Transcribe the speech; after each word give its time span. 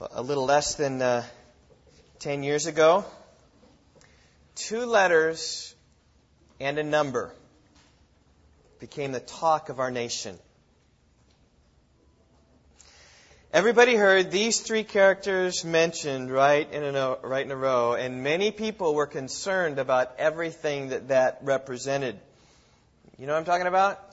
a 0.00 0.22
little 0.22 0.44
less 0.44 0.74
than 0.76 1.02
uh, 1.02 1.24
10 2.20 2.42
years 2.42 2.66
ago, 2.66 3.04
two 4.54 4.86
letters 4.86 5.74
and 6.60 6.78
a 6.78 6.84
number 6.84 7.32
became 8.78 9.12
the 9.12 9.20
talk 9.20 9.70
of 9.70 9.80
our 9.80 9.90
nation. 9.90 10.38
Everybody 13.52 13.96
heard 13.96 14.30
these 14.30 14.60
three 14.60 14.84
characters 14.84 15.64
mentioned 15.64 16.30
right 16.30 16.70
in 16.70 16.94
a 16.94 17.16
right 17.22 17.44
in 17.44 17.50
a 17.50 17.56
row, 17.56 17.94
and 17.94 18.22
many 18.22 18.50
people 18.50 18.94
were 18.94 19.06
concerned 19.06 19.78
about 19.78 20.12
everything 20.18 20.90
that 20.90 21.08
that 21.08 21.38
represented. 21.42 22.20
You 23.18 23.26
know 23.26 23.32
what 23.32 23.38
I'm 23.38 23.44
talking 23.46 23.66
about? 23.66 24.07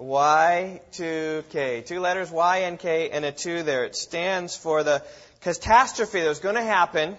Y2K. 0.00 1.84
Two 1.84 2.00
letters, 2.00 2.30
Y 2.30 2.58
and 2.58 2.78
K, 2.78 3.10
and 3.10 3.24
a 3.24 3.32
2 3.32 3.64
there. 3.64 3.84
It 3.84 3.96
stands 3.96 4.56
for 4.56 4.84
the 4.84 5.02
catastrophe 5.40 6.20
that 6.20 6.28
was 6.28 6.38
going 6.38 6.54
to 6.54 6.62
happen 6.62 7.16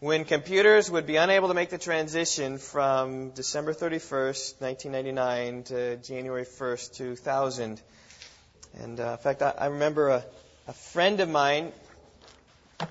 when 0.00 0.26
computers 0.26 0.90
would 0.90 1.06
be 1.06 1.16
unable 1.16 1.48
to 1.48 1.54
make 1.54 1.70
the 1.70 1.78
transition 1.78 2.58
from 2.58 3.30
December 3.30 3.72
31st, 3.72 4.60
1999 4.60 5.62
to 5.62 5.96
January 5.96 6.44
1st, 6.44 6.94
2000. 6.94 7.80
And 8.80 9.00
uh, 9.00 9.12
in 9.12 9.18
fact, 9.18 9.40
I, 9.40 9.54
I 9.58 9.66
remember 9.66 10.08
a, 10.08 10.24
a, 10.68 10.72
friend 10.74 11.20
of 11.20 11.30
mine 11.30 11.72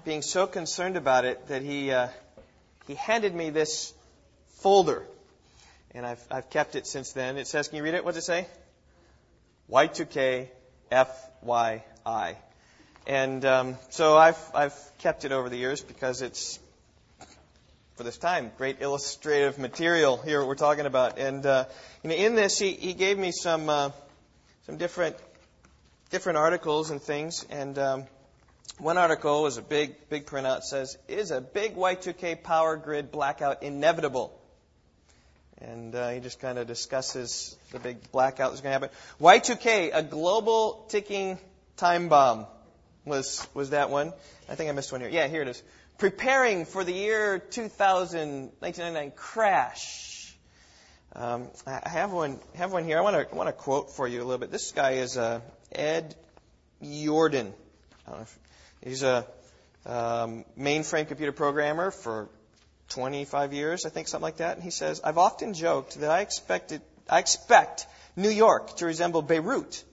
being 0.05 0.23
so 0.23 0.47
concerned 0.47 0.97
about 0.97 1.25
it 1.25 1.47
that 1.49 1.61
he, 1.61 1.91
uh, 1.91 2.07
he 2.87 2.95
handed 2.95 3.35
me 3.35 3.51
this 3.51 3.93
folder. 4.61 5.05
And 5.91 6.07
I've, 6.07 6.25
I've 6.31 6.49
kept 6.49 6.75
it 6.75 6.87
since 6.87 7.11
then. 7.11 7.37
It 7.37 7.45
says, 7.45 7.67
can 7.67 7.77
you 7.77 7.83
read 7.83 7.93
it? 7.93 8.03
What 8.03 8.15
does 8.15 8.23
it 8.23 8.25
say? 8.25 8.47
Y2K 9.69 10.49
FYI. 10.91 12.35
And 13.05 13.45
um, 13.45 13.77
so 13.89 14.17
I've, 14.17 14.39
I've 14.53 14.91
kept 14.99 15.25
it 15.25 15.31
over 15.31 15.49
the 15.49 15.57
years 15.57 15.81
because 15.81 16.21
it's, 16.21 16.59
for 17.95 18.03
this 18.03 18.17
time, 18.17 18.51
great 18.57 18.81
illustrative 18.81 19.59
material 19.59 20.17
here 20.17 20.45
we're 20.45 20.55
talking 20.55 20.85
about. 20.85 21.19
And 21.19 21.45
uh, 21.45 21.65
you 22.03 22.09
know, 22.09 22.15
in 22.15 22.35
this, 22.35 22.57
he, 22.57 22.71
he 22.71 22.93
gave 22.93 23.17
me 23.17 23.31
some, 23.31 23.69
uh, 23.69 23.91
some 24.65 24.77
different, 24.77 25.15
different 26.09 26.37
articles 26.37 26.89
and 26.91 27.01
things. 27.01 27.45
And 27.49 27.77
um, 27.77 28.05
one 28.77 28.97
article 28.97 29.43
was 29.43 29.57
a 29.57 29.61
big, 29.61 30.09
big 30.09 30.25
printout. 30.25 30.61
says, 30.61 30.97
"Is 31.07 31.31
a 31.31 31.41
big 31.41 31.75
Y2K 31.75 32.41
power 32.41 32.75
grid 32.77 33.11
blackout 33.11 33.63
inevitable?" 33.63 34.39
And 35.61 35.95
uh, 35.95 36.09
he 36.09 36.19
just 36.19 36.39
kind 36.39 36.57
of 36.57 36.67
discusses 36.67 37.55
the 37.71 37.79
big 37.79 38.11
blackout 38.11 38.51
that's 38.51 38.61
going 38.61 38.73
to 38.73 38.79
happen. 38.79 38.89
Y2K, 39.21 39.91
a 39.93 40.03
global 40.03 40.85
ticking 40.89 41.37
time 41.77 42.09
bomb, 42.09 42.47
was 43.05 43.45
was 43.53 43.71
that 43.71 43.89
one. 43.89 44.13
I 44.49 44.55
think 44.55 44.69
I 44.69 44.73
missed 44.73 44.91
one 44.91 45.01
here. 45.01 45.09
Yeah, 45.09 45.27
here 45.27 45.41
it 45.41 45.47
is. 45.47 45.61
Preparing 45.97 46.65
for 46.65 46.83
the 46.83 46.93
year 46.93 47.39
2000, 47.39 48.51
1999 48.59 49.11
crash. 49.15 50.35
Um, 51.15 51.49
I 51.67 51.89
have 51.89 52.11
one 52.11 52.39
have 52.55 52.73
one 52.73 52.85
here. 52.85 52.97
I 52.97 53.01
want 53.01 53.29
to 53.29 53.35
want 53.35 53.47
to 53.47 53.53
quote 53.53 53.91
for 53.91 54.07
you 54.07 54.19
a 54.19 54.25
little 54.25 54.39
bit. 54.39 54.51
This 54.51 54.71
guy 54.71 54.93
is 54.93 55.15
uh, 55.17 55.41
Ed 55.71 56.15
Yourdon. 56.83 57.53
he's 58.83 59.03
a 59.03 59.25
um, 59.85 60.45
mainframe 60.57 61.07
computer 61.07 61.31
programmer 61.31 61.91
for 61.91 62.29
25 62.89 63.53
years, 63.53 63.85
I 63.85 63.89
think, 63.89 64.07
something 64.07 64.23
like 64.23 64.37
that. 64.37 64.55
And 64.55 64.63
he 64.63 64.71
says, 64.71 65.01
I've 65.03 65.17
often 65.17 65.53
joked 65.53 65.99
that 65.99 66.11
I 66.11 66.21
expected, 66.21 66.81
I 67.09 67.19
expect 67.19 67.87
New 68.15 68.29
York 68.29 68.75
to 68.77 68.85
resemble 68.85 69.21
Beirut, 69.21 69.83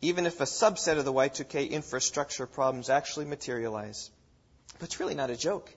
even 0.00 0.26
if 0.26 0.40
a 0.40 0.44
subset 0.44 0.98
of 0.98 1.04
the 1.04 1.12
Y2K 1.12 1.70
infrastructure 1.70 2.46
problems 2.46 2.90
actually 2.90 3.26
materialize. 3.26 4.10
But 4.78 4.86
it's 4.86 5.00
really 5.00 5.14
not 5.14 5.30
a 5.30 5.36
joke. 5.36 5.70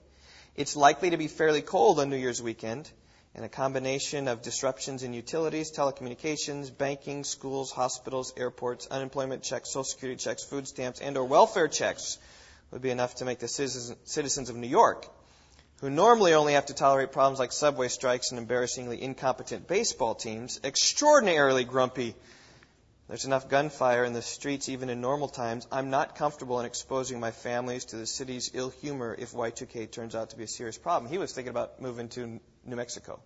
It's 0.56 0.74
likely 0.74 1.10
to 1.10 1.16
be 1.16 1.28
fairly 1.28 1.62
cold 1.62 2.00
on 2.00 2.10
New 2.10 2.16
Year's 2.16 2.42
weekend, 2.42 2.90
and 3.34 3.44
a 3.44 3.48
combination 3.50 4.28
of 4.28 4.40
disruptions 4.40 5.02
in 5.02 5.12
utilities, 5.12 5.70
telecommunications, 5.70 6.76
banking, 6.76 7.22
schools, 7.22 7.70
hospitals, 7.70 8.32
airports, 8.36 8.86
unemployment 8.86 9.42
checks, 9.42 9.68
social 9.68 9.84
security 9.84 10.18
checks, 10.18 10.42
food 10.42 10.66
stamps, 10.66 11.00
and 11.00 11.18
or 11.18 11.24
welfare 11.24 11.68
checks 11.68 12.18
would 12.70 12.80
be 12.80 12.90
enough 12.90 13.16
to 13.16 13.26
make 13.26 13.38
the 13.38 13.46
citizens 13.46 14.48
of 14.48 14.56
New 14.56 14.66
York 14.66 15.06
who 15.80 15.90
normally 15.90 16.32
only 16.32 16.54
have 16.54 16.66
to 16.66 16.74
tolerate 16.74 17.12
problems 17.12 17.38
like 17.38 17.52
subway 17.52 17.88
strikes 17.88 18.30
and 18.30 18.38
embarrassingly 18.38 19.02
incompetent 19.02 19.68
baseball 19.68 20.14
teams, 20.14 20.58
extraordinarily 20.64 21.64
grumpy. 21.64 22.14
There's 23.08 23.24
enough 23.24 23.48
gunfire 23.48 24.04
in 24.04 24.14
the 24.14 24.22
streets 24.22 24.68
even 24.68 24.88
in 24.88 25.00
normal 25.00 25.28
times. 25.28 25.66
I'm 25.70 25.90
not 25.90 26.16
comfortable 26.16 26.58
in 26.60 26.66
exposing 26.66 27.20
my 27.20 27.30
families 27.30 27.84
to 27.86 27.96
the 27.96 28.06
city's 28.06 28.50
ill 28.54 28.70
humor 28.70 29.14
if 29.16 29.32
Y2K 29.32 29.90
turns 29.90 30.14
out 30.14 30.30
to 30.30 30.36
be 30.36 30.44
a 30.44 30.48
serious 30.48 30.78
problem. 30.78 31.10
He 31.10 31.18
was 31.18 31.32
thinking 31.32 31.50
about 31.50 31.80
moving 31.80 32.08
to 32.10 32.40
New 32.64 32.76
Mexico. 32.76 33.20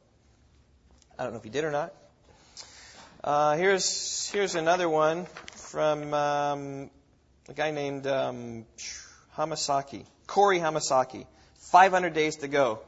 I 1.19 1.23
don't 1.23 1.33
know 1.33 1.39
if 1.39 1.45
he 1.45 1.51
did 1.51 1.65
or 1.65 1.71
not. 1.71 1.95
Uh, 3.23 3.57
here's 3.57 4.31
here's 4.31 4.55
another 4.55 4.89
one 4.89 5.27
from 5.57 6.15
um, 6.15 6.91
a 7.49 7.55
guy 7.55 7.71
named 7.71 8.07
um, 8.07 8.65
Hamasaki, 9.37 10.05
Corey 10.27 10.59
Hamasaki. 10.59 11.27
500 11.71 12.13
days 12.15 12.37
to 12.37 12.49
go. 12.49 12.81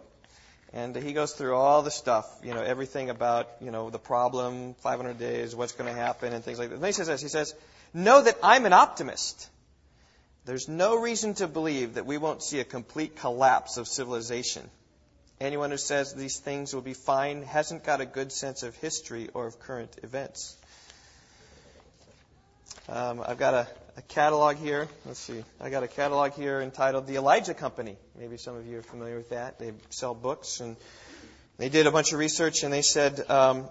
And 0.73 0.97
he 0.97 1.13
goes 1.13 1.33
through 1.33 1.55
all 1.55 1.83
the 1.83 1.91
stuff, 1.91 2.27
you 2.43 2.55
know, 2.55 2.63
everything 2.63 3.11
about, 3.11 3.49
you 3.61 3.71
know, 3.71 3.91
the 3.91 3.99
problem, 3.99 4.75
500 4.81 5.19
days, 5.19 5.55
what's 5.55 5.73
going 5.73 5.93
to 5.93 6.01
happen, 6.01 6.33
and 6.33 6.43
things 6.43 6.59
like 6.59 6.71
that. 6.71 6.77
And 6.77 6.85
he 6.85 6.93
says 6.93 7.09
this. 7.09 7.21
He 7.21 7.29
says, 7.29 7.55
Know 7.93 8.23
that 8.23 8.39
I'm 8.43 8.65
an 8.65 8.73
optimist. 8.73 9.51
There's 10.47 10.69
no 10.69 10.97
reason 10.97 11.35
to 11.35 11.47
believe 11.47 11.95
that 11.95 12.07
we 12.07 12.17
won't 12.17 12.43
see 12.43 12.59
a 12.59 12.65
complete 12.65 13.17
collapse 13.17 13.77
of 13.77 13.87
civilization. 13.87 14.69
Anyone 15.41 15.71
who 15.71 15.77
says 15.77 16.15
these 16.15 16.39
things 16.39 16.75
will 16.75 16.83
be 16.83 16.95
fine 16.95 17.43
hasn't 17.43 17.85
got 17.85 18.01
a 18.01 18.07
good 18.07 18.33
sense 18.33 18.63
of 18.63 18.75
history 18.77 19.29
or 19.35 19.47
of 19.47 19.61
current 19.61 19.95
events. 20.03 20.57
Um, 22.89 23.23
I've 23.25 23.39
got 23.39 23.55
a, 23.55 23.69
a 23.97 24.03
catalog 24.03 24.57
here. 24.57 24.89
Let's 25.05 25.21
see. 25.21 25.45
I 25.61 25.71
got 25.71 25.83
a 25.83 25.89
catalog 25.89 26.33
here 26.33 26.61
entitled 26.61 27.07
The 27.07 27.17
Elijah 27.17 27.55
Company. 27.55 27.97
Maybe 28.19 28.37
some 28.37 28.57
of 28.57 28.67
you 28.67 28.79
are 28.79 28.83
familiar 28.83 29.17
with 29.17 29.31
that. 29.31 29.59
They 29.59 29.73
sell 29.91 30.15
books, 30.15 30.61
and 30.61 30.77
they 31.59 31.69
did 31.69 31.87
a 31.87 31.91
bunch 31.91 32.13
of 32.13 32.19
research, 32.19 32.63
and 32.63 32.73
they 32.73 32.83
said, 32.83 33.29
um, 33.31 33.69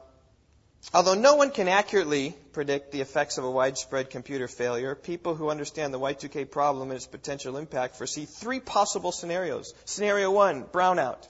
although 0.93 1.15
no 1.15 1.35
one 1.35 1.49
can 1.49 1.67
accurately 1.67 2.35
predict 2.53 2.91
the 2.91 3.01
effects 3.01 3.37
of 3.37 3.45
a 3.45 3.51
widespread 3.51 4.09
computer 4.09 4.47
failure, 4.47 4.93
people 4.93 5.33
who 5.33 5.49
understand 5.49 5.93
the 5.93 5.99
Y2K 5.99 6.51
problem 6.51 6.91
and 6.91 6.97
its 6.97 7.07
potential 7.07 7.57
impact 7.57 7.95
foresee 7.95 8.25
three 8.25 8.59
possible 8.59 9.11
scenarios. 9.11 9.73
Scenario 9.85 10.29
one: 10.31 10.65
brownout. 10.65 11.27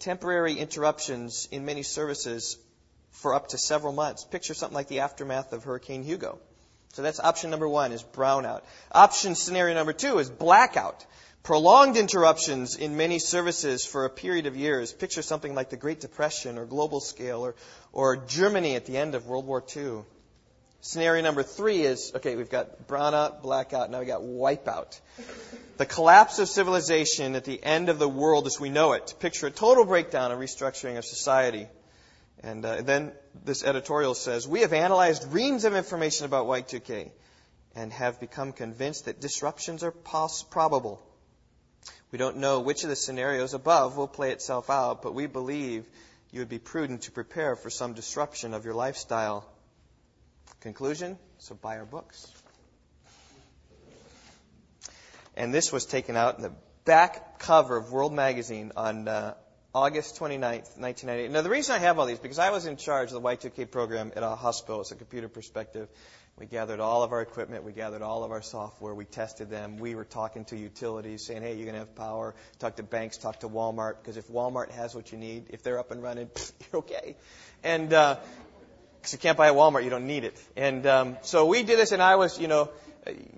Temporary 0.00 0.54
interruptions 0.54 1.48
in 1.50 1.64
many 1.64 1.82
services 1.82 2.58
for 3.12 3.32
up 3.32 3.48
to 3.48 3.58
several 3.58 3.92
months. 3.92 4.24
Picture 4.24 4.52
something 4.52 4.74
like 4.74 4.88
the 4.88 5.00
aftermath 5.00 5.52
of 5.54 5.64
Hurricane 5.64 6.02
Hugo. 6.02 6.40
So 6.94 7.02
that's 7.02 7.18
option 7.18 7.50
number 7.50 7.68
one 7.68 7.90
is 7.90 8.04
brownout. 8.04 8.62
Option 8.92 9.34
scenario 9.34 9.74
number 9.74 9.92
two 9.92 10.20
is 10.20 10.30
blackout. 10.30 11.04
Prolonged 11.42 11.96
interruptions 11.96 12.76
in 12.76 12.96
many 12.96 13.18
services 13.18 13.84
for 13.84 14.04
a 14.04 14.10
period 14.10 14.46
of 14.46 14.56
years. 14.56 14.92
Picture 14.92 15.20
something 15.20 15.56
like 15.56 15.70
the 15.70 15.76
Great 15.76 15.98
Depression 15.98 16.56
or 16.56 16.66
global 16.66 17.00
scale 17.00 17.44
or, 17.44 17.56
or 17.92 18.16
Germany 18.16 18.76
at 18.76 18.86
the 18.86 18.96
end 18.96 19.16
of 19.16 19.26
World 19.26 19.44
War 19.44 19.62
II. 19.76 20.04
Scenario 20.82 21.24
number 21.24 21.42
three 21.42 21.82
is 21.82 22.12
okay, 22.14 22.36
we've 22.36 22.48
got 22.48 22.86
brownout, 22.86 23.42
blackout, 23.42 23.90
now 23.90 23.98
we've 23.98 24.06
got 24.06 24.20
wipeout. 24.20 25.00
The 25.78 25.86
collapse 25.86 26.38
of 26.38 26.48
civilization 26.48 27.34
at 27.34 27.44
the 27.44 27.60
end 27.60 27.88
of 27.88 27.98
the 27.98 28.08
world 28.08 28.46
as 28.46 28.60
we 28.60 28.70
know 28.70 28.92
it. 28.92 29.14
Picture 29.18 29.48
a 29.48 29.50
total 29.50 29.84
breakdown 29.84 30.30
and 30.30 30.40
restructuring 30.40 30.96
of 30.96 31.04
society. 31.04 31.66
And 32.44 32.62
uh, 32.62 32.82
then 32.82 33.12
this 33.42 33.64
editorial 33.64 34.14
says, 34.14 34.46
We 34.46 34.60
have 34.60 34.74
analyzed 34.74 35.32
reams 35.32 35.64
of 35.64 35.74
information 35.74 36.26
about 36.26 36.46
Y2K 36.46 37.10
and 37.74 37.90
have 37.90 38.20
become 38.20 38.52
convinced 38.52 39.06
that 39.06 39.18
disruptions 39.18 39.82
are 39.82 39.90
pos- 39.90 40.42
probable. 40.42 41.02
We 42.12 42.18
don't 42.18 42.36
know 42.36 42.60
which 42.60 42.82
of 42.82 42.90
the 42.90 42.96
scenarios 42.96 43.54
above 43.54 43.96
will 43.96 44.06
play 44.06 44.30
itself 44.30 44.68
out, 44.68 45.00
but 45.00 45.14
we 45.14 45.26
believe 45.26 45.86
you 46.32 46.40
would 46.40 46.50
be 46.50 46.58
prudent 46.58 47.02
to 47.02 47.12
prepare 47.12 47.56
for 47.56 47.70
some 47.70 47.94
disruption 47.94 48.52
of 48.52 48.66
your 48.66 48.74
lifestyle. 48.74 49.48
Conclusion? 50.60 51.18
So 51.38 51.54
buy 51.54 51.78
our 51.78 51.86
books. 51.86 52.30
And 55.34 55.52
this 55.52 55.72
was 55.72 55.86
taken 55.86 56.14
out 56.14 56.36
in 56.36 56.42
the 56.42 56.52
back 56.84 57.38
cover 57.38 57.78
of 57.78 57.90
World 57.90 58.12
Magazine 58.12 58.72
on 58.76 59.08
uh, 59.08 59.34
August 59.74 60.20
29th, 60.20 60.78
1998. 60.78 61.32
Now, 61.32 61.42
the 61.42 61.50
reason 61.50 61.74
I 61.74 61.78
have 61.80 61.98
all 61.98 62.06
these, 62.06 62.20
because 62.20 62.38
I 62.38 62.50
was 62.50 62.64
in 62.66 62.76
charge 62.76 63.10
of 63.10 63.20
the 63.20 63.28
Y2K 63.28 63.72
program 63.72 64.12
at 64.14 64.22
a 64.22 64.36
hospital 64.36 64.80
It's 64.80 64.92
a 64.92 64.94
computer 64.94 65.28
perspective. 65.28 65.88
We 66.38 66.46
gathered 66.46 66.78
all 66.78 67.02
of 67.02 67.10
our 67.10 67.20
equipment. 67.20 67.64
We 67.64 67.72
gathered 67.72 68.00
all 68.00 68.22
of 68.22 68.30
our 68.30 68.40
software. 68.40 68.94
We 68.94 69.04
tested 69.04 69.50
them. 69.50 69.78
We 69.78 69.96
were 69.96 70.04
talking 70.04 70.44
to 70.46 70.56
utilities 70.56 71.26
saying, 71.26 71.42
hey, 71.42 71.54
you're 71.54 71.64
going 71.64 71.74
to 71.74 71.80
have 71.80 71.96
power. 71.96 72.36
Talk 72.60 72.76
to 72.76 72.84
banks. 72.84 73.16
Talk 73.16 73.40
to 73.40 73.48
Walmart. 73.48 73.96
Because 74.00 74.16
if 74.16 74.28
Walmart 74.28 74.70
has 74.70 74.94
what 74.94 75.10
you 75.10 75.18
need, 75.18 75.46
if 75.50 75.64
they're 75.64 75.80
up 75.80 75.90
and 75.90 76.00
running, 76.00 76.30
you're 76.72 76.78
okay. 76.78 77.16
And, 77.64 77.92
uh, 77.92 78.18
because 79.00 79.12
you 79.12 79.18
can't 79.18 79.36
buy 79.36 79.48
at 79.48 79.54
Walmart, 79.54 79.82
you 79.84 79.90
don't 79.90 80.06
need 80.06 80.24
it. 80.24 80.40
And 80.56 80.86
um, 80.86 81.16
so 81.22 81.46
we 81.46 81.62
did 81.62 81.78
this, 81.78 81.92
and 81.92 82.00
I 82.00 82.16
was, 82.16 82.40
you 82.40 82.48
know, 82.48 82.70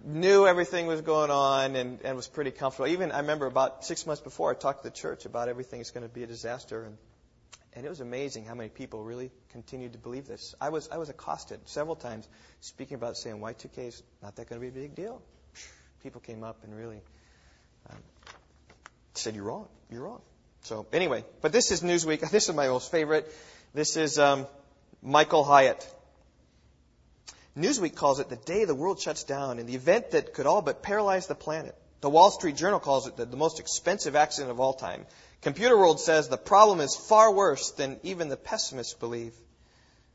knew 0.04 0.46
everything 0.46 0.86
was 0.86 1.00
going 1.00 1.30
on 1.30 1.76
and, 1.76 1.98
and 2.04 2.16
was 2.16 2.28
pretty 2.28 2.50
comfortable. 2.50 2.88
Even 2.88 3.12
I 3.12 3.20
remember 3.20 3.46
about 3.46 3.84
six 3.84 4.06
months 4.06 4.22
before, 4.22 4.50
I 4.50 4.54
talked 4.54 4.82
to 4.84 4.90
the 4.90 4.94
church 4.94 5.24
about 5.24 5.48
everything 5.48 5.80
is 5.80 5.90
going 5.90 6.06
to 6.06 6.12
be 6.12 6.22
a 6.22 6.26
disaster, 6.26 6.84
and 6.84 6.96
and 7.76 7.84
it 7.84 7.90
was 7.90 8.00
amazing 8.00 8.46
how 8.46 8.54
many 8.54 8.70
people 8.70 9.04
really 9.04 9.30
continued 9.50 9.92
to 9.92 9.98
believe 9.98 10.26
this. 10.26 10.54
I 10.60 10.70
was 10.70 10.88
I 10.90 10.96
was 10.96 11.10
accosted 11.10 11.60
several 11.66 11.94
times 11.94 12.26
speaking 12.60 12.94
about 12.94 13.16
saying 13.16 13.38
Y2K 13.38 13.88
is 13.88 14.02
not 14.22 14.36
that 14.36 14.48
going 14.48 14.60
to 14.60 14.70
be 14.70 14.78
a 14.78 14.82
big 14.82 14.94
deal. 14.94 15.20
People 16.02 16.20
came 16.20 16.42
up 16.42 16.64
and 16.64 16.74
really 16.74 17.00
um, 17.90 17.98
said 19.14 19.34
you're 19.34 19.44
wrong, 19.44 19.69
you're 19.90 20.02
wrong. 20.02 20.22
So 20.62 20.86
anyway, 20.92 21.24
but 21.42 21.52
this 21.52 21.70
is 21.70 21.82
Newsweek. 21.82 22.30
This 22.32 22.48
is 22.48 22.54
my 22.54 22.69
most 22.69 22.90
favorite. 22.90 23.30
This 23.74 23.96
is 23.96 24.19
um, 24.19 24.46
Michael 25.02 25.44
Hyatt. 25.44 25.86
Newsweek 27.56 27.94
calls 27.94 28.20
it 28.20 28.29
the 28.29 28.37
day 28.37 28.67
the 28.67 28.75
world 28.75 29.00
shuts 29.00 29.25
down 29.25 29.58
and 29.58 29.67
the 29.67 29.76
event 29.76 30.11
that 30.11 30.35
could 30.35 30.47
all 30.47 30.61
but 30.61 30.82
paralyze 30.82 31.26
the 31.26 31.35
planet. 31.35 31.75
The 32.03 32.11
Wall 32.11 32.31
Street 32.31 32.55
Journal 32.55 32.81
calls 32.81 33.06
it 33.06 33.17
the, 33.17 33.25
the 33.25 33.38
most 33.38 33.61
expensive 33.61 34.14
accident 34.14 34.50
of 34.50 34.61
all 34.61 34.75
time. 34.75 35.06
Computer 35.41 35.76
World 35.76 35.99
says 35.99 36.29
the 36.29 36.37
problem 36.37 36.81
is 36.81 36.94
far 36.94 37.32
worse 37.32 37.70
than 37.70 37.99
even 38.03 38.29
the 38.29 38.37
pessimists 38.37 38.93
believe. 38.93 39.32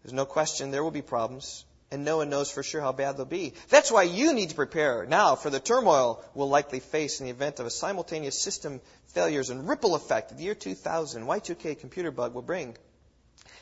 There's 0.04 0.14
no 0.14 0.26
question 0.26 0.70
there 0.70 0.84
will 0.84 0.92
be 0.92 1.02
problems, 1.02 1.66
and 1.90 2.06
no 2.06 2.18
one 2.18 2.30
knows 2.30 2.52
for 2.52 2.62
sure 2.62 2.80
how 2.80 2.92
bad 2.92 3.18
they'll 3.18 3.26
be. 3.26 3.54
That's 3.70 3.92
why 3.92 4.04
you 4.04 4.34
need 4.34 4.50
to 4.50 4.56
prepare 4.56 5.08
now 5.08 5.36
for 5.36 5.50
the 5.50 5.60
turmoil 5.60 6.24
we'll 6.36 6.48
likely 6.48 6.80
face 6.80 7.20
in 7.20 7.26
the 7.26 7.32
event 7.32 7.60
of 7.60 7.66
a 7.66 7.72
simultaneous 7.72 8.40
system 8.40 8.82
failures 9.08 9.50
and 9.50 9.68
ripple 9.68 9.96
effect 9.96 10.38
the 10.38 10.44
year 10.44 10.54
2000 10.54 11.24
Y2K 11.24 11.80
computer 11.80 12.12
bug 12.12 12.36
will 12.36 12.44
bring. 12.44 12.78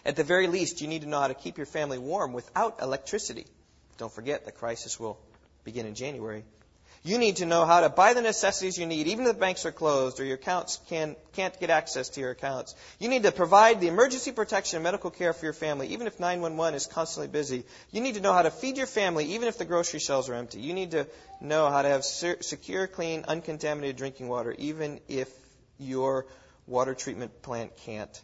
At 0.06 0.18
the 0.18 0.26
very 0.26 0.48
least, 0.48 0.82
you 0.82 0.88
need 0.90 1.04
to 1.04 1.08
know 1.08 1.22
how 1.22 1.28
to 1.28 1.34
keep 1.34 1.58
your 1.58 1.66
family 1.66 1.98
warm 1.98 2.34
without 2.34 2.82
electricity. 2.82 3.46
Don't 4.00 4.12
forget 4.12 4.46
the 4.46 4.52
crisis 4.54 5.00
will 5.00 5.20
begin 5.66 5.86
in 5.86 5.94
January. 5.94 6.44
You 7.04 7.18
need 7.18 7.38
to 7.38 7.46
know 7.46 7.66
how 7.66 7.82
to 7.82 7.90
buy 7.90 8.14
the 8.14 8.22
necessities 8.22 8.78
you 8.78 8.86
need, 8.86 9.08
even 9.08 9.26
if 9.26 9.34
the 9.34 9.40
banks 9.40 9.66
are 9.66 9.72
closed 9.72 10.20
or 10.20 10.26
your 10.26 10.36
accounts 10.36 10.80
can, 10.90 11.18
can't 11.34 11.58
get 11.60 11.70
access 11.70 12.10
to 12.10 12.22
your 12.22 12.32
accounts. 12.32 12.76
You 13.00 13.10
need 13.10 13.24
to 13.24 13.32
provide 13.32 13.80
the 13.80 13.88
emergency 13.88 14.32
protection 14.32 14.78
and 14.78 14.84
medical 14.84 15.10
care 15.10 15.34
for 15.34 15.46
your 15.46 15.54
family, 15.54 15.88
even 15.88 16.08
if 16.08 16.20
911 16.20 16.76
is 16.76 16.88
constantly 16.88 17.30
busy. 17.30 17.66
You 17.92 18.02
need 18.02 18.16
to 18.16 18.22
know 18.22 18.34
how 18.34 18.42
to 18.42 18.52
feed 18.52 18.78
your 18.78 18.88
family, 18.88 19.34
even 19.34 19.48
if 19.50 19.58
the 19.58 19.66
grocery 19.66 20.00
shelves 20.00 20.30
are 20.30 20.34
empty. 20.34 20.62
You 20.62 20.74
need 20.74 20.92
to 20.92 21.08
know 21.42 21.70
how 21.70 21.82
to 21.82 21.90
have 21.90 22.06
secure, 22.06 22.88
clean, 22.88 23.26
uncontaminated 23.28 23.98
drinking 23.98 24.30
water, 24.30 24.56
even 24.58 25.00
if 25.08 25.30
your 25.78 26.26
water 26.68 26.94
treatment 26.94 27.42
plant 27.42 27.76
can't. 27.86 28.22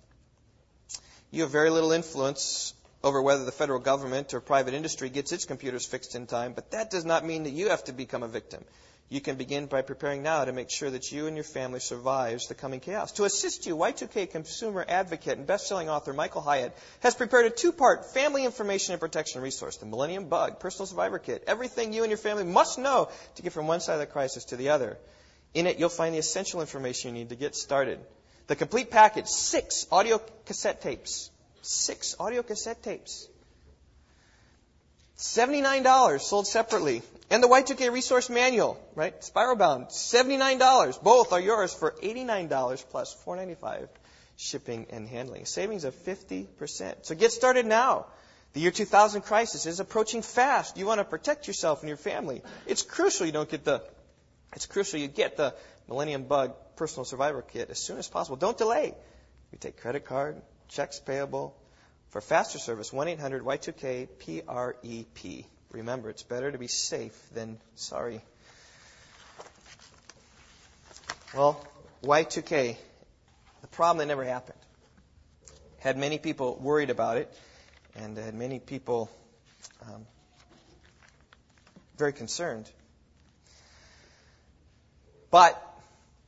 You 1.32 1.44
have 1.44 1.52
very 1.52 1.70
little 1.70 1.92
influence 1.92 2.74
over 3.06 3.22
whether 3.22 3.46
the 3.46 3.52
federal 3.52 3.80
government 3.80 4.34
or 4.34 4.42
private 4.42 4.74
industry 4.74 5.10
gets 5.10 5.32
its 5.32 5.46
computers 5.46 5.86
fixed 5.86 6.16
in 6.16 6.26
time, 6.26 6.54
but 6.54 6.72
that 6.72 6.90
does 6.90 7.06
not 7.06 7.24
mean 7.24 7.44
that 7.44 7.52
you 7.52 7.70
have 7.70 7.84
to 7.84 7.94
become 7.94 8.24
a 8.24 8.28
victim. 8.28 8.66
You 9.10 9.22
can 9.22 9.36
begin 9.36 9.68
by 9.68 9.84
preparing 9.84 10.24
now 10.24 10.44
to 10.44 10.52
make 10.52 10.72
sure 10.72 10.90
that 10.90 11.12
you 11.12 11.28
and 11.28 11.38
your 11.38 11.44
family 11.44 11.80
survives 11.80 12.48
the 12.48 12.56
coming 12.56 12.80
chaos. 12.80 13.12
To 13.14 13.26
assist 13.26 13.68
you, 13.68 13.78
Y2K 13.78 14.32
consumer 14.32 14.84
advocate 14.88 15.38
and 15.38 15.46
best-selling 15.46 15.88
author 15.88 16.14
Michael 16.14 16.42
Hyatt 16.42 16.76
has 17.02 17.14
prepared 17.14 17.46
a 17.46 17.52
two-part 17.52 18.12
family 18.12 18.44
information 18.44 18.94
and 18.94 19.00
protection 19.00 19.44
resource, 19.44 19.78
the 19.78 19.86
Millennium 19.86 20.28
Bug 20.28 20.60
Personal 20.60 20.88
Survivor 20.88 21.20
Kit. 21.20 21.44
Everything 21.46 21.94
you 21.94 22.02
and 22.02 22.10
your 22.10 22.18
family 22.18 22.44
must 22.44 22.80
know 22.80 23.10
to 23.36 23.44
get 23.44 23.54
from 23.54 23.68
one 23.68 23.82
side 23.82 23.94
of 23.94 24.00
the 24.00 24.08
crisis 24.08 24.46
to 24.46 24.56
the 24.56 24.70
other. 24.70 24.98
In 25.54 25.68
it, 25.68 25.78
you'll 25.78 25.90
find 25.90 26.16
the 26.16 26.20
essential 26.20 26.62
information 26.62 27.14
you 27.14 27.22
need 27.22 27.30
to 27.30 27.36
get 27.36 27.56
started. 27.56 28.00
The 28.48 28.56
complete 28.56 28.90
package, 28.90 29.28
six 29.28 29.86
audio 29.92 30.20
cassette 30.48 30.82
tapes, 30.82 31.30
Six 31.66 32.16
audio 32.20 32.44
cassette 32.44 32.84
tapes. 32.84 33.28
$79 35.18 36.22
sold 36.22 36.46
separately. 36.46 37.02
And 37.32 37.42
the 37.42 37.48
Y2K 37.48 37.92
resource 37.92 38.30
manual, 38.30 38.78
right? 38.94 39.24
Spiral 39.24 39.56
bound, 39.56 39.88
$79. 39.88 41.02
Both 41.02 41.34
are 41.34 41.40
yours 41.40 41.74
for 41.74 41.92
$89 42.04 42.86
plus 42.92 43.16
$4.95 43.26 43.88
shipping 44.38 44.86
and 44.92 45.08
handling. 45.08 45.46
Savings 45.46 45.86
of 45.86 45.96
50%. 45.96 47.06
So 47.06 47.16
get 47.16 47.32
started 47.32 47.66
now. 47.66 48.06
The 48.54 48.60
year 48.60 48.70
2000 48.70 49.22
crisis 49.22 49.66
is 49.66 49.80
approaching 49.80 50.22
fast. 50.22 50.78
You 50.78 50.86
want 50.86 51.00
to 51.00 51.04
protect 51.04 51.48
yourself 51.48 51.82
and 51.82 51.88
your 51.88 51.98
family. 51.98 52.44
It's 52.68 52.84
crucial 52.84 53.26
you 53.26 53.32
don't 53.32 53.50
get 53.50 53.66
the, 53.66 53.82
it's 54.54 54.68
crucial 54.68 55.00
you 55.00 55.08
get 55.08 55.36
the 55.36 55.56
Millennium 55.88 56.26
Bug 56.26 56.54
Personal 56.76 57.06
Survivor 57.06 57.42
Kit 57.42 57.72
as 57.72 57.80
soon 57.80 57.98
as 57.98 58.08
possible. 58.08 58.36
Don't 58.36 58.58
delay. 58.58 58.94
You 59.52 59.58
take 59.58 59.82
credit 59.82 60.06
card, 60.06 60.42
checks 60.70 61.00
payable. 61.00 61.56
For 62.10 62.22
faster 62.22 62.60
service, 62.60 62.94
1 62.94 63.08
800 63.10 63.44
Y2K 63.44 64.08
PREP. 64.20 65.46
Remember, 65.72 66.10
it's 66.10 66.24
better 66.24 66.52
to 66.52 66.58
be 66.58 66.68
safe 66.68 67.18
than 67.34 67.58
sorry. 67.76 68.22
Well, 71.34 71.62
Y2K, 72.04 72.78
the 73.62 73.68
problem 73.68 73.98
that 73.98 74.06
never 74.06 74.24
happened. 74.24 74.58
Had 75.80 75.98
many 75.98 76.18
people 76.18 76.58
worried 76.62 76.90
about 76.90 77.18
it, 77.18 77.34
and 77.96 78.18
had 78.18 78.34
many 78.34 78.60
people 78.60 79.10
um, 79.82 80.06
very 81.98 82.14
concerned. 82.14 82.70
But 85.32 85.62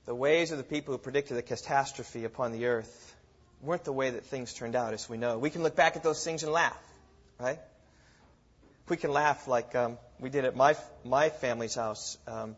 the 0.06 0.16
ways 0.16 0.52
of 0.52 0.58
the 0.58 0.64
people 0.64 0.94
who 0.94 0.98
predicted 0.98 1.38
the 1.38 1.42
catastrophe 1.42 2.26
upon 2.26 2.52
the 2.52 2.66
earth 2.66 3.16
weren't 3.62 3.84
the 3.84 3.94
way 3.94 4.12
that 4.12 4.26
things 4.26 4.54
turned 4.54 4.76
out, 4.76 4.94
as 4.94 5.10
we 5.10 5.18
know. 5.18 5.38
We 5.38 5.50
can 5.50 5.64
look 5.64 5.76
back 5.76 5.96
at 5.96 6.04
those 6.04 6.24
things 6.24 6.44
and 6.44 6.52
laugh, 6.52 6.78
right? 7.40 7.60
We 8.90 8.98
can 8.98 9.12
laugh 9.12 9.48
like 9.48 9.76
um, 9.76 9.98
we 10.20 10.30
did 10.30 10.46
at 10.46 10.56
my 10.56 10.76
my 11.04 11.30
family's 11.30 11.76
house. 11.76 12.18
Um, 12.28 12.56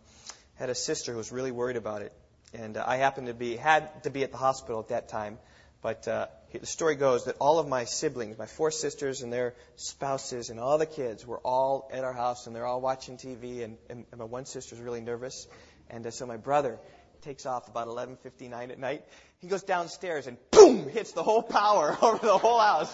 had 0.55 0.69
a 0.69 0.75
sister 0.75 1.13
who 1.13 1.17
was 1.17 1.31
really 1.31 1.51
worried 1.51 1.77
about 1.77 2.01
it, 2.01 2.13
and 2.53 2.77
uh, 2.77 2.83
I 2.85 2.97
happened 2.97 3.27
to 3.27 3.33
be 3.33 3.55
had 3.55 4.03
to 4.03 4.09
be 4.09 4.23
at 4.23 4.31
the 4.31 4.37
hospital 4.37 4.79
at 4.79 4.89
that 4.89 5.09
time. 5.09 5.37
But 5.81 6.07
uh, 6.09 6.27
the 6.51 6.65
story 6.65 6.95
goes 6.95 7.25
that 7.25 7.37
all 7.39 7.57
of 7.57 7.67
my 7.67 7.85
siblings, 7.85 8.37
my 8.37 8.45
four 8.45 8.69
sisters 8.69 9.21
and 9.21 9.31
their 9.31 9.55
spouses, 9.77 10.49
and 10.49 10.59
all 10.59 10.77
the 10.77 10.85
kids 10.85 11.25
were 11.25 11.39
all 11.39 11.89
at 11.93 12.03
our 12.03 12.11
house, 12.11 12.47
and 12.47 12.55
they're 12.55 12.65
all 12.65 12.81
watching 12.81 13.15
TV. 13.15 13.63
And, 13.63 13.77
and, 13.89 14.05
and 14.11 14.19
my 14.19 14.25
one 14.25 14.45
sister's 14.45 14.79
really 14.79 14.99
nervous, 14.99 15.47
and 15.89 16.05
uh, 16.05 16.11
so 16.11 16.25
my 16.25 16.37
brother 16.37 16.77
takes 17.21 17.45
off 17.45 17.67
about 17.67 17.87
11:59 17.87 18.71
at 18.71 18.79
night. 18.79 19.03
He 19.39 19.47
goes 19.47 19.63
downstairs 19.63 20.27
and 20.27 20.37
boom 20.51 20.89
hits 20.89 21.13
the 21.13 21.23
whole 21.23 21.41
power 21.41 21.97
over 22.01 22.25
the 22.25 22.37
whole 22.37 22.59
house. 22.59 22.93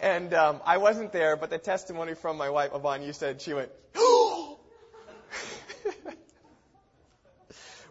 And 0.00 0.34
um, 0.34 0.60
I 0.66 0.78
wasn't 0.78 1.12
there, 1.12 1.36
but 1.36 1.50
the 1.50 1.58
testimony 1.58 2.14
from 2.14 2.36
my 2.36 2.50
wife, 2.50 2.72
Yvonne, 2.74 3.02
you 3.02 3.12
said 3.12 3.40
she 3.40 3.54
went, 3.54 3.70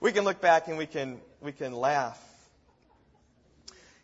we 0.02 0.12
can 0.12 0.26
look 0.26 0.42
back 0.42 0.68
and 0.68 0.78
we 0.78 0.86
can 0.86 1.22
we 1.40 1.54
can 1.54 1.72
laugh. 1.74 2.22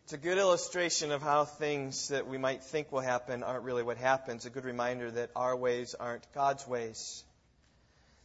It's 0.06 0.14
a 0.14 0.18
good 0.18 0.38
illustration 0.38 1.12
of 1.12 1.22
how 1.22 1.44
things 1.44 2.08
that 2.08 2.28
we 2.28 2.38
might 2.38 2.64
think 2.64 2.94
will 2.94 3.02
happen 3.02 3.44
aren't 3.44 3.66
really 3.66 3.84
what 3.84 3.98
happens. 3.98 4.46
A 4.46 4.50
good 4.50 4.64
reminder 4.64 5.12
that 5.12 5.32
our 5.36 5.54
ways 5.54 5.96
aren't 6.00 6.26
God's 6.34 6.66
ways. 6.66 7.26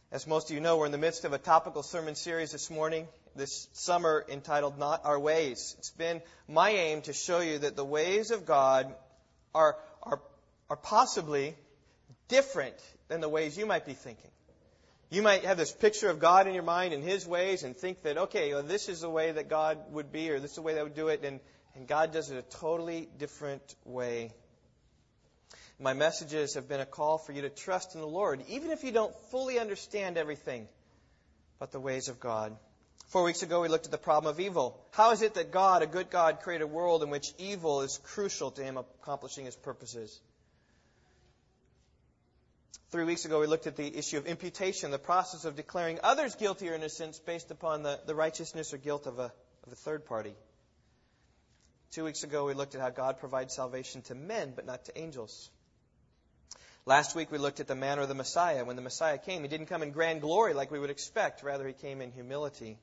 As 0.09 0.25
most 0.25 0.49
of 0.49 0.55
you 0.55 0.61
know, 0.61 0.77
we're 0.77 0.85
in 0.85 0.93
the 0.93 0.97
midst 0.97 1.25
of 1.25 1.33
a 1.33 1.37
topical 1.37 1.83
sermon 1.83 2.15
series 2.15 2.53
this 2.53 2.69
morning, 2.69 3.05
this 3.35 3.67
summer 3.73 4.25
entitled 4.29 4.77
Not 4.77 5.05
Our 5.05 5.19
Ways. 5.19 5.75
It's 5.79 5.91
been 5.91 6.21
my 6.47 6.69
aim 6.69 7.01
to 7.03 7.13
show 7.13 7.39
you 7.39 7.59
that 7.59 7.75
the 7.75 7.85
ways 7.85 8.31
of 8.31 8.45
God 8.45 8.93
are, 9.53 9.77
are, 10.01 10.21
are 10.69 10.77
possibly 10.77 11.55
different 12.27 12.75
than 13.07 13.21
the 13.21 13.29
ways 13.29 13.57
you 13.57 13.65
might 13.65 13.85
be 13.85 13.93
thinking. 13.93 14.31
You 15.09 15.21
might 15.21 15.45
have 15.45 15.57
this 15.57 15.71
picture 15.71 16.09
of 16.09 16.19
God 16.19 16.47
in 16.47 16.53
your 16.53 16.63
mind 16.63 16.93
and 16.93 17.03
His 17.03 17.27
ways 17.27 17.63
and 17.63 17.75
think 17.75 18.01
that, 18.03 18.17
okay, 18.17 18.53
well, 18.53 18.63
this 18.63 18.89
is 18.89 19.01
the 19.01 19.09
way 19.09 19.31
that 19.31 19.49
God 19.49 19.77
would 19.91 20.11
be 20.11 20.31
or 20.31 20.39
this 20.39 20.51
is 20.51 20.55
the 20.55 20.61
way 20.63 20.73
that 20.75 20.83
would 20.83 20.95
do 20.95 21.09
it, 21.09 21.23
and, 21.23 21.39
and 21.75 21.87
God 21.87 22.11
does 22.11 22.31
it 22.31 22.37
a 22.37 22.57
totally 22.57 23.07
different 23.19 23.75
way 23.85 24.31
my 25.79 25.93
messages 25.93 26.53
have 26.53 26.69
been 26.69 26.79
a 26.79 26.85
call 26.85 27.17
for 27.17 27.33
you 27.33 27.41
to 27.41 27.49
trust 27.49 27.95
in 27.95 28.01
the 28.01 28.07
Lord, 28.07 28.41
even 28.47 28.71
if 28.71 28.83
you 28.83 28.91
don't 28.91 29.13
fully 29.31 29.59
understand 29.59 30.17
everything 30.17 30.67
but 31.59 31.71
the 31.71 31.79
ways 31.79 32.07
of 32.07 32.19
God. 32.19 32.55
Four 33.13 33.25
weeks 33.25 33.43
ago, 33.43 33.61
we 33.61 33.67
looked 33.67 33.85
at 33.85 33.91
the 33.91 33.99
problem 33.99 34.33
of 34.33 34.39
evil. 34.39 34.83
How 34.89 35.11
is 35.11 35.21
it 35.21 35.35
that 35.35 35.51
God, 35.51 35.83
a 35.83 35.85
good 35.85 36.09
God, 36.09 36.39
created 36.39 36.63
a 36.63 36.67
world 36.67 37.03
in 37.03 37.11
which 37.11 37.31
evil 37.37 37.81
is 37.81 37.99
crucial 37.99 38.49
to 38.49 38.63
Him 38.63 38.75
accomplishing 38.75 39.45
His 39.45 39.55
purposes? 39.55 40.19
Three 42.89 43.03
weeks 43.03 43.25
ago, 43.25 43.39
we 43.39 43.45
looked 43.45 43.67
at 43.67 43.75
the 43.75 43.95
issue 43.95 44.17
of 44.17 44.25
imputation, 44.25 44.89
the 44.89 44.97
process 44.97 45.45
of 45.45 45.55
declaring 45.55 45.99
others 46.01 46.33
guilty 46.33 46.67
or 46.69 46.73
innocent 46.73 47.19
based 47.23 47.51
upon 47.51 47.83
the, 47.83 47.99
the 48.07 48.15
righteousness 48.15 48.73
or 48.73 48.77
guilt 48.77 49.05
of 49.05 49.19
a, 49.19 49.31
of 49.63 49.71
a 49.71 49.75
third 49.75 50.07
party. 50.07 50.33
Two 51.91 52.05
weeks 52.05 52.23
ago, 52.23 52.45
we 52.45 52.55
looked 52.55 52.73
at 52.73 52.81
how 52.81 52.89
God 52.89 53.19
provides 53.19 53.53
salvation 53.53 54.01
to 54.07 54.15
men, 54.15 54.53
but 54.55 54.65
not 54.65 54.85
to 54.85 54.97
angels. 54.97 55.51
Last 56.87 57.15
week 57.15 57.31
we 57.31 57.37
looked 57.37 57.59
at 57.59 57.67
the 57.67 57.75
manner 57.75 58.01
of 58.01 58.09
the 58.09 58.15
Messiah. 58.15 58.65
When 58.65 58.75
the 58.75 58.81
Messiah 58.81 59.19
came, 59.19 59.43
he 59.43 59.47
didn't 59.49 59.67
come 59.67 59.83
in 59.83 59.91
grand 59.91 60.21
glory 60.21 60.55
like 60.55 60.71
we 60.71 60.79
would 60.79 60.89
expect. 60.89 61.43
Rather, 61.43 61.67
he 61.67 61.73
came 61.73 62.01
in 62.01 62.11
humility. 62.11 62.79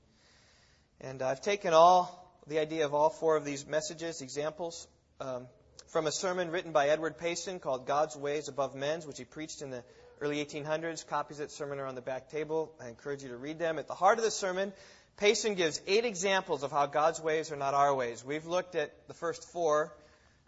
And 1.02 1.22
I've 1.22 1.40
taken 1.40 1.72
all 1.72 2.30
the 2.46 2.58
idea 2.58 2.84
of 2.84 2.92
all 2.92 3.08
four 3.08 3.36
of 3.36 3.44
these 3.44 3.66
messages, 3.66 4.20
examples, 4.20 4.86
um, 5.18 5.46
from 5.88 6.06
a 6.06 6.12
sermon 6.12 6.50
written 6.50 6.72
by 6.72 6.88
Edward 6.88 7.16
Payson 7.16 7.58
called 7.58 7.86
God's 7.86 8.16
Ways 8.16 8.48
Above 8.48 8.74
Men's, 8.74 9.06
which 9.06 9.16
he 9.16 9.24
preached 9.24 9.62
in 9.62 9.70
the 9.70 9.82
early 10.20 10.44
1800s. 10.44 11.06
Copies 11.06 11.40
of 11.40 11.48
that 11.48 11.52
sermon 11.52 11.78
are 11.78 11.86
on 11.86 11.94
the 11.94 12.02
back 12.02 12.28
table. 12.28 12.74
I 12.78 12.88
encourage 12.88 13.22
you 13.22 13.30
to 13.30 13.36
read 13.38 13.58
them. 13.58 13.78
At 13.78 13.86
the 13.86 13.94
heart 13.94 14.18
of 14.18 14.24
the 14.24 14.30
sermon, 14.30 14.74
Payson 15.16 15.54
gives 15.54 15.80
eight 15.86 16.04
examples 16.04 16.62
of 16.62 16.70
how 16.70 16.84
God's 16.84 17.20
ways 17.20 17.50
are 17.50 17.56
not 17.56 17.72
our 17.72 17.94
ways. 17.94 18.22
We've 18.22 18.46
looked 18.46 18.74
at 18.74 18.92
the 19.08 19.14
first 19.14 19.50
four. 19.52 19.94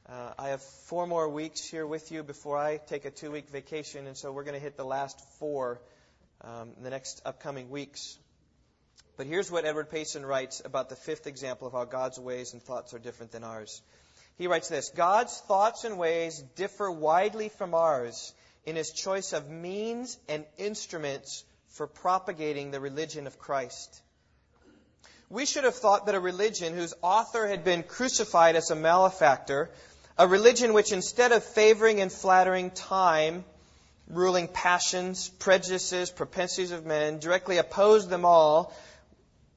Uh, 0.06 0.32
I 0.38 0.48
have 0.48 0.62
four 0.62 1.06
more 1.06 1.30
weeks 1.30 1.64
here 1.64 1.86
with 1.86 2.12
you 2.12 2.22
before 2.22 2.58
I 2.58 2.76
take 2.76 3.06
a 3.06 3.10
two 3.10 3.30
week 3.30 3.48
vacation, 3.48 4.06
and 4.06 4.18
so 4.18 4.32
we're 4.32 4.44
going 4.44 4.56
to 4.56 4.62
hit 4.62 4.76
the 4.76 4.84
last 4.84 5.18
four 5.38 5.80
um, 6.42 6.72
in 6.76 6.82
the 6.82 6.90
next 6.90 7.22
upcoming 7.24 7.70
weeks. 7.70 8.18
But 9.16 9.26
here's 9.26 9.50
what 9.50 9.64
Edward 9.66 9.90
Payson 9.90 10.24
writes 10.24 10.62
about 10.64 10.88
the 10.88 10.96
fifth 10.96 11.26
example 11.26 11.66
of 11.66 11.74
how 11.74 11.84
God's 11.84 12.18
ways 12.18 12.54
and 12.54 12.62
thoughts 12.62 12.94
are 12.94 12.98
different 12.98 13.32
than 13.32 13.44
ours. 13.44 13.82
He 14.38 14.46
writes 14.46 14.68
this 14.68 14.90
God's 14.90 15.38
thoughts 15.40 15.84
and 15.84 15.98
ways 15.98 16.42
differ 16.56 16.90
widely 16.90 17.48
from 17.50 17.74
ours 17.74 18.32
in 18.64 18.76
his 18.76 18.90
choice 18.90 19.32
of 19.32 19.50
means 19.50 20.18
and 20.28 20.46
instruments 20.56 21.44
for 21.68 21.86
propagating 21.86 22.70
the 22.70 22.80
religion 22.80 23.26
of 23.26 23.38
Christ. 23.38 24.02
We 25.28 25.46
should 25.46 25.64
have 25.64 25.74
thought 25.74 26.06
that 26.06 26.14
a 26.14 26.20
religion 26.20 26.74
whose 26.74 26.94
author 27.02 27.46
had 27.46 27.64
been 27.64 27.82
crucified 27.82 28.56
as 28.56 28.70
a 28.70 28.76
malefactor, 28.76 29.70
a 30.18 30.28
religion 30.28 30.74
which 30.74 30.92
instead 30.92 31.32
of 31.32 31.42
favoring 31.42 32.00
and 32.00 32.12
flattering 32.12 32.70
time, 32.70 33.44
ruling 34.08 34.48
passions, 34.48 35.28
prejudices, 35.28 36.10
propensities 36.10 36.70
of 36.70 36.84
men, 36.84 37.18
directly 37.18 37.56
opposed 37.56 38.10
them 38.10 38.26
all, 38.26 38.74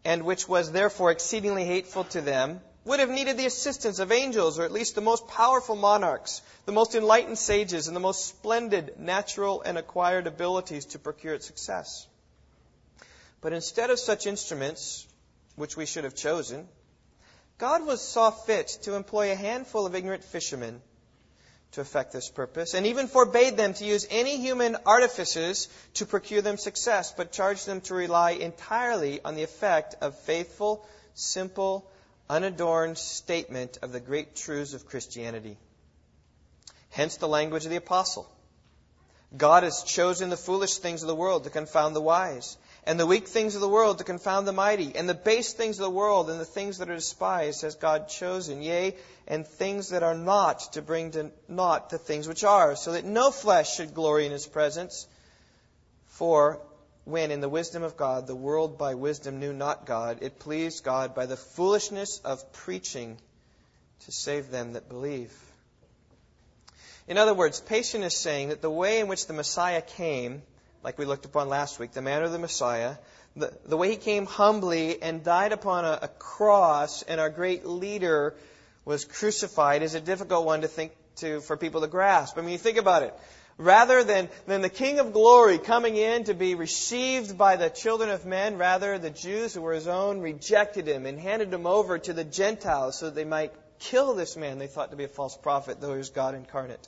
and 0.05 0.23
which 0.23 0.47
was 0.47 0.71
therefore 0.71 1.11
exceedingly 1.11 1.65
hateful 1.65 2.03
to 2.05 2.21
them, 2.21 2.61
would 2.85 2.99
have 2.99 3.09
needed 3.09 3.37
the 3.37 3.47
assistance 3.47 3.97
of 3.97 4.11
angels, 4.11 4.59
or 4.59 4.63
at 4.63 4.71
least 4.71 4.93
the 4.93 5.01
most 5.01 5.27
powerful 5.27 5.75
monarchs, 5.75 6.43
the 6.65 6.71
most 6.71 6.93
enlightened 6.93 7.39
sages, 7.39 7.87
and 7.87 7.95
the 7.95 7.99
most 8.01 8.27
splendid 8.27 8.99
natural 8.99 9.63
and 9.63 9.77
acquired 9.79 10.27
abilities 10.27 10.85
to 10.85 10.99
procure 10.99 11.33
its 11.33 11.47
success. 11.47 12.05
But 13.41 13.53
instead 13.53 13.89
of 13.89 13.99
such 13.99 14.27
instruments, 14.27 15.07
which 15.55 15.75
we 15.75 15.87
should 15.87 16.03
have 16.03 16.15
chosen, 16.15 16.67
God 17.57 17.85
was 17.85 18.01
saw 18.01 18.29
fit 18.29 18.67
to 18.83 18.93
employ 18.93 19.31
a 19.31 19.35
handful 19.35 19.87
of 19.87 19.95
ignorant 19.95 20.23
fishermen 20.23 20.81
to 21.75 21.81
effect 21.81 22.11
this 22.11 22.29
purpose, 22.29 22.73
and 22.73 22.87
even 22.87 23.07
forbade 23.07 23.57
them 23.57 23.73
to 23.73 23.85
use 23.85 24.07
any 24.09 24.37
human 24.37 24.75
artifices 24.85 25.67
to 25.93 26.05
procure 26.05 26.41
them 26.41 26.57
success, 26.57 27.13
but 27.15 27.31
charged 27.31 27.65
them 27.65 27.81
to 27.81 27.93
rely 27.93 28.31
entirely 28.31 29.21
on 29.23 29.35
the 29.35 29.43
effect 29.43 29.95
of 30.01 30.17
faithful, 30.19 30.85
simple, 31.13 31.89
unadorned 32.29 32.97
statement 32.97 33.77
of 33.81 33.91
the 33.91 33.99
great 33.99 34.35
truths 34.35 34.73
of 34.73 34.85
Christianity. 34.85 35.57
Hence 36.89 37.17
the 37.17 37.27
language 37.27 37.65
of 37.65 37.71
the 37.71 37.77
apostle. 37.77 38.29
God 39.35 39.63
has 39.63 39.83
chosen 39.83 40.29
the 40.29 40.37
foolish 40.37 40.77
things 40.77 41.03
of 41.03 41.07
the 41.07 41.15
world 41.15 41.43
to 41.43 41.49
confound 41.49 41.95
the 41.95 42.01
wise, 42.01 42.57
and 42.85 42.99
the 42.99 43.05
weak 43.05 43.27
things 43.27 43.55
of 43.55 43.61
the 43.61 43.69
world 43.69 43.97
to 43.97 44.03
confound 44.03 44.47
the 44.47 44.53
mighty, 44.53 44.95
and 44.95 45.09
the 45.09 45.15
base 45.15 45.53
things 45.53 45.79
of 45.79 45.83
the 45.83 45.89
world 45.89 46.29
and 46.29 46.39
the 46.39 46.45
things 46.45 46.77
that 46.77 46.89
are 46.89 46.95
despised 46.95 47.63
has 47.63 47.75
God 47.75 48.09
chosen, 48.09 48.61
yea, 48.61 48.95
and 49.27 49.45
things 49.45 49.89
that 49.89 50.03
are 50.03 50.15
not 50.15 50.73
to 50.73 50.81
bring 50.81 51.11
to 51.11 51.31
naught 51.47 51.89
the 51.89 51.97
things 51.97 52.27
which 52.27 52.43
are, 52.43 52.75
so 52.75 52.91
that 52.91 53.03
no 53.03 53.31
flesh 53.31 53.75
should 53.75 53.95
glory 53.95 54.25
in 54.25 54.31
his 54.31 54.45
presence. 54.45 55.07
For 56.07 56.61
when 57.05 57.31
in 57.31 57.41
the 57.41 57.49
wisdom 57.49 57.81
of 57.81 57.97
God 57.97 58.27
the 58.27 58.35
world 58.35 58.77
by 58.77 58.93
wisdom 58.93 59.39
knew 59.39 59.53
not 59.53 59.85
God, 59.85 60.19
it 60.21 60.39
pleased 60.39 60.83
God 60.83 61.15
by 61.15 61.25
the 61.25 61.37
foolishness 61.37 62.19
of 62.19 62.53
preaching 62.53 63.17
to 64.05 64.11
save 64.11 64.51
them 64.51 64.73
that 64.73 64.89
believe. 64.89 65.33
In 67.07 67.17
other 67.17 67.33
words, 67.33 67.61
Payson 67.61 68.03
is 68.03 68.17
saying 68.17 68.49
that 68.49 68.61
the 68.61 68.69
way 68.69 68.99
in 68.99 69.07
which 69.07 69.27
the 69.27 69.33
Messiah 69.33 69.81
came, 69.81 70.41
like 70.85 70.99
we 70.99 71.05
looked 71.05 71.25
upon 71.25 71.49
last 71.49 71.79
week, 71.79 71.93
the 71.93 72.01
manner 72.03 72.25
of 72.25 72.31
the 72.31 72.37
Messiah, 72.37 72.97
the, 73.35 73.51
the 73.65 73.75
way 73.75 73.89
he 73.89 73.95
came 73.95 74.27
humbly 74.27 75.01
and 75.01 75.23
died 75.23 75.51
upon 75.51 75.83
a, 75.83 75.97
a 76.03 76.07
cross, 76.07 77.01
and 77.01 77.19
our 77.19 77.31
great 77.31 77.65
leader 77.65 78.35
was 78.85 79.03
crucified, 79.03 79.81
is 79.81 79.95
a 79.95 79.99
difficult 79.99 80.45
one 80.45 80.61
to 80.61 80.67
think 80.67 80.91
to 81.15 81.41
for 81.41 81.57
people 81.57 81.81
to 81.81 81.87
grasp. 81.87 82.37
I 82.37 82.41
mean, 82.41 82.51
you 82.51 82.59
think 82.59 82.77
about 82.77 83.01
it 83.01 83.15
rather 83.57 84.03
than, 84.03 84.29
than 84.45 84.61
the 84.61 84.69
King 84.69 84.99
of 84.99 85.11
glory 85.11 85.57
coming 85.57 85.95
in 85.95 86.25
to 86.25 86.35
be 86.35 86.53
received 86.53 87.35
by 87.35 87.55
the 87.55 87.69
children 87.69 88.11
of 88.11 88.27
men, 88.27 88.59
rather 88.59 88.99
the 88.99 89.09
Jews 89.09 89.55
who 89.55 89.61
were 89.61 89.73
his 89.73 89.87
own 89.87 90.19
rejected 90.19 90.87
him 90.87 91.07
and 91.07 91.19
handed 91.19 91.51
him 91.51 91.65
over 91.65 91.97
to 91.97 92.13
the 92.13 92.23
Gentiles 92.23 92.99
so 92.99 93.05
that 93.05 93.15
they 93.15 93.25
might 93.25 93.53
kill 93.79 94.13
this 94.13 94.37
man 94.37 94.59
they 94.59 94.67
thought 94.67 94.91
to 94.91 94.97
be 94.97 95.05
a 95.05 95.07
false 95.07 95.35
prophet, 95.35 95.81
though 95.81 95.93
he 95.93 95.97
was 95.97 96.11
God 96.11 96.35
incarnate. 96.35 96.87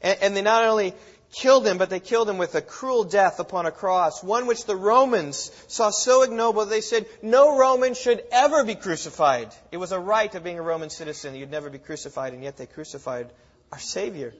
And, 0.00 0.18
and 0.22 0.36
they 0.36 0.42
not 0.42 0.64
only 0.64 0.94
killed 1.32 1.66
him, 1.66 1.78
but 1.78 1.90
they 1.90 2.00
killed 2.00 2.28
him 2.28 2.38
with 2.38 2.54
a 2.54 2.62
cruel 2.62 3.04
death 3.04 3.40
upon 3.40 3.66
a 3.66 3.70
cross, 3.70 4.22
one 4.22 4.46
which 4.46 4.64
the 4.64 4.76
Romans 4.76 5.50
saw 5.68 5.90
so 5.90 6.22
ignoble 6.22 6.64
they 6.66 6.80
said 6.80 7.06
no 7.22 7.58
Roman 7.58 7.94
should 7.94 8.22
ever 8.32 8.64
be 8.64 8.74
crucified. 8.74 9.54
It 9.70 9.76
was 9.76 9.92
a 9.92 10.00
right 10.00 10.34
of 10.34 10.44
being 10.44 10.58
a 10.58 10.62
Roman 10.62 10.90
citizen. 10.90 11.34
You'd 11.34 11.50
never 11.50 11.70
be 11.70 11.78
crucified, 11.78 12.32
and 12.32 12.42
yet 12.42 12.56
they 12.56 12.66
crucified 12.66 13.30
our 13.72 13.78
Savior. 13.78 14.32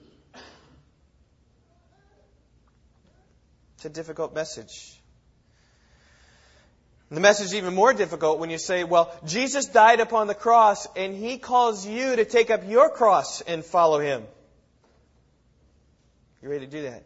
It's 3.77 3.85
a 3.85 3.91
difficult 3.91 4.35
message. 4.35 4.97
The 7.11 7.21
message 7.21 7.47
is 7.47 7.55
even 7.55 7.75
more 7.75 7.93
difficult 7.93 8.41
when 8.41 8.51
you 8.51 8.59
say, 8.59 8.83
well, 8.83 9.13
Jesus 9.25 9.67
died 9.67 10.01
upon 10.01 10.27
the 10.27 10.35
cross 10.35 10.89
and 10.97 11.15
he 11.15 11.39
calls 11.39 11.87
you 11.87 12.17
to 12.17 12.25
take 12.25 12.51
up 12.51 12.69
your 12.69 12.91
cross 12.91 13.43
and 13.43 13.65
follow 13.65 14.01
him. 14.01 14.25
You 16.47 16.53
ready 16.53 16.65
to 16.65 16.71
do 16.71 16.83
that? 16.83 17.03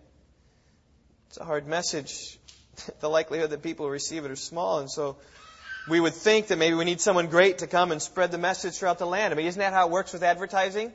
It's 1.28 1.38
a 1.38 1.44
hard 1.44 1.66
message. 1.66 2.38
the 3.00 3.08
likelihood 3.08 3.48
that 3.48 3.62
people 3.62 3.88
receive 3.88 4.26
it 4.26 4.30
are 4.30 4.36
small, 4.36 4.80
and 4.80 4.90
so 4.90 5.16
we 5.88 5.98
would 5.98 6.12
think 6.12 6.48
that 6.48 6.58
maybe 6.58 6.74
we 6.74 6.84
need 6.84 7.00
someone 7.00 7.28
great 7.28 7.56
to 7.58 7.66
come 7.66 7.90
and 7.90 8.02
spread 8.02 8.32
the 8.32 8.36
message 8.36 8.74
throughout 8.74 8.98
the 8.98 9.06
land. 9.06 9.32
I 9.32 9.38
mean, 9.38 9.46
isn't 9.46 9.58
that 9.58 9.72
how 9.72 9.86
it 9.86 9.92
works 9.92 10.12
with 10.12 10.22
advertising? 10.22 10.92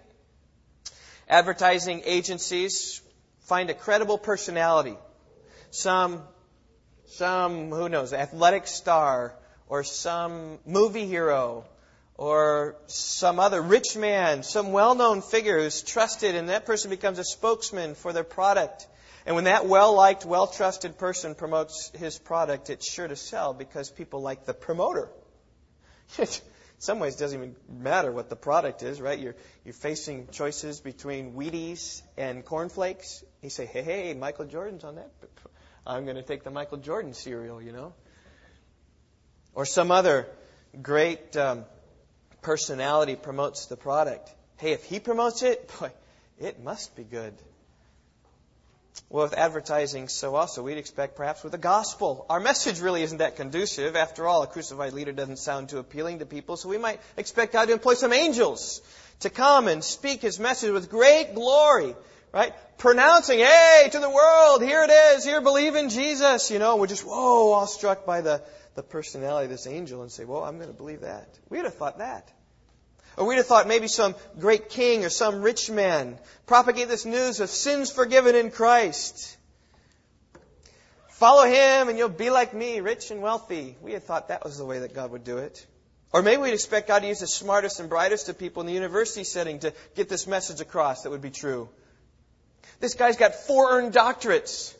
Advertising 1.27 2.03
agencies 2.05 3.01
find 3.45 3.71
a 3.71 3.73
credible 3.73 4.19
personality 4.19 4.95
some, 5.71 6.21
some, 7.07 7.71
who 7.71 7.89
knows, 7.89 8.13
athletic 8.13 8.67
star 8.67 9.33
or 9.67 9.83
some 9.83 10.59
movie 10.67 11.07
hero 11.07 11.65
or 12.17 12.77
some 12.87 13.39
other 13.39 13.61
rich 13.61 13.97
man, 13.97 14.43
some 14.43 14.71
well-known 14.71 15.21
figure 15.21 15.59
who's 15.59 15.81
trusted 15.81 16.35
and 16.35 16.49
that 16.49 16.65
person 16.65 16.89
becomes 16.89 17.19
a 17.19 17.23
spokesman 17.23 17.95
for 17.95 18.13
their 18.13 18.23
product. 18.23 18.87
And 19.25 19.35
when 19.35 19.45
that 19.45 19.65
well-liked, 19.65 20.25
well-trusted 20.25 20.97
person 20.97 21.35
promotes 21.35 21.91
his 21.97 22.17
product, 22.17 22.69
it's 22.69 22.89
sure 22.89 23.07
to 23.07 23.15
sell 23.15 23.53
because 23.53 23.89
people 23.89 24.21
like 24.21 24.45
the 24.45 24.53
promoter. 24.53 25.09
in 26.19 26.27
some 26.77 26.99
ways, 26.99 27.15
it 27.15 27.19
doesn't 27.19 27.37
even 27.37 27.55
matter 27.67 28.11
what 28.11 28.29
the 28.29 28.35
product 28.35 28.83
is, 28.83 29.01
right? 29.01 29.19
You're, 29.19 29.35
you're 29.65 29.73
facing 29.73 30.27
choices 30.31 30.79
between 30.79 31.33
Wheaties 31.33 32.01
and 32.17 32.45
cornflakes. 32.45 33.23
You 33.41 33.49
say, 33.49 33.65
hey, 33.65 33.81
hey, 33.81 34.13
Michael 34.13 34.45
Jordan's 34.45 34.83
on 34.83 34.95
that 34.95 35.11
I'm 35.87 36.05
going 36.05 36.15
to 36.15 36.23
take 36.23 36.43
the 36.43 36.49
Michael 36.49 36.77
Jordan 36.77 37.13
cereal, 37.13 37.61
you 37.61 37.71
know. 37.71 37.93
Or 39.53 39.65
some 39.65 39.91
other 39.91 40.27
great 40.81 41.37
um, 41.37 41.65
personality 42.45 43.15
promotes 43.15 43.65
the 43.65 43.75
product. 43.75 44.29
Hey, 44.57 44.71
if 44.71 44.83
he 44.83 44.99
promotes 44.99 45.41
it, 45.41 45.67
boy, 45.79 45.91
it 46.39 46.63
must 46.63 46.95
be 46.95 47.03
good. 47.03 47.33
Well, 49.09 49.25
with 49.25 49.33
advertising, 49.33 50.07
so 50.07 50.35
also 50.35 50.61
we'd 50.61 50.77
expect 50.77 51.15
perhaps 51.15 51.43
with 51.43 51.51
the 51.51 51.57
gospel. 51.57 52.25
Our 52.29 52.39
message 52.39 52.79
really 52.79 53.01
isn't 53.01 53.17
that 53.17 53.35
conducive. 53.35 53.95
After 53.95 54.27
all, 54.27 54.43
a 54.43 54.47
crucified 54.47 54.93
leader 54.93 55.11
doesn't 55.11 55.39
sound 55.39 55.69
too 55.69 55.79
appealing 55.79 56.19
to 56.19 56.25
people, 56.25 56.55
so 56.55 56.69
we 56.69 56.77
might 56.77 57.01
expect 57.17 57.51
God 57.53 57.65
to 57.65 57.73
employ 57.73 57.95
some 57.95 58.13
angels 58.13 58.81
to 59.21 59.31
come 59.31 59.67
and 59.67 59.83
speak 59.83 60.21
his 60.21 60.39
message 60.39 60.71
with 60.71 60.89
great 60.89 61.33
glory 61.33 61.95
right? 62.35 62.53
Pronouncing, 62.77 63.39
hey, 63.39 63.87
to 63.93 63.99
the 63.99 64.09
world, 64.09 64.61
here 64.61 64.83
it 64.83 64.91
is, 64.91 65.23
here, 65.23 65.39
believe 65.39 65.75
in 65.75 65.87
Jesus, 65.87 66.51
you 66.51 66.59
know, 66.59 66.75
we're 66.75 66.85
just, 66.85 67.05
whoa, 67.05 67.53
awestruck 67.53 68.05
by 68.05 68.19
the, 68.19 68.41
the 68.75 68.83
personality 68.83 69.45
of 69.45 69.51
this 69.51 69.67
angel 69.67 70.01
and 70.01 70.11
say, 70.11 70.25
well, 70.25 70.43
I'm 70.43 70.57
going 70.57 70.69
to 70.69 70.75
believe 70.75 71.01
that. 71.01 71.27
We'd 71.49 71.63
have 71.63 71.75
thought 71.75 71.99
that. 71.99 72.31
Or 73.17 73.25
we'd 73.25 73.37
have 73.37 73.45
thought 73.45 73.67
maybe 73.67 73.87
some 73.87 74.15
great 74.37 74.69
king 74.69 75.05
or 75.05 75.09
some 75.09 75.41
rich 75.41 75.69
man 75.71 76.17
propagate 76.45 76.89
this 76.89 77.05
news 77.05 77.39
of 77.39 77.49
sins 77.49 77.89
forgiven 77.89 78.35
in 78.35 78.51
Christ. 78.51 79.37
Follow 81.09 81.45
him 81.45 81.87
and 81.87 81.97
you'll 81.97 82.09
be 82.09 82.29
like 82.29 82.53
me, 82.53 82.81
rich 82.81 83.11
and 83.11 83.21
wealthy. 83.21 83.77
We 83.81 83.93
had 83.93 84.03
thought 84.03 84.27
that 84.27 84.43
was 84.43 84.57
the 84.57 84.65
way 84.65 84.79
that 84.79 84.93
God 84.93 85.11
would 85.11 85.23
do 85.23 85.37
it. 85.37 85.65
Or 86.11 86.21
maybe 86.21 86.41
we'd 86.41 86.53
expect 86.53 86.89
God 86.89 86.99
to 86.99 87.07
use 87.07 87.21
the 87.21 87.27
smartest 87.27 87.79
and 87.79 87.89
brightest 87.89 88.27
of 88.27 88.37
people 88.37 88.61
in 88.61 88.67
the 88.67 88.73
university 88.73 89.23
setting 89.23 89.59
to 89.59 89.73
get 89.95 90.09
this 90.09 90.27
message 90.27 90.59
across 90.59 91.03
that 91.03 91.09
would 91.09 91.21
be 91.21 91.29
true. 91.29 91.69
This 92.81 92.95
guy's 92.95 93.15
got 93.15 93.35
four 93.35 93.77
earned 93.77 93.93
doctorates. 93.93 94.75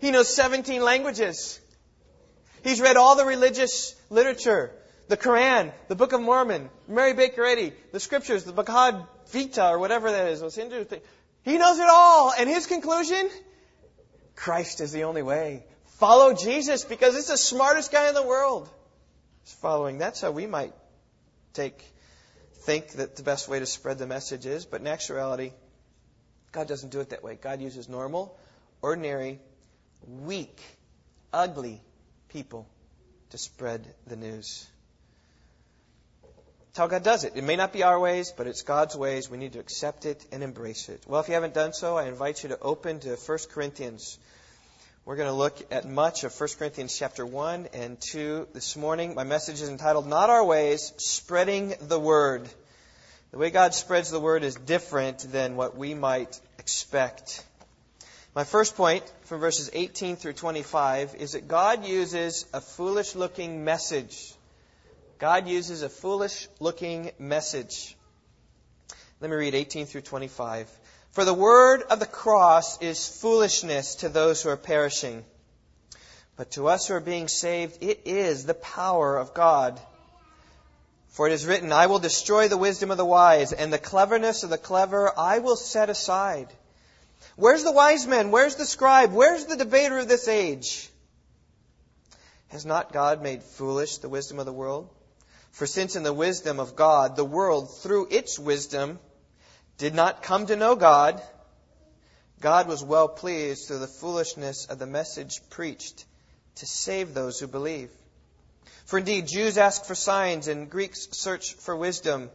He 0.00 0.10
knows 0.10 0.28
17 0.28 0.82
languages. 0.82 1.60
He's 2.62 2.80
read 2.80 2.96
all 2.96 3.16
the 3.16 3.24
religious 3.24 3.94
literature, 4.10 4.72
the 5.08 5.16
Quran, 5.16 5.72
the 5.88 5.94
Book 5.94 6.12
of 6.12 6.20
Mormon, 6.20 6.70
Mary 6.86 7.14
Baker 7.14 7.44
Eddy, 7.44 7.72
the 7.92 8.00
scriptures, 8.00 8.44
the 8.44 8.52
Bhagavad 8.52 9.04
Gita 9.32 9.68
or 9.68 9.78
whatever 9.78 10.10
that 10.10 10.28
is, 10.28 10.40
those 10.40 10.54
Hindu 10.54 10.84
things. 10.84 11.02
He 11.42 11.56
knows 11.56 11.78
it 11.78 11.88
all. 11.88 12.32
And 12.38 12.48
his 12.48 12.66
conclusion? 12.66 13.30
Christ 14.34 14.80
is 14.80 14.92
the 14.92 15.04
only 15.04 15.22
way. 15.22 15.64
Follow 15.98 16.34
Jesus 16.34 16.84
because 16.84 17.16
it's 17.16 17.28
the 17.28 17.36
smartest 17.36 17.90
guy 17.90 18.08
in 18.08 18.14
the 18.14 18.22
world. 18.22 18.68
He's 19.44 19.54
following. 19.54 19.98
That's 19.98 20.20
how 20.20 20.30
we 20.30 20.46
might 20.46 20.72
take, 21.54 21.82
think 22.52 22.90
that 22.92 23.16
the 23.16 23.22
best 23.22 23.48
way 23.48 23.58
to 23.58 23.66
spread 23.66 23.98
the 23.98 24.06
message 24.06 24.46
is. 24.46 24.64
But 24.64 24.80
in 24.80 24.86
actuality, 24.86 25.52
God 26.52 26.68
doesn't 26.68 26.90
do 26.90 27.00
it 27.00 27.10
that 27.10 27.24
way. 27.24 27.38
God 27.40 27.60
uses 27.60 27.88
normal, 27.88 28.38
ordinary, 28.82 29.40
weak, 30.06 30.60
ugly 31.32 31.82
people 32.28 32.66
to 33.30 33.38
spread 33.38 33.86
the 34.06 34.16
news. 34.16 34.66
That's 36.66 36.78
how 36.78 36.86
God 36.86 37.02
does 37.02 37.24
it. 37.24 37.32
It 37.34 37.44
may 37.44 37.56
not 37.56 37.72
be 37.72 37.82
our 37.82 37.98
ways, 37.98 38.32
but 38.36 38.46
it's 38.46 38.62
God's 38.62 38.96
ways. 38.96 39.30
We 39.30 39.38
need 39.38 39.54
to 39.54 39.58
accept 39.58 40.06
it 40.06 40.24
and 40.30 40.42
embrace 40.42 40.88
it. 40.88 41.02
Well, 41.06 41.20
if 41.20 41.28
you 41.28 41.34
haven't 41.34 41.54
done 41.54 41.72
so, 41.72 41.96
I 41.96 42.06
invite 42.08 42.42
you 42.42 42.50
to 42.50 42.58
open 42.60 43.00
to 43.00 43.16
1 43.16 43.38
Corinthians. 43.50 44.18
We're 45.04 45.16
going 45.16 45.28
to 45.28 45.34
look 45.34 45.56
at 45.72 45.88
much 45.88 46.24
of 46.24 46.38
1 46.38 46.48
Corinthians 46.58 46.96
chapter 46.96 47.24
1 47.24 47.68
and 47.72 47.98
2 48.00 48.48
this 48.52 48.76
morning. 48.76 49.14
My 49.14 49.24
message 49.24 49.62
is 49.62 49.68
entitled 49.68 50.06
Not 50.06 50.28
Our 50.28 50.44
Ways, 50.44 50.92
Spreading 50.98 51.74
the 51.80 51.98
Word. 51.98 52.48
The 53.30 53.38
way 53.38 53.50
God 53.50 53.74
spreads 53.74 54.10
the 54.10 54.20
Word 54.20 54.44
is 54.44 54.54
different 54.54 55.20
than 55.32 55.56
what 55.56 55.76
we 55.76 55.94
might 55.94 56.40
expect. 56.58 57.44
My 58.34 58.44
first 58.44 58.76
point 58.76 59.10
from 59.22 59.40
verses 59.40 59.70
18 59.72 60.16
through 60.16 60.34
25 60.34 61.14
is 61.16 61.32
that 61.32 61.48
God 61.48 61.84
uses 61.84 62.44
a 62.52 62.60
foolish 62.60 63.14
looking 63.14 63.64
message. 63.64 64.34
God 65.18 65.48
uses 65.48 65.82
a 65.82 65.88
foolish 65.88 66.48
looking 66.60 67.10
message. 67.18 67.96
Let 69.20 69.30
me 69.30 69.36
read 69.36 69.54
18 69.54 69.86
through 69.86 70.02
25. 70.02 70.70
For 71.10 71.24
the 71.24 71.34
word 71.34 71.82
of 71.82 71.98
the 71.98 72.06
cross 72.06 72.80
is 72.80 73.08
foolishness 73.08 73.96
to 73.96 74.08
those 74.08 74.42
who 74.42 74.50
are 74.50 74.56
perishing. 74.56 75.24
But 76.36 76.52
to 76.52 76.68
us 76.68 76.86
who 76.86 76.94
are 76.94 77.00
being 77.00 77.26
saved, 77.26 77.82
it 77.82 78.02
is 78.04 78.44
the 78.44 78.54
power 78.54 79.16
of 79.16 79.34
God. 79.34 79.80
For 81.08 81.26
it 81.26 81.32
is 81.32 81.46
written, 81.46 81.72
I 81.72 81.86
will 81.86 81.98
destroy 81.98 82.46
the 82.46 82.56
wisdom 82.56 82.92
of 82.92 82.98
the 82.98 83.04
wise, 83.04 83.52
and 83.52 83.72
the 83.72 83.78
cleverness 83.78 84.44
of 84.44 84.50
the 84.50 84.58
clever 84.58 85.12
I 85.18 85.40
will 85.40 85.56
set 85.56 85.90
aside. 85.90 86.46
Where's 87.36 87.64
the 87.64 87.72
wise 87.72 88.06
man? 88.06 88.30
Where's 88.30 88.56
the 88.56 88.66
scribe? 88.66 89.12
Where's 89.12 89.46
the 89.46 89.56
debater 89.56 89.98
of 89.98 90.08
this 90.08 90.28
age? 90.28 90.90
Has 92.48 92.64
not 92.64 92.92
God 92.92 93.22
made 93.22 93.42
foolish 93.42 93.98
the 93.98 94.08
wisdom 94.08 94.38
of 94.38 94.46
the 94.46 94.52
world? 94.52 94.88
For 95.50 95.66
since 95.66 95.96
in 95.96 96.02
the 96.02 96.12
wisdom 96.12 96.60
of 96.60 96.76
God, 96.76 97.16
the 97.16 97.24
world, 97.24 97.78
through 97.78 98.08
its 98.10 98.38
wisdom, 98.38 98.98
did 99.76 99.94
not 99.94 100.22
come 100.22 100.46
to 100.46 100.56
know 100.56 100.76
God, 100.76 101.22
God 102.40 102.68
was 102.68 102.84
well 102.84 103.08
pleased 103.08 103.66
through 103.66 103.78
the 103.78 103.86
foolishness 103.86 104.66
of 104.66 104.78
the 104.78 104.86
message 104.86 105.40
preached 105.50 106.04
to 106.56 106.66
save 106.66 107.14
those 107.14 107.40
who 107.40 107.46
believe. 107.46 107.90
For 108.84 108.98
indeed, 108.98 109.26
Jews 109.26 109.58
ask 109.58 109.84
for 109.84 109.94
signs 109.94 110.48
and 110.48 110.70
Greeks 110.70 111.08
search 111.12 111.54
for 111.54 111.76
wisdom. 111.76 112.30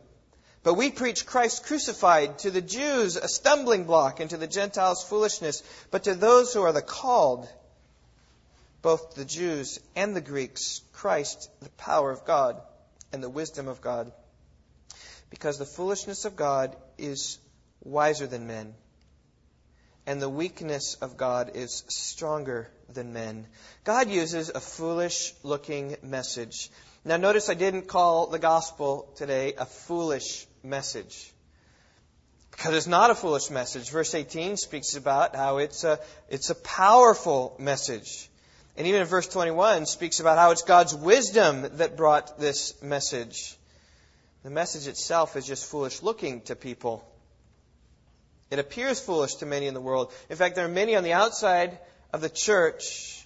But 0.63 0.75
we 0.75 0.91
preach 0.91 1.25
Christ 1.25 1.65
crucified, 1.65 2.39
to 2.39 2.51
the 2.51 2.61
Jews 2.61 3.17
a 3.17 3.27
stumbling 3.27 3.83
block, 3.83 4.21
and 4.21 4.29
to 4.29 4.37
the 4.37 4.47
Gentiles 4.47 5.03
foolishness. 5.03 5.61
But 5.91 6.05
to 6.05 6.15
those 6.15 6.53
who 6.53 6.61
are 6.61 6.71
the 6.71 6.81
called, 6.81 7.49
both 8.81 9.15
the 9.15 9.25
Jews 9.25 9.79
and 9.95 10.15
the 10.15 10.21
Greeks, 10.21 10.81
Christ, 10.93 11.49
the 11.61 11.69
power 11.71 12.11
of 12.11 12.25
God 12.25 12.61
and 13.11 13.21
the 13.21 13.29
wisdom 13.29 13.67
of 13.67 13.81
God. 13.81 14.11
Because 15.29 15.57
the 15.57 15.65
foolishness 15.65 16.25
of 16.25 16.35
God 16.35 16.75
is 16.97 17.39
wiser 17.83 18.27
than 18.27 18.47
men, 18.47 18.73
and 20.05 20.21
the 20.21 20.29
weakness 20.29 20.95
of 20.95 21.17
God 21.17 21.51
is 21.55 21.83
stronger 21.87 22.69
than 22.93 23.13
men. 23.13 23.47
God 23.83 24.09
uses 24.09 24.49
a 24.49 24.59
foolish 24.59 25.33
looking 25.43 25.97
message. 26.03 26.69
Now, 27.03 27.17
notice 27.17 27.49
I 27.49 27.53
didn't 27.53 27.87
call 27.87 28.27
the 28.27 28.39
gospel 28.39 29.11
today 29.15 29.53
a 29.57 29.65
foolish 29.65 30.45
message. 30.63 31.31
Because 32.51 32.75
it's 32.75 32.87
not 32.87 33.09
a 33.09 33.15
foolish 33.15 33.49
message. 33.49 33.89
Verse 33.89 34.13
18 34.13 34.57
speaks 34.57 34.95
about 34.95 35.35
how 35.35 35.57
it's 35.57 35.83
a, 35.83 35.99
it's 36.29 36.49
a 36.49 36.55
powerful 36.55 37.55
message. 37.59 38.29
And 38.77 38.87
even 38.87 39.01
in 39.01 39.07
verse 39.07 39.27
21 39.27 39.85
speaks 39.85 40.19
about 40.19 40.37
how 40.37 40.51
it's 40.51 40.61
God's 40.61 40.95
wisdom 40.95 41.77
that 41.77 41.97
brought 41.97 42.39
this 42.39 42.81
message. 42.81 43.55
The 44.43 44.49
message 44.49 44.87
itself 44.87 45.35
is 45.35 45.45
just 45.45 45.69
foolish 45.69 46.01
looking 46.01 46.41
to 46.41 46.55
people. 46.55 47.07
It 48.51 48.59
appears 48.59 48.99
foolish 48.99 49.35
to 49.35 49.45
many 49.45 49.67
in 49.67 49.73
the 49.73 49.81
world. 49.81 50.11
In 50.29 50.37
fact, 50.37 50.55
there 50.55 50.65
are 50.65 50.69
many 50.69 50.95
on 50.95 51.03
the 51.03 51.13
outside 51.13 51.79
of 52.11 52.21
the 52.21 52.29
church 52.29 53.25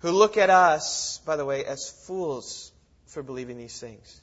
who 0.00 0.10
look 0.10 0.36
at 0.36 0.50
us, 0.50 1.20
by 1.24 1.36
the 1.36 1.44
way, 1.44 1.64
as 1.64 1.88
fools 2.06 2.72
for 3.06 3.22
believing 3.22 3.58
these 3.58 3.78
things. 3.78 4.20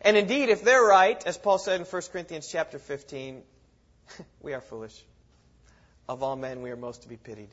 And 0.00 0.16
indeed, 0.16 0.48
if 0.48 0.62
they're 0.62 0.82
right, 0.84 1.24
as 1.26 1.36
Paul 1.36 1.58
said 1.58 1.80
in 1.80 1.86
1 1.86 2.02
Corinthians 2.12 2.48
chapter 2.50 2.78
15, 2.78 3.42
we 4.40 4.54
are 4.54 4.60
foolish. 4.60 5.04
Of 6.08 6.22
all 6.22 6.36
men, 6.36 6.62
we 6.62 6.70
are 6.70 6.76
most 6.76 7.02
to 7.02 7.08
be 7.08 7.16
pitied. 7.16 7.50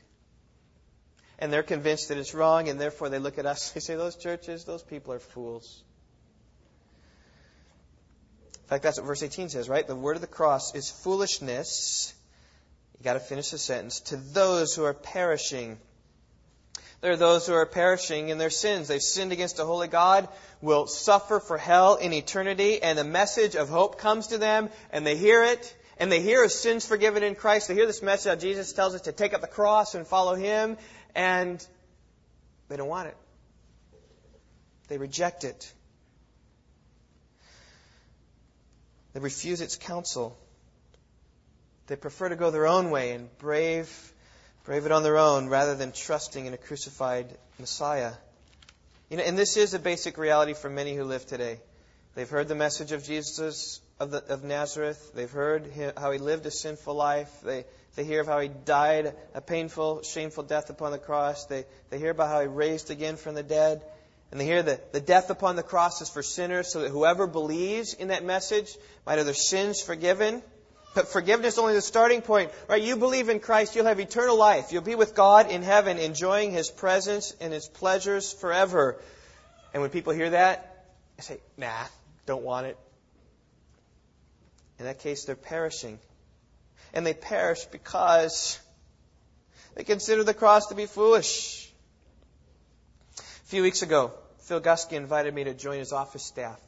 And 1.38 1.52
they're 1.52 1.62
convinced 1.62 2.08
that 2.08 2.18
it's 2.18 2.34
wrong, 2.34 2.68
and 2.68 2.80
therefore 2.80 3.08
they 3.08 3.18
look 3.18 3.38
at 3.38 3.46
us, 3.46 3.70
they 3.72 3.80
say, 3.80 3.96
those 3.96 4.16
churches, 4.16 4.64
those 4.64 4.82
people 4.82 5.12
are 5.12 5.18
fools. 5.18 5.82
In 8.66 8.68
fact, 8.70 8.82
that's 8.82 8.98
what 8.98 9.06
verse 9.06 9.22
18 9.22 9.50
says, 9.50 9.68
right? 9.68 9.86
The 9.86 9.94
word 9.94 10.16
of 10.16 10.22
the 10.22 10.26
cross 10.26 10.74
is 10.74 10.90
foolishness. 10.90 12.12
You 12.98 13.04
got 13.04 13.14
to 13.14 13.20
finish 13.20 13.50
the 13.50 13.58
sentence. 13.58 14.00
To 14.00 14.16
those 14.16 14.74
who 14.74 14.84
are 14.84 14.94
perishing. 14.94 15.78
There 17.06 17.12
are 17.12 17.16
those 17.16 17.46
who 17.46 17.54
are 17.54 17.66
perishing 17.66 18.30
in 18.30 18.38
their 18.38 18.50
sins. 18.50 18.88
They've 18.88 19.00
sinned 19.00 19.30
against 19.30 19.60
a 19.60 19.64
holy 19.64 19.86
God, 19.86 20.28
will 20.60 20.88
suffer 20.88 21.38
for 21.38 21.56
hell 21.56 21.94
in 21.94 22.12
eternity, 22.12 22.82
and 22.82 22.98
the 22.98 23.04
message 23.04 23.54
of 23.54 23.68
hope 23.68 24.00
comes 24.00 24.26
to 24.26 24.38
them, 24.38 24.70
and 24.90 25.06
they 25.06 25.16
hear 25.16 25.44
it, 25.44 25.76
and 25.98 26.10
they 26.10 26.20
hear 26.20 26.48
sins 26.48 26.84
forgiven 26.84 27.22
in 27.22 27.36
Christ. 27.36 27.68
They 27.68 27.74
hear 27.74 27.86
this 27.86 28.02
message 28.02 28.24
that 28.24 28.40
Jesus 28.40 28.72
tells 28.72 28.92
us 28.92 29.02
to 29.02 29.12
take 29.12 29.34
up 29.34 29.40
the 29.40 29.46
cross 29.46 29.94
and 29.94 30.04
follow 30.04 30.34
him, 30.34 30.78
and 31.14 31.64
they 32.68 32.76
don't 32.76 32.88
want 32.88 33.06
it. 33.06 33.16
They 34.88 34.98
reject 34.98 35.44
it. 35.44 35.72
They 39.12 39.20
refuse 39.20 39.60
its 39.60 39.76
counsel. 39.76 40.36
They 41.86 41.94
prefer 41.94 42.30
to 42.30 42.34
go 42.34 42.50
their 42.50 42.66
own 42.66 42.90
way 42.90 43.12
and 43.12 43.28
brave, 43.38 44.12
brave 44.66 44.84
it 44.84 44.90
on 44.90 45.04
their 45.04 45.16
own 45.16 45.46
rather 45.48 45.76
than 45.76 45.92
trusting 45.92 46.44
in 46.44 46.52
a 46.52 46.56
crucified 46.56 47.26
Messiah. 47.60 48.12
You 49.08 49.16
know, 49.16 49.22
and 49.22 49.38
this 49.38 49.56
is 49.56 49.74
a 49.74 49.78
basic 49.78 50.18
reality 50.18 50.54
for 50.54 50.68
many 50.68 50.96
who 50.96 51.04
live 51.04 51.24
today. 51.24 51.60
They've 52.16 52.28
heard 52.28 52.48
the 52.48 52.56
message 52.56 52.90
of 52.90 53.04
Jesus 53.04 53.80
of, 54.00 54.10
the, 54.10 54.24
of 54.24 54.42
Nazareth. 54.42 55.12
They've 55.14 55.30
heard 55.30 55.70
how 55.96 56.10
he 56.10 56.18
lived 56.18 56.46
a 56.46 56.50
sinful 56.50 56.94
life. 56.94 57.30
They, 57.44 57.64
they 57.94 58.02
hear 58.02 58.20
of 58.20 58.26
how 58.26 58.40
he 58.40 58.48
died 58.48 59.14
a 59.34 59.40
painful, 59.40 60.02
shameful 60.02 60.42
death 60.42 60.68
upon 60.68 60.90
the 60.90 60.98
cross. 60.98 61.46
They, 61.46 61.64
they 61.90 62.00
hear 62.00 62.10
about 62.10 62.28
how 62.28 62.40
he 62.40 62.48
raised 62.48 62.90
again 62.90 63.16
from 63.16 63.36
the 63.36 63.44
dead. 63.44 63.82
And 64.32 64.40
they 64.40 64.46
hear 64.46 64.64
that 64.64 64.92
the 64.92 65.00
death 65.00 65.30
upon 65.30 65.54
the 65.54 65.62
cross 65.62 66.02
is 66.02 66.10
for 66.10 66.24
sinners 66.24 66.72
so 66.72 66.80
that 66.80 66.90
whoever 66.90 67.28
believes 67.28 67.94
in 67.94 68.08
that 68.08 68.24
message 68.24 68.76
might 69.06 69.18
have 69.18 69.26
their 69.26 69.34
sins 69.34 69.80
forgiven. 69.80 70.42
But 70.96 71.08
forgiveness 71.08 71.54
is 71.54 71.58
only 71.58 71.74
the 71.74 71.82
starting 71.82 72.22
point, 72.22 72.50
right? 72.68 72.82
You 72.82 72.96
believe 72.96 73.28
in 73.28 73.38
Christ, 73.38 73.76
you'll 73.76 73.84
have 73.84 74.00
eternal 74.00 74.34
life. 74.34 74.72
You'll 74.72 74.80
be 74.80 74.94
with 74.94 75.14
God 75.14 75.50
in 75.50 75.62
heaven, 75.62 75.98
enjoying 75.98 76.52
His 76.52 76.70
presence 76.70 77.34
and 77.38 77.52
His 77.52 77.68
pleasures 77.68 78.32
forever. 78.32 78.98
And 79.74 79.82
when 79.82 79.90
people 79.90 80.14
hear 80.14 80.30
that, 80.30 80.86
they 81.18 81.22
say, 81.22 81.38
nah, 81.58 81.84
don't 82.24 82.42
want 82.42 82.68
it. 82.68 82.78
In 84.78 84.86
that 84.86 85.00
case, 85.00 85.26
they're 85.26 85.36
perishing. 85.36 85.98
And 86.94 87.06
they 87.06 87.12
perish 87.12 87.66
because 87.66 88.58
they 89.74 89.84
consider 89.84 90.24
the 90.24 90.32
cross 90.32 90.68
to 90.68 90.74
be 90.74 90.86
foolish. 90.86 91.70
A 93.18 93.48
few 93.48 93.60
weeks 93.60 93.82
ago, 93.82 94.14
Phil 94.44 94.62
Gusky 94.62 94.96
invited 94.96 95.34
me 95.34 95.44
to 95.44 95.52
join 95.52 95.78
his 95.78 95.92
office 95.92 96.22
staff 96.22 96.58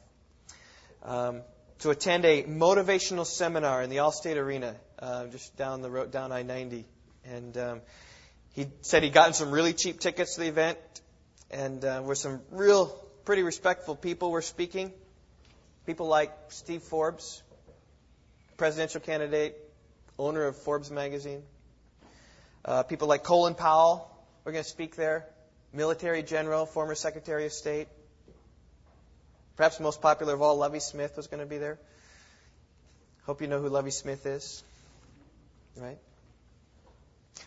um, 1.03 1.41
to 1.79 1.89
attend 1.89 2.25
a 2.25 2.43
motivational 2.43 3.25
seminar 3.25 3.81
in 3.81 3.89
the 3.89 3.97
Allstate 3.97 4.35
Arena, 4.35 4.75
uh, 4.99 5.27
just 5.27 5.55
down 5.55 5.81
the 5.81 5.89
road, 5.89 6.11
down 6.11 6.31
I-90. 6.31 6.83
And 7.25 7.57
um, 7.57 7.81
he 8.53 8.67
said 8.81 9.03
he'd 9.03 9.13
gotten 9.13 9.33
some 9.33 9.51
really 9.51 9.73
cheap 9.73 9.99
tickets 9.99 10.35
to 10.35 10.41
the 10.41 10.47
event, 10.47 10.77
and 11.49 11.83
uh, 11.83 12.01
were 12.03 12.15
some 12.15 12.41
real, 12.51 12.87
pretty 13.25 13.43
respectful 13.43 13.95
people 13.95 14.31
were 14.31 14.41
speaking. 14.41 14.91
People 15.85 16.07
like 16.07 16.31
Steve 16.49 16.83
Forbes, 16.83 17.41
presidential 18.57 18.99
candidate, 19.01 19.55
owner 20.17 20.45
of 20.45 20.57
Forbes 20.57 20.91
magazine. 20.91 21.43
Uh, 22.65 22.83
people 22.83 23.07
like 23.07 23.23
Colin 23.23 23.55
Powell 23.55 24.11
were 24.43 24.51
going 24.51 24.63
to 24.63 24.69
speak 24.69 24.95
there 24.95 25.25
military 25.73 26.23
general, 26.23 26.65
former 26.65 26.95
Secretary 26.95 27.45
of 27.45 27.53
State. 27.53 27.87
Perhaps 29.59 29.81
most 29.81 30.01
popular 30.01 30.35
of 30.35 30.41
all, 30.41 30.55
Lovie 30.55 30.79
Smith 30.79 31.17
was 31.17 31.27
going 31.27 31.41
to 31.41 31.45
be 31.45 31.57
there. 31.57 31.77
Hope 33.25 33.41
you 33.41 33.47
know 33.47 33.59
who 33.59 33.67
Lovie 33.67 33.91
Smith 33.91 34.25
is. 34.25 34.63
Right? 35.75 35.97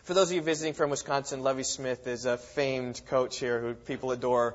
For 0.03 0.13
those 0.13 0.29
of 0.29 0.35
you 0.35 0.43
visiting 0.43 0.75
from 0.75 0.91
Wisconsin, 0.91 1.41
Lovie 1.41 1.63
Smith 1.63 2.05
is 2.05 2.25
a 2.25 2.37
famed 2.37 3.01
coach 3.07 3.39
here 3.39 3.59
who 3.59 3.73
people 3.73 4.11
adore. 4.11 4.53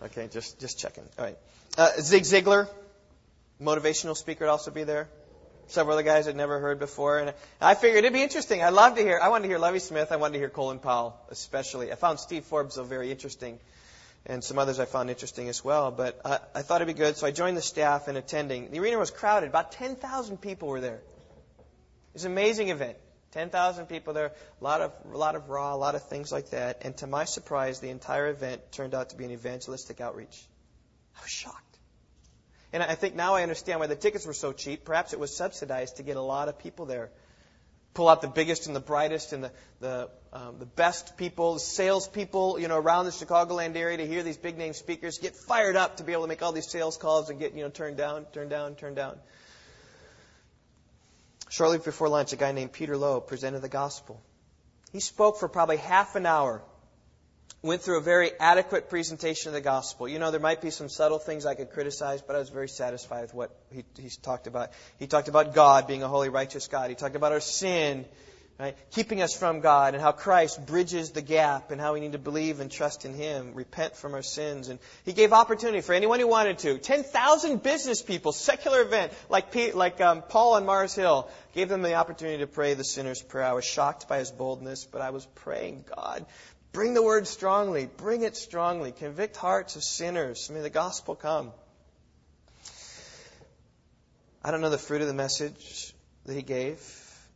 Okay, 0.00 0.28
just 0.30 0.60
just 0.60 0.78
checking. 0.78 1.02
All 1.18 1.24
right. 1.24 1.36
Uh, 1.76 1.90
Zig 1.98 2.22
Ziglar, 2.22 2.68
motivational 3.60 4.16
speaker, 4.16 4.44
would 4.44 4.52
also 4.52 4.70
be 4.70 4.84
there. 4.84 5.08
Several 5.66 5.94
other 5.94 6.04
guys 6.04 6.28
I'd 6.28 6.36
never 6.36 6.60
heard 6.60 6.78
before, 6.78 7.18
and 7.18 7.34
I 7.60 7.74
figured 7.74 8.04
it'd 8.04 8.12
be 8.12 8.22
interesting. 8.22 8.62
I'd 8.62 8.74
love 8.74 8.94
to 8.94 9.02
hear. 9.02 9.18
I 9.20 9.28
wanted 9.28 9.42
to 9.42 9.48
hear 9.48 9.58
Lovie 9.58 9.80
Smith. 9.80 10.12
I 10.12 10.16
wanted 10.18 10.34
to 10.34 10.38
hear 10.38 10.50
Colin 10.50 10.78
Powell, 10.78 11.18
especially. 11.30 11.90
I 11.90 11.96
found 11.96 12.20
Steve 12.20 12.44
Forbes 12.44 12.76
though 12.76 12.84
very 12.84 13.10
interesting, 13.10 13.58
and 14.26 14.42
some 14.42 14.58
others 14.58 14.78
I 14.78 14.84
found 14.84 15.10
interesting 15.10 15.48
as 15.48 15.64
well. 15.64 15.90
But 15.90 16.20
I, 16.24 16.38
I 16.54 16.62
thought 16.62 16.82
it'd 16.82 16.94
be 16.94 16.98
good, 16.98 17.16
so 17.16 17.26
I 17.26 17.30
joined 17.30 17.56
the 17.56 17.62
staff 17.62 18.08
in 18.08 18.16
attending. 18.16 18.70
The 18.70 18.78
arena 18.78 18.98
was 18.98 19.10
crowded. 19.10 19.48
About 19.48 19.72
10,000 19.72 20.40
people 20.40 20.68
were 20.68 20.80
there. 20.80 20.96
It 20.96 22.14
was 22.14 22.24
an 22.24 22.32
amazing 22.32 22.68
event. 22.68 22.96
10,000 23.32 23.86
people 23.86 24.12
there, 24.12 24.26
a 24.60 24.64
lot 24.64 24.82
of, 24.82 24.92
a 25.10 25.16
lot 25.16 25.34
of 25.36 25.48
raw, 25.48 25.74
a 25.74 25.76
lot 25.76 25.94
of 25.94 26.02
things 26.02 26.30
like 26.30 26.50
that. 26.50 26.82
And 26.82 26.94
to 26.98 27.06
my 27.06 27.24
surprise, 27.24 27.80
the 27.80 27.88
entire 27.88 28.28
event 28.28 28.60
turned 28.72 28.94
out 28.94 29.10
to 29.10 29.16
be 29.16 29.24
an 29.24 29.30
evangelistic 29.30 30.02
outreach. 30.02 30.46
I 31.16 31.22
was 31.22 31.30
shocked. 31.30 31.78
And 32.74 32.82
I 32.82 32.94
think 32.94 33.14
now 33.14 33.34
I 33.34 33.42
understand 33.42 33.80
why 33.80 33.86
the 33.86 33.96
tickets 33.96 34.26
were 34.26 34.34
so 34.34 34.52
cheap. 34.52 34.84
Perhaps 34.84 35.14
it 35.14 35.18
was 35.18 35.34
subsidized 35.34 35.96
to 35.96 36.02
get 36.02 36.16
a 36.16 36.22
lot 36.22 36.48
of 36.48 36.58
people 36.58 36.86
there. 36.86 37.10
Pull 37.94 38.08
out 38.08 38.22
the 38.22 38.28
biggest 38.28 38.66
and 38.66 38.74
the 38.74 38.80
brightest 38.80 39.32
and 39.32 39.44
the, 39.44 39.52
the, 39.80 40.08
um, 40.32 40.58
the 40.58 40.66
best 40.66 41.18
people, 41.18 41.58
salespeople, 41.58 42.58
you 42.58 42.66
know, 42.68 42.78
around 42.78 43.04
the 43.04 43.10
Chicagoland 43.10 43.76
area 43.76 43.98
to 43.98 44.06
hear 44.06 44.22
these 44.22 44.38
big 44.38 44.56
name 44.56 44.72
speakers 44.72 45.18
get 45.18 45.36
fired 45.36 45.76
up 45.76 45.98
to 45.98 46.04
be 46.04 46.12
able 46.12 46.22
to 46.22 46.28
make 46.28 46.42
all 46.42 46.52
these 46.52 46.70
sales 46.70 46.96
calls 46.96 47.28
and 47.28 47.38
get, 47.38 47.54
you 47.54 47.62
know, 47.62 47.68
turned 47.68 47.98
down, 47.98 48.24
turned 48.32 48.48
down, 48.48 48.74
turned 48.76 48.96
down. 48.96 49.18
Shortly 51.50 51.76
before 51.78 52.08
lunch, 52.08 52.32
a 52.32 52.36
guy 52.36 52.52
named 52.52 52.72
Peter 52.72 52.96
Lowe 52.96 53.20
presented 53.20 53.60
the 53.60 53.68
gospel. 53.68 54.22
He 54.90 55.00
spoke 55.00 55.38
for 55.38 55.48
probably 55.48 55.76
half 55.76 56.16
an 56.16 56.24
hour, 56.24 56.62
went 57.62 57.82
through 57.82 57.98
a 57.98 58.02
very 58.02 58.32
adequate 58.40 58.90
presentation 58.90 59.48
of 59.48 59.54
the 59.54 59.60
gospel. 59.60 60.08
You 60.08 60.18
know, 60.18 60.30
there 60.30 60.40
might 60.40 60.60
be 60.60 60.70
some 60.70 60.88
subtle 60.88 61.18
things 61.18 61.46
I 61.46 61.54
could 61.54 61.70
criticize, 61.70 62.20
but 62.20 62.36
I 62.36 62.38
was 62.40 62.50
very 62.50 62.68
satisfied 62.68 63.22
with 63.22 63.34
what 63.34 63.56
he, 63.72 63.84
he 63.98 64.10
talked 64.22 64.46
about. 64.46 64.70
He 64.98 65.06
talked 65.06 65.28
about 65.28 65.54
God 65.54 65.86
being 65.86 66.02
a 66.02 66.08
holy, 66.08 66.28
righteous 66.28 66.66
God. 66.66 66.90
He 66.90 66.96
talked 66.96 67.16
about 67.16 67.32
our 67.32 67.40
sin 67.40 68.04
Right? 68.62 68.76
Keeping 68.92 69.22
us 69.22 69.36
from 69.36 69.58
God 69.58 69.94
and 69.94 70.02
how 70.02 70.12
Christ 70.12 70.64
bridges 70.64 71.10
the 71.10 71.20
gap 71.20 71.72
and 71.72 71.80
how 71.80 71.94
we 71.94 72.00
need 72.00 72.12
to 72.12 72.18
believe 72.18 72.60
and 72.60 72.70
trust 72.70 73.04
in 73.04 73.12
Him, 73.12 73.54
repent 73.54 73.96
from 73.96 74.14
our 74.14 74.22
sins. 74.22 74.68
And 74.68 74.78
He 75.04 75.12
gave 75.14 75.32
opportunity 75.32 75.80
for 75.80 75.94
anyone 75.94 76.20
who 76.20 76.28
wanted 76.28 76.58
to. 76.58 76.78
10,000 76.78 77.60
business 77.60 78.02
people, 78.02 78.30
secular 78.30 78.82
event, 78.82 79.12
like, 79.28 79.50
Pete, 79.50 79.74
like 79.74 80.00
um, 80.00 80.22
Paul 80.22 80.54
on 80.54 80.64
Mars 80.66 80.94
Hill, 80.94 81.28
gave 81.54 81.68
them 81.68 81.82
the 81.82 81.94
opportunity 81.94 82.38
to 82.38 82.46
pray 82.46 82.74
the 82.74 82.84
sinner's 82.84 83.20
prayer. 83.20 83.46
I 83.46 83.54
was 83.54 83.64
shocked 83.64 84.06
by 84.06 84.18
His 84.18 84.30
boldness, 84.30 84.84
but 84.84 85.00
I 85.00 85.10
was 85.10 85.26
praying, 85.34 85.84
God, 85.96 86.24
bring 86.72 86.94
the 86.94 87.02
word 87.02 87.26
strongly, 87.26 87.86
bring 87.86 88.22
it 88.22 88.36
strongly, 88.36 88.92
convict 88.92 89.36
hearts 89.36 89.76
of 89.76 89.84
sinners. 89.84 90.50
May 90.50 90.60
the 90.60 90.70
gospel 90.70 91.14
come. 91.14 91.52
I 94.44 94.50
don't 94.50 94.60
know 94.60 94.70
the 94.70 94.78
fruit 94.78 95.02
of 95.02 95.06
the 95.06 95.14
message 95.14 95.94
that 96.24 96.34
He 96.34 96.42
gave. 96.42 96.80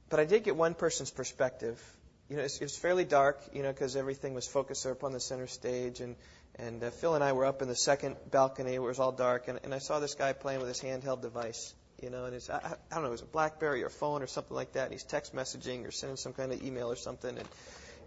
But 0.08 0.20
I 0.20 0.24
did 0.24 0.44
get 0.44 0.56
one 0.56 0.74
person's 0.74 1.10
perspective. 1.10 1.80
You 2.28 2.36
know, 2.36 2.42
it 2.42 2.58
was 2.60 2.76
fairly 2.76 3.04
dark, 3.04 3.40
you 3.52 3.62
know, 3.62 3.72
because 3.72 3.96
everything 3.96 4.34
was 4.34 4.46
focused 4.46 4.84
there 4.84 4.92
up 4.92 5.12
the 5.12 5.20
center 5.20 5.46
stage, 5.46 6.00
and 6.00 6.16
and 6.58 6.82
uh, 6.82 6.90
Phil 6.90 7.14
and 7.14 7.22
I 7.22 7.32
were 7.32 7.44
up 7.44 7.62
in 7.62 7.68
the 7.68 7.76
second 7.76 8.16
balcony 8.30 8.78
where 8.78 8.88
it 8.88 8.92
was 8.92 8.98
all 8.98 9.12
dark, 9.12 9.48
and, 9.48 9.60
and 9.62 9.74
I 9.74 9.78
saw 9.78 10.00
this 10.00 10.14
guy 10.14 10.32
playing 10.32 10.60
with 10.60 10.68
his 10.68 10.80
handheld 10.80 11.22
device, 11.22 11.74
you 12.02 12.10
know, 12.10 12.24
and 12.24 12.34
it's 12.34 12.50
I, 12.50 12.76
I 12.90 12.94
don't 12.94 13.02
know, 13.02 13.08
it 13.08 13.12
was 13.12 13.22
a 13.22 13.26
BlackBerry 13.26 13.84
or 13.84 13.90
phone 13.90 14.22
or 14.22 14.26
something 14.26 14.54
like 14.54 14.72
that, 14.72 14.84
and 14.84 14.92
he's 14.92 15.04
text 15.04 15.34
messaging 15.34 15.86
or 15.86 15.90
sending 15.90 16.16
some 16.16 16.32
kind 16.32 16.52
of 16.52 16.64
email 16.64 16.90
or 16.90 16.96
something, 16.96 17.36
and 17.36 17.48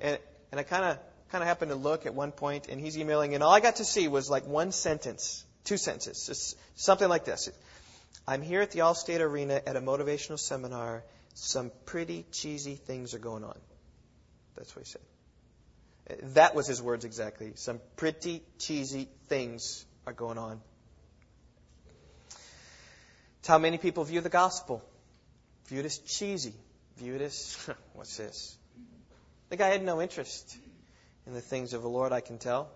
and 0.01 0.19
and 0.51 0.59
I 0.59 0.63
kind 0.63 0.83
of 0.83 0.99
kind 1.31 1.41
of 1.41 1.47
happened 1.47 1.71
to 1.71 1.77
look 1.77 2.05
at 2.05 2.13
one 2.13 2.31
point, 2.31 2.67
and 2.69 2.79
he's 2.79 2.97
emailing, 2.97 3.35
and 3.35 3.43
all 3.43 3.53
I 3.53 3.59
got 3.59 3.77
to 3.77 3.85
see 3.85 4.07
was 4.07 4.29
like 4.29 4.45
one 4.45 4.71
sentence, 4.71 5.45
two 5.63 5.77
sentences, 5.77 6.25
just 6.25 6.57
something 6.75 7.07
like 7.07 7.25
this. 7.25 7.49
I'm 8.27 8.41
here 8.41 8.61
at 8.61 8.71
the 8.71 8.79
Allstate 8.79 9.21
Arena 9.21 9.61
at 9.65 9.75
a 9.75 9.81
motivational 9.81 10.39
seminar 10.39 11.03
some 11.33 11.71
pretty 11.85 12.25
cheesy 12.31 12.75
things 12.75 13.13
are 13.13 13.19
going 13.19 13.43
on. 13.43 13.57
That's 14.55 14.75
what 14.75 14.85
he 14.85 14.91
said. 14.91 15.01
That 16.33 16.53
was 16.53 16.67
his 16.67 16.81
words 16.81 17.05
exactly. 17.05 17.53
Some 17.55 17.79
pretty 17.95 18.41
cheesy 18.57 19.07
things 19.27 19.85
are 20.05 20.13
going 20.13 20.37
on. 20.37 20.59
It's 23.39 23.47
how 23.47 23.57
many 23.57 23.77
people 23.77 24.03
view 24.03 24.21
the 24.21 24.29
gospel. 24.29 24.83
View 25.67 25.79
it 25.79 25.85
as 25.85 25.97
cheesy. 25.99 26.53
View 26.97 27.15
it 27.15 27.21
as, 27.21 27.69
what's 27.93 28.17
this? 28.17 28.57
The 29.49 29.55
guy 29.55 29.69
had 29.69 29.83
no 29.83 30.01
interest 30.01 30.57
in 31.29 31.35
the 31.35 31.41
things 31.41 31.73
of 31.73 31.83
the 31.83 31.89
Lord, 31.89 32.11
I 32.11 32.21
can 32.21 32.39
tell. 32.39 32.69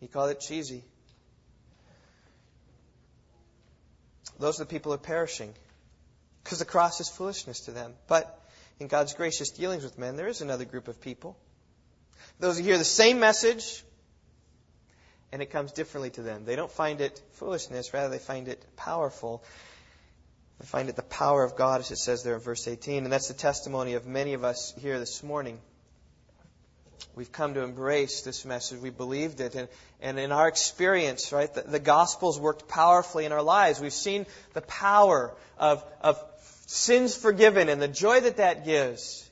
He 0.00 0.08
called 0.08 0.30
it 0.30 0.40
cheesy. 0.40 0.82
Those 4.38 4.58
are 4.58 4.64
the 4.64 4.68
people 4.68 4.92
who 4.92 4.96
are 4.96 4.98
perishing 4.98 5.52
because 6.42 6.58
the 6.58 6.64
cross 6.64 7.00
is 7.00 7.10
foolishness 7.10 7.60
to 7.66 7.72
them. 7.72 7.92
But 8.08 8.42
in 8.80 8.88
God's 8.88 9.12
gracious 9.12 9.50
dealings 9.50 9.84
with 9.84 9.98
men, 9.98 10.16
there 10.16 10.26
is 10.26 10.40
another 10.40 10.64
group 10.64 10.88
of 10.88 11.02
people. 11.02 11.36
Those 12.40 12.56
who 12.56 12.64
hear 12.64 12.78
the 12.78 12.84
same 12.84 13.20
message, 13.20 13.84
and 15.30 15.42
it 15.42 15.50
comes 15.50 15.72
differently 15.72 16.10
to 16.10 16.22
them. 16.22 16.46
They 16.46 16.56
don't 16.56 16.72
find 16.72 17.02
it 17.02 17.20
foolishness, 17.32 17.92
rather, 17.92 18.08
they 18.08 18.18
find 18.18 18.48
it 18.48 18.64
powerful. 18.76 19.44
They 20.60 20.66
find 20.66 20.88
it 20.88 20.96
the 20.96 21.02
power 21.02 21.44
of 21.44 21.56
God, 21.56 21.80
as 21.80 21.90
it 21.90 21.96
says 21.96 22.22
there 22.22 22.36
in 22.36 22.40
verse 22.40 22.66
18. 22.66 23.04
And 23.04 23.12
that's 23.12 23.28
the 23.28 23.34
testimony 23.34 23.94
of 23.94 24.06
many 24.06 24.32
of 24.32 24.44
us 24.44 24.72
here 24.78 24.98
this 24.98 25.22
morning. 25.22 25.60
We've 27.14 27.32
come 27.32 27.54
to 27.54 27.62
embrace 27.62 28.22
this 28.22 28.44
message. 28.44 28.80
We 28.80 28.90
believed 28.90 29.40
it. 29.40 29.54
And, 29.54 29.68
and 30.00 30.18
in 30.18 30.32
our 30.32 30.48
experience, 30.48 31.32
right, 31.32 31.52
the, 31.52 31.62
the 31.62 31.78
gospel's 31.78 32.38
worked 32.38 32.68
powerfully 32.68 33.24
in 33.24 33.32
our 33.32 33.42
lives. 33.42 33.80
We've 33.80 33.92
seen 33.92 34.26
the 34.52 34.62
power 34.62 35.34
of, 35.58 35.84
of 36.00 36.22
sins 36.66 37.16
forgiven 37.16 37.68
and 37.68 37.80
the 37.80 37.88
joy 37.88 38.20
that 38.20 38.38
that 38.38 38.64
gives 38.64 39.28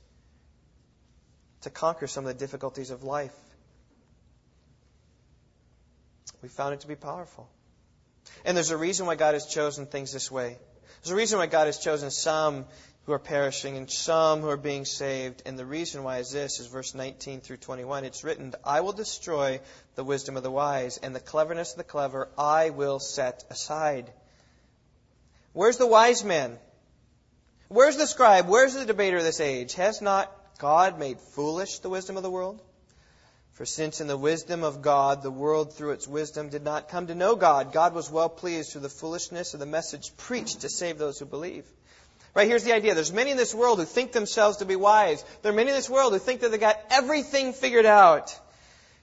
to 1.63 1.71
conquer 1.71 2.07
some 2.07 2.25
of 2.25 2.29
the 2.33 2.39
difficulties 2.39 2.91
of 2.91 3.03
life. 3.03 3.35
We 6.43 6.49
found 6.49 6.75
it 6.75 6.81
to 6.81 6.89
be 6.89 6.97
powerful. 6.97 7.49
And 8.45 8.57
there's 8.57 8.71
a 8.71 8.77
reason 8.77 9.07
why 9.07 9.15
God 9.15 9.35
has 9.35 9.47
chosen 9.47 9.87
things 9.87 10.13
this 10.13 10.31
way. 10.31 10.59
There's 11.03 11.13
a 11.13 11.17
reason 11.17 11.39
why 11.39 11.47
God 11.47 11.67
has 11.67 11.79
chosen 11.79 12.11
some 12.11 12.67
who 13.07 13.13
are 13.13 13.19
perishing 13.19 13.77
and 13.77 13.91
some 13.91 14.41
who 14.41 14.49
are 14.49 14.57
being 14.57 14.85
saved. 14.85 15.43
And 15.45 15.59
the 15.59 15.67
reason 15.67 16.03
why 16.03 16.19
is 16.19 16.33
this 16.33 16.59
is 16.59 16.67
verse 16.67 16.95
19 16.95 17.41
through 17.41 17.59
21. 17.59 18.05
It's 18.05 18.25
written, 18.25 18.55
I 18.65 18.81
will 18.81 18.93
destroy 18.93 19.61
the 19.95 20.05
wisdom 20.05 20.37
of 20.37 20.43
the 20.43 20.51
wise 20.51 20.99
and 20.99 21.15
the 21.15 21.21
cleverness 21.21 21.73
of 21.73 21.79
the 21.79 21.85
clever 21.85 22.29
I 22.39 22.71
will 22.71 22.99
set 22.99 23.45
aside. 23.51 24.11
Where's 25.53 25.77
the 25.77 25.87
wise 25.87 26.25
man? 26.25 26.59
Where's 27.69 27.97
the 27.97 28.07
scribe? 28.07 28.49
Where's 28.49 28.75
the 28.75 28.87
debater 28.87 29.19
of 29.19 29.25
this 29.25 29.41
age? 29.41 29.75
Has 29.75 30.01
not 30.01 30.33
God 30.59 30.99
made 30.99 31.21
foolish 31.21 31.81
the 31.81 31.91
wisdom 31.91 32.17
of 32.17 32.23
the 32.23 32.31
world? 32.31 32.63
For 33.53 33.67
since 33.67 34.01
in 34.01 34.09
the 34.09 34.17
wisdom 34.17 34.65
of 34.65 34.83
God, 34.83 35.23
the 35.23 35.31
world 35.31 35.75
through 35.75 35.93
its 35.93 36.09
wisdom 36.09 36.49
did 36.49 36.65
not 36.65 36.89
come 36.89 37.07
to 37.07 37.15
know 37.15 37.37
God, 37.37 37.73
God 37.73 37.95
was 37.95 38.11
well 38.11 38.29
pleased 38.29 38.73
through 38.73 38.81
the 38.81 38.89
foolishness 38.89 39.55
of 39.55 39.61
the 39.61 39.67
message 39.67 40.17
preached 40.17 40.63
to 40.63 40.69
save 40.69 40.99
those 40.99 41.21
who 41.21 41.25
believe. 41.25 41.65
Right, 42.35 42.49
here's 42.49 42.65
the 42.65 42.73
idea. 42.73 42.95
There's 42.95 43.13
many 43.13 43.31
in 43.31 43.37
this 43.37 43.55
world 43.55 43.79
who 43.79 43.85
think 43.85 44.11
themselves 44.11 44.57
to 44.57 44.65
be 44.65 44.75
wise. 44.75 45.25
There 45.43 45.53
are 45.53 45.55
many 45.55 45.71
in 45.71 45.77
this 45.77 45.89
world 45.89 46.13
who 46.13 46.19
think 46.19 46.41
that 46.41 46.51
they 46.51 46.59
got 46.59 46.81
everything 46.91 47.53
figured 47.53 47.87
out. 47.87 48.37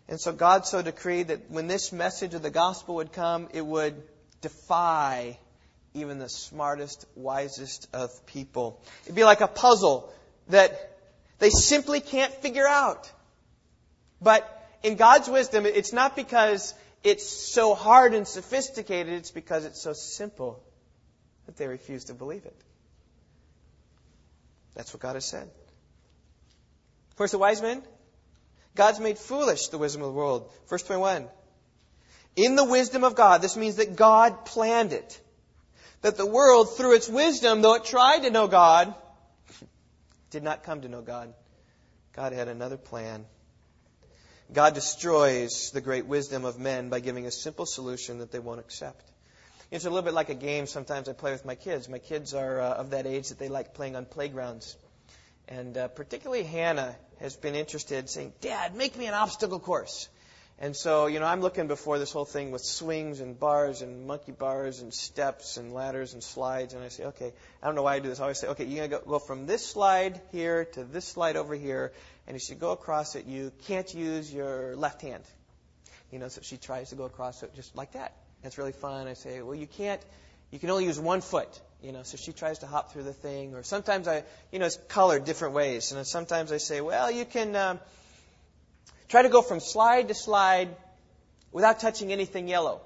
And 0.09 0.19
so 0.19 0.33
God 0.33 0.65
so 0.65 0.81
decreed 0.81 1.29
that 1.29 1.49
when 1.49 1.67
this 1.67 1.93
message 1.93 2.33
of 2.33 2.41
the 2.41 2.49
gospel 2.49 2.95
would 2.95 3.13
come, 3.13 3.47
it 3.53 3.65
would 3.65 3.95
defy 4.41 5.37
even 5.93 6.19
the 6.19 6.27
smartest, 6.27 7.05
wisest 7.15 7.87
of 7.93 8.25
people. 8.25 8.81
It'd 9.03 9.15
be 9.15 9.23
like 9.23 9.39
a 9.39 9.47
puzzle 9.47 10.13
that 10.49 10.97
they 11.39 11.49
simply 11.49 12.01
can't 12.01 12.33
figure 12.33 12.67
out. 12.67 13.09
But 14.21 14.45
in 14.83 14.95
God's 14.95 15.29
wisdom, 15.29 15.65
it's 15.65 15.93
not 15.93 16.17
because 16.17 16.73
it's 17.03 17.27
so 17.27 17.75
hard 17.75 18.13
and 18.13 18.27
sophisticated, 18.27 19.13
it's 19.13 19.31
because 19.31 19.63
it's 19.63 19.81
so 19.81 19.93
simple 19.93 20.61
that 21.45 21.55
they 21.55 21.67
refuse 21.67 22.05
to 22.05 22.13
believe 22.13 22.45
it. 22.45 22.55
That's 24.75 24.93
what 24.93 25.01
God 25.01 25.15
has 25.15 25.25
said. 25.25 25.49
Where's 27.17 27.31
the 27.31 27.37
wise 27.37 27.61
men? 27.61 27.83
God's 28.75 28.99
made 28.99 29.17
foolish 29.17 29.67
the 29.67 29.77
wisdom 29.77 30.01
of 30.01 30.09
the 30.09 30.13
world. 30.13 30.49
Verse 30.69 30.83
21. 30.83 31.27
In 32.35 32.55
the 32.55 32.63
wisdom 32.63 33.03
of 33.03 33.15
God, 33.15 33.41
this 33.41 33.57
means 33.57 33.75
that 33.75 33.95
God 33.95 34.45
planned 34.45 34.93
it 34.93 35.21
that 36.01 36.17
the 36.17 36.25
world, 36.25 36.75
through 36.75 36.95
its 36.95 37.07
wisdom, 37.07 37.61
though 37.61 37.75
it 37.75 37.85
tried 37.85 38.19
to 38.19 38.31
know 38.31 38.47
God, 38.47 38.93
did 40.31 40.43
not 40.43 40.63
come 40.63 40.81
to 40.81 40.89
know 40.89 41.01
God. 41.01 41.33
God 42.13 42.33
had 42.33 42.47
another 42.47 42.77
plan. 42.77 43.25
God 44.51 44.73
destroys 44.73 45.71
the 45.71 45.81
great 45.81 46.07
wisdom 46.07 46.43
of 46.43 46.59
men 46.59 46.89
by 46.89 46.99
giving 46.99 47.25
a 47.25 47.31
simple 47.31 47.65
solution 47.65 48.17
that 48.19 48.31
they 48.31 48.39
won't 48.39 48.59
accept. 48.59 49.09
It's 49.71 49.85
a 49.85 49.89
little 49.89 50.03
bit 50.03 50.13
like 50.13 50.27
a 50.27 50.35
game 50.35 50.67
sometimes 50.67 51.07
I 51.07 51.13
play 51.13 51.31
with 51.31 51.45
my 51.45 51.55
kids. 51.55 51.87
My 51.87 51.97
kids 51.97 52.33
are 52.33 52.59
uh, 52.59 52.73
of 52.73 52.89
that 52.89 53.07
age 53.07 53.29
that 53.29 53.39
they 53.39 53.47
like 53.47 53.73
playing 53.73 53.95
on 53.95 54.03
playgrounds. 54.03 54.75
And 55.47 55.77
uh, 55.77 55.87
particularly 55.87 56.43
Hannah 56.43 56.93
has 57.21 57.37
been 57.37 57.55
interested, 57.55 58.09
saying, 58.09 58.33
Dad, 58.41 58.75
make 58.75 58.97
me 58.97 59.05
an 59.05 59.13
obstacle 59.13 59.61
course. 59.61 60.09
And 60.59 60.75
so, 60.75 61.07
you 61.07 61.21
know, 61.21 61.25
I'm 61.25 61.39
looking 61.39 61.67
before 61.67 61.99
this 61.99 62.11
whole 62.11 62.25
thing 62.25 62.51
with 62.51 62.61
swings 62.61 63.21
and 63.21 63.39
bars 63.39 63.81
and 63.81 64.07
monkey 64.07 64.33
bars 64.33 64.81
and 64.81 64.93
steps 64.93 65.55
and 65.55 65.73
ladders 65.73 66.13
and 66.13 66.21
slides. 66.21 66.73
And 66.73 66.83
I 66.83 66.89
say, 66.89 67.05
okay, 67.05 67.31
I 67.63 67.65
don't 67.65 67.75
know 67.75 67.83
why 67.83 67.95
I 67.95 67.99
do 67.99 68.09
this. 68.09 68.19
I 68.19 68.23
always 68.23 68.39
say, 68.39 68.47
okay, 68.49 68.65
you're 68.65 68.89
going 68.89 69.01
to 69.01 69.07
go 69.07 69.19
from 69.19 69.45
this 69.45 69.65
slide 69.65 70.19
here 70.33 70.65
to 70.65 70.83
this 70.83 71.05
slide 71.05 71.37
over 71.37 71.55
here. 71.55 71.93
And 72.27 72.35
as 72.35 72.49
you 72.49 72.57
go 72.57 72.71
across 72.71 73.15
it, 73.15 73.25
you 73.25 73.53
can't 73.67 73.91
use 73.93 74.33
your 74.33 74.75
left 74.75 75.01
hand. 75.01 75.23
You 76.11 76.19
know, 76.19 76.27
so 76.27 76.41
she 76.41 76.57
tries 76.57 76.89
to 76.89 76.95
go 76.95 77.05
across 77.05 77.41
it 77.41 77.55
just 77.55 77.73
like 77.73 77.93
that. 77.93 78.13
It's 78.43 78.57
really 78.57 78.71
fun. 78.71 79.07
I 79.07 79.13
say, 79.13 79.41
well, 79.41 79.55
you 79.55 79.67
can't, 79.67 80.01
you 80.51 80.59
can 80.59 80.69
only 80.69 80.85
use 80.85 80.99
one 80.99 81.21
foot. 81.21 81.59
You 81.81 81.91
know, 81.91 82.03
so 82.03 82.15
she 82.15 82.31
tries 82.31 82.59
to 82.59 82.67
hop 82.67 82.93
through 82.93 83.03
the 83.03 83.13
thing. 83.13 83.55
Or 83.55 83.63
sometimes 83.63 84.07
I, 84.07 84.23
you 84.51 84.59
know, 84.59 84.67
it's 84.67 84.77
colored 84.87 85.25
different 85.25 85.55
ways. 85.55 85.91
And 85.91 86.05
sometimes 86.05 86.51
I 86.51 86.57
say, 86.57 86.79
well, 86.79 87.09
you 87.09 87.25
can, 87.25 87.55
um, 87.55 87.79
Try 89.11 89.23
to 89.23 89.29
go 89.29 89.41
from 89.41 89.59
slide 89.59 90.07
to 90.07 90.13
slide 90.13 90.69
without 91.51 91.81
touching 91.81 92.13
anything 92.13 92.47
yellow. 92.47 92.79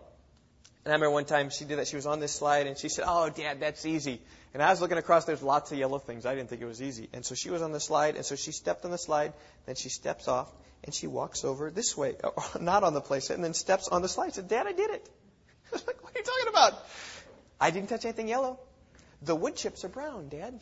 And 0.83 0.91
I 0.91 0.95
remember 0.95 1.11
one 1.11 1.25
time 1.25 1.51
she 1.51 1.65
did 1.65 1.77
that. 1.77 1.87
She 1.87 1.97
was 1.97 2.07
on 2.07 2.19
this 2.19 2.31
slide 2.31 2.65
and 2.65 2.75
she 2.75 2.89
said, 2.89 3.05
Oh, 3.07 3.29
Dad, 3.29 3.59
that's 3.59 3.85
easy. 3.85 4.19
And 4.51 4.63
I 4.63 4.71
was 4.71 4.81
looking 4.81 4.97
across, 4.97 5.25
there's 5.25 5.43
lots 5.43 5.71
of 5.71 5.77
yellow 5.77 5.99
things. 5.99 6.25
I 6.25 6.33
didn't 6.33 6.49
think 6.49 6.63
it 6.63 6.65
was 6.65 6.81
easy. 6.81 7.09
And 7.13 7.23
so 7.23 7.35
she 7.35 7.51
was 7.51 7.61
on 7.61 7.73
the 7.73 7.79
slide, 7.79 8.15
and 8.15 8.25
so 8.25 8.35
she 8.35 8.51
stepped 8.53 8.85
on 8.85 8.91
the 8.91 8.97
slide, 8.97 9.33
then 9.67 9.75
she 9.75 9.89
steps 9.89 10.27
off, 10.27 10.51
and 10.83 10.95
she 10.95 11.05
walks 11.05 11.45
over 11.45 11.69
this 11.69 11.95
way, 11.95 12.15
not 12.59 12.83
on 12.83 12.95
the 12.95 13.01
playset, 13.01 13.35
and 13.35 13.43
then 13.43 13.53
steps 13.53 13.87
on 13.87 14.01
the 14.01 14.07
slide. 14.07 14.27
I 14.27 14.31
said, 14.31 14.47
Dad, 14.47 14.65
I 14.65 14.71
did 14.71 14.89
it. 14.89 15.07
Like, 15.87 16.03
What 16.03 16.15
are 16.15 16.19
you 16.19 16.23
talking 16.23 16.47
about? 16.49 16.85
I 17.59 17.71
didn't 17.71 17.89
touch 17.89 18.05
anything 18.05 18.27
yellow. 18.27 18.59
The 19.21 19.35
wood 19.35 19.55
chips 19.55 19.85
are 19.85 19.89
brown, 19.89 20.29
Dad. 20.29 20.59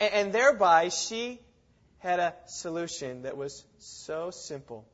And, 0.00 0.12
and 0.12 0.32
thereby, 0.32 0.88
she 0.90 1.40
had 1.98 2.20
a 2.20 2.34
solution 2.46 3.22
that 3.22 3.36
was 3.36 3.64
so 3.78 4.30
simple. 4.30 4.86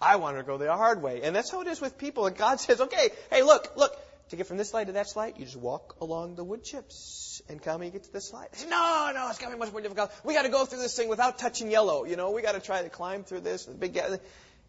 I 0.00 0.16
wanted 0.16 0.38
to 0.38 0.44
go 0.44 0.58
the 0.58 0.72
hard 0.74 1.02
way. 1.02 1.22
And 1.22 1.34
that's 1.34 1.50
how 1.50 1.60
it 1.60 1.66
is 1.66 1.80
with 1.80 1.98
people. 1.98 2.26
And 2.26 2.36
God 2.36 2.60
says, 2.60 2.80
okay, 2.80 3.10
hey, 3.30 3.42
look, 3.42 3.72
look. 3.76 3.96
To 4.30 4.36
get 4.36 4.46
from 4.46 4.58
this 4.58 4.68
slide 4.68 4.88
to 4.88 4.92
that 4.92 5.08
slide, 5.08 5.38
you 5.38 5.46
just 5.46 5.56
walk 5.56 5.96
along 6.02 6.34
the 6.34 6.44
wood 6.44 6.62
chips 6.62 7.40
and 7.48 7.62
come 7.62 7.80
and 7.80 7.86
you 7.86 7.98
get 7.98 8.04
to 8.04 8.12
this 8.12 8.28
slide. 8.28 8.48
Say, 8.52 8.68
no, 8.68 9.10
no, 9.14 9.26
it's 9.30 9.38
going 9.38 9.50
to 9.50 9.56
be 9.56 9.58
much 9.58 9.72
more 9.72 9.80
difficult. 9.80 10.12
We 10.22 10.34
got 10.34 10.42
to 10.42 10.50
go 10.50 10.66
through 10.66 10.80
this 10.80 10.94
thing 10.94 11.08
without 11.08 11.38
touching 11.38 11.70
yellow. 11.70 12.04
You 12.04 12.16
know, 12.16 12.32
we 12.32 12.42
got 12.42 12.52
to 12.52 12.60
try 12.60 12.82
to 12.82 12.90
climb 12.90 13.24
through 13.24 13.40
this. 13.40 13.64
Big, 13.64 13.98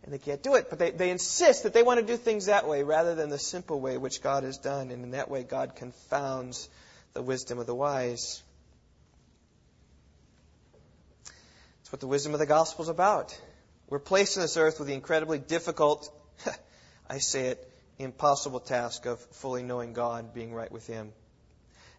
and 0.03 0.13
they 0.13 0.17
can't 0.17 0.41
do 0.41 0.55
it. 0.55 0.69
But 0.69 0.79
they, 0.79 0.91
they 0.91 1.09
insist 1.09 1.63
that 1.63 1.73
they 1.73 1.83
want 1.83 1.99
to 1.99 2.05
do 2.05 2.17
things 2.17 2.45
that 2.45 2.67
way 2.67 2.83
rather 2.83 3.15
than 3.15 3.29
the 3.29 3.37
simple 3.37 3.79
way 3.79 3.97
which 3.97 4.21
God 4.21 4.43
has 4.43 4.57
done. 4.57 4.91
And 4.91 5.03
in 5.03 5.11
that 5.11 5.29
way, 5.29 5.43
God 5.43 5.75
confounds 5.75 6.69
the 7.13 7.21
wisdom 7.21 7.59
of 7.59 7.67
the 7.67 7.75
wise. 7.75 8.41
That's 11.79 11.91
what 11.91 11.99
the 11.99 12.07
wisdom 12.07 12.33
of 12.33 12.39
the 12.39 12.45
gospel 12.45 12.83
is 12.83 12.89
about. 12.89 13.39
We're 13.89 13.99
placed 13.99 14.37
on 14.37 14.41
this 14.41 14.57
earth 14.57 14.79
with 14.79 14.87
the 14.87 14.93
incredibly 14.93 15.39
difficult, 15.39 16.11
I 17.09 17.17
say 17.17 17.47
it, 17.47 17.71
impossible 17.97 18.59
task 18.59 19.05
of 19.05 19.19
fully 19.31 19.63
knowing 19.63 19.93
God, 19.93 20.33
being 20.33 20.53
right 20.53 20.71
with 20.71 20.87
Him. 20.87 21.11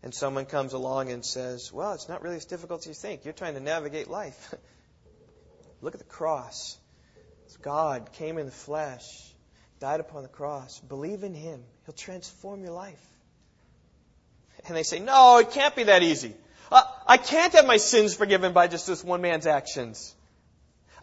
And 0.02 0.14
someone 0.14 0.46
comes 0.46 0.72
along 0.72 1.10
and 1.10 1.24
says, 1.24 1.72
Well, 1.72 1.92
it's 1.92 2.08
not 2.08 2.22
really 2.22 2.36
as 2.36 2.46
difficult 2.46 2.82
as 2.82 2.86
you 2.86 2.94
think. 2.94 3.24
You're 3.24 3.34
trying 3.34 3.54
to 3.54 3.60
navigate 3.60 4.08
life. 4.08 4.54
Look 5.82 5.94
at 5.94 6.00
the 6.00 6.06
cross. 6.06 6.78
God 7.56 8.12
came 8.12 8.38
in 8.38 8.46
the 8.46 8.52
flesh, 8.52 9.04
died 9.78 10.00
upon 10.00 10.22
the 10.22 10.28
cross. 10.28 10.80
Believe 10.80 11.24
in 11.24 11.34
Him, 11.34 11.62
He'll 11.86 11.94
transform 11.94 12.62
your 12.62 12.72
life. 12.72 13.04
And 14.66 14.76
they 14.76 14.82
say, 14.82 14.98
No, 14.98 15.38
it 15.38 15.50
can't 15.50 15.74
be 15.74 15.84
that 15.84 16.02
easy. 16.02 16.34
Uh, 16.70 16.82
I 17.06 17.16
can't 17.16 17.52
have 17.54 17.66
my 17.66 17.78
sins 17.78 18.14
forgiven 18.14 18.52
by 18.52 18.68
just 18.68 18.86
this 18.86 19.02
one 19.02 19.20
man's 19.20 19.46
actions. 19.46 20.14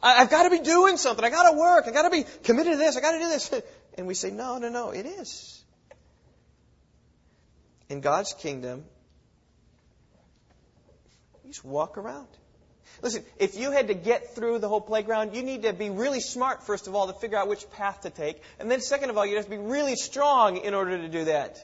I, 0.02 0.20
have 0.20 0.30
got 0.30 0.44
to 0.44 0.50
be 0.50 0.60
doing 0.60 0.98
something. 0.98 1.26
I've 1.26 1.32
got 1.32 1.52
to 1.52 1.58
work. 1.58 1.86
I've 1.88 1.94
got 1.94 2.04
to 2.04 2.10
be 2.10 2.26
committed 2.44 2.74
to 2.74 2.78
this. 2.78 2.96
I've 2.96 3.04
got 3.04 3.14
to 3.14 3.20
do 3.20 3.30
this. 3.30 3.54
And 3.98 4.06
we 4.06 4.14
say, 4.14 4.30
no, 4.30 4.60
no, 4.60 4.70
no, 4.70 4.92
it 4.92 5.08
is. 5.08 5.64
In 7.90 8.00
God's 8.00 8.34
kingdom, 8.34 8.86
you 11.44 11.50
just 11.50 11.66
walk 11.66 11.98
around. 11.98 12.28
Listen, 13.02 13.23
if 13.38 13.58
you 13.58 13.71
had 13.71 13.88
to 13.88 13.93
get 13.93 14.34
through 14.36 14.60
the 14.60 14.67
whole 14.67 14.82
playground, 14.82 15.36
you 15.36 15.43
need 15.43 15.63
to 15.63 15.73
be 15.73 15.89
really 15.89 16.19
smart, 16.19 16.63
first 16.63 16.88
of 16.88 16.95
all, 16.95 17.08
to 17.08 17.13
figure 17.13 17.38
out 17.38 17.47
which 17.47 17.69
path 17.71 18.02
to 18.02 18.10
take. 18.10 18.41
And 18.60 18.71
then, 18.71 18.82
second 18.82 19.10
of 19.10 19.17
all, 19.17 19.26
you 19.26 19.36
have 19.36 19.45
to 19.45 19.52
be 19.52 19.58
really 19.58 19.95
strong 19.95 20.58
in 20.58 20.73
order 20.73 20.97
to 20.97 21.08
do 21.08 21.26
that. 21.26 21.63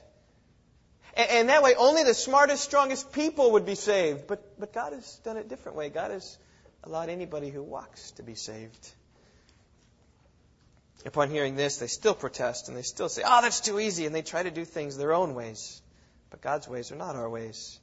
And, 1.15 1.29
and 1.29 1.49
that 1.49 1.63
way, 1.63 1.75
only 1.75 2.03
the 2.03 2.13
smartest, 2.13 2.63
strongest 2.63 3.11
people 3.11 3.53
would 3.53 3.65
be 3.65 3.75
saved. 3.75 4.27
But, 4.27 4.59
but 4.59 4.73
God 4.73 4.93
has 4.93 5.15
done 5.23 5.37
it 5.37 5.45
a 5.45 5.49
different 5.49 5.77
way. 5.77 5.89
God 5.89 6.11
has 6.11 6.37
allowed 6.83 7.09
anybody 7.09 7.49
who 7.49 7.63
walks 7.63 8.11
to 8.11 8.23
be 8.23 8.35
saved. 8.35 8.91
Upon 11.05 11.29
hearing 11.29 11.55
this, 11.55 11.77
they 11.77 11.87
still 11.87 12.13
protest 12.13 12.69
and 12.69 12.77
they 12.77 12.81
still 12.81 13.09
say, 13.09 13.23
oh, 13.25 13.41
that's 13.41 13.59
too 13.59 13.79
easy. 13.79 14.05
And 14.05 14.15
they 14.15 14.21
try 14.21 14.43
to 14.43 14.51
do 14.51 14.63
things 14.63 14.97
their 14.97 15.13
own 15.13 15.35
ways. 15.35 15.81
But 16.29 16.41
God's 16.41 16.67
ways 16.67 16.91
are 16.91 16.95
not 16.95 17.15
our 17.15 17.29
ways. 17.29 17.79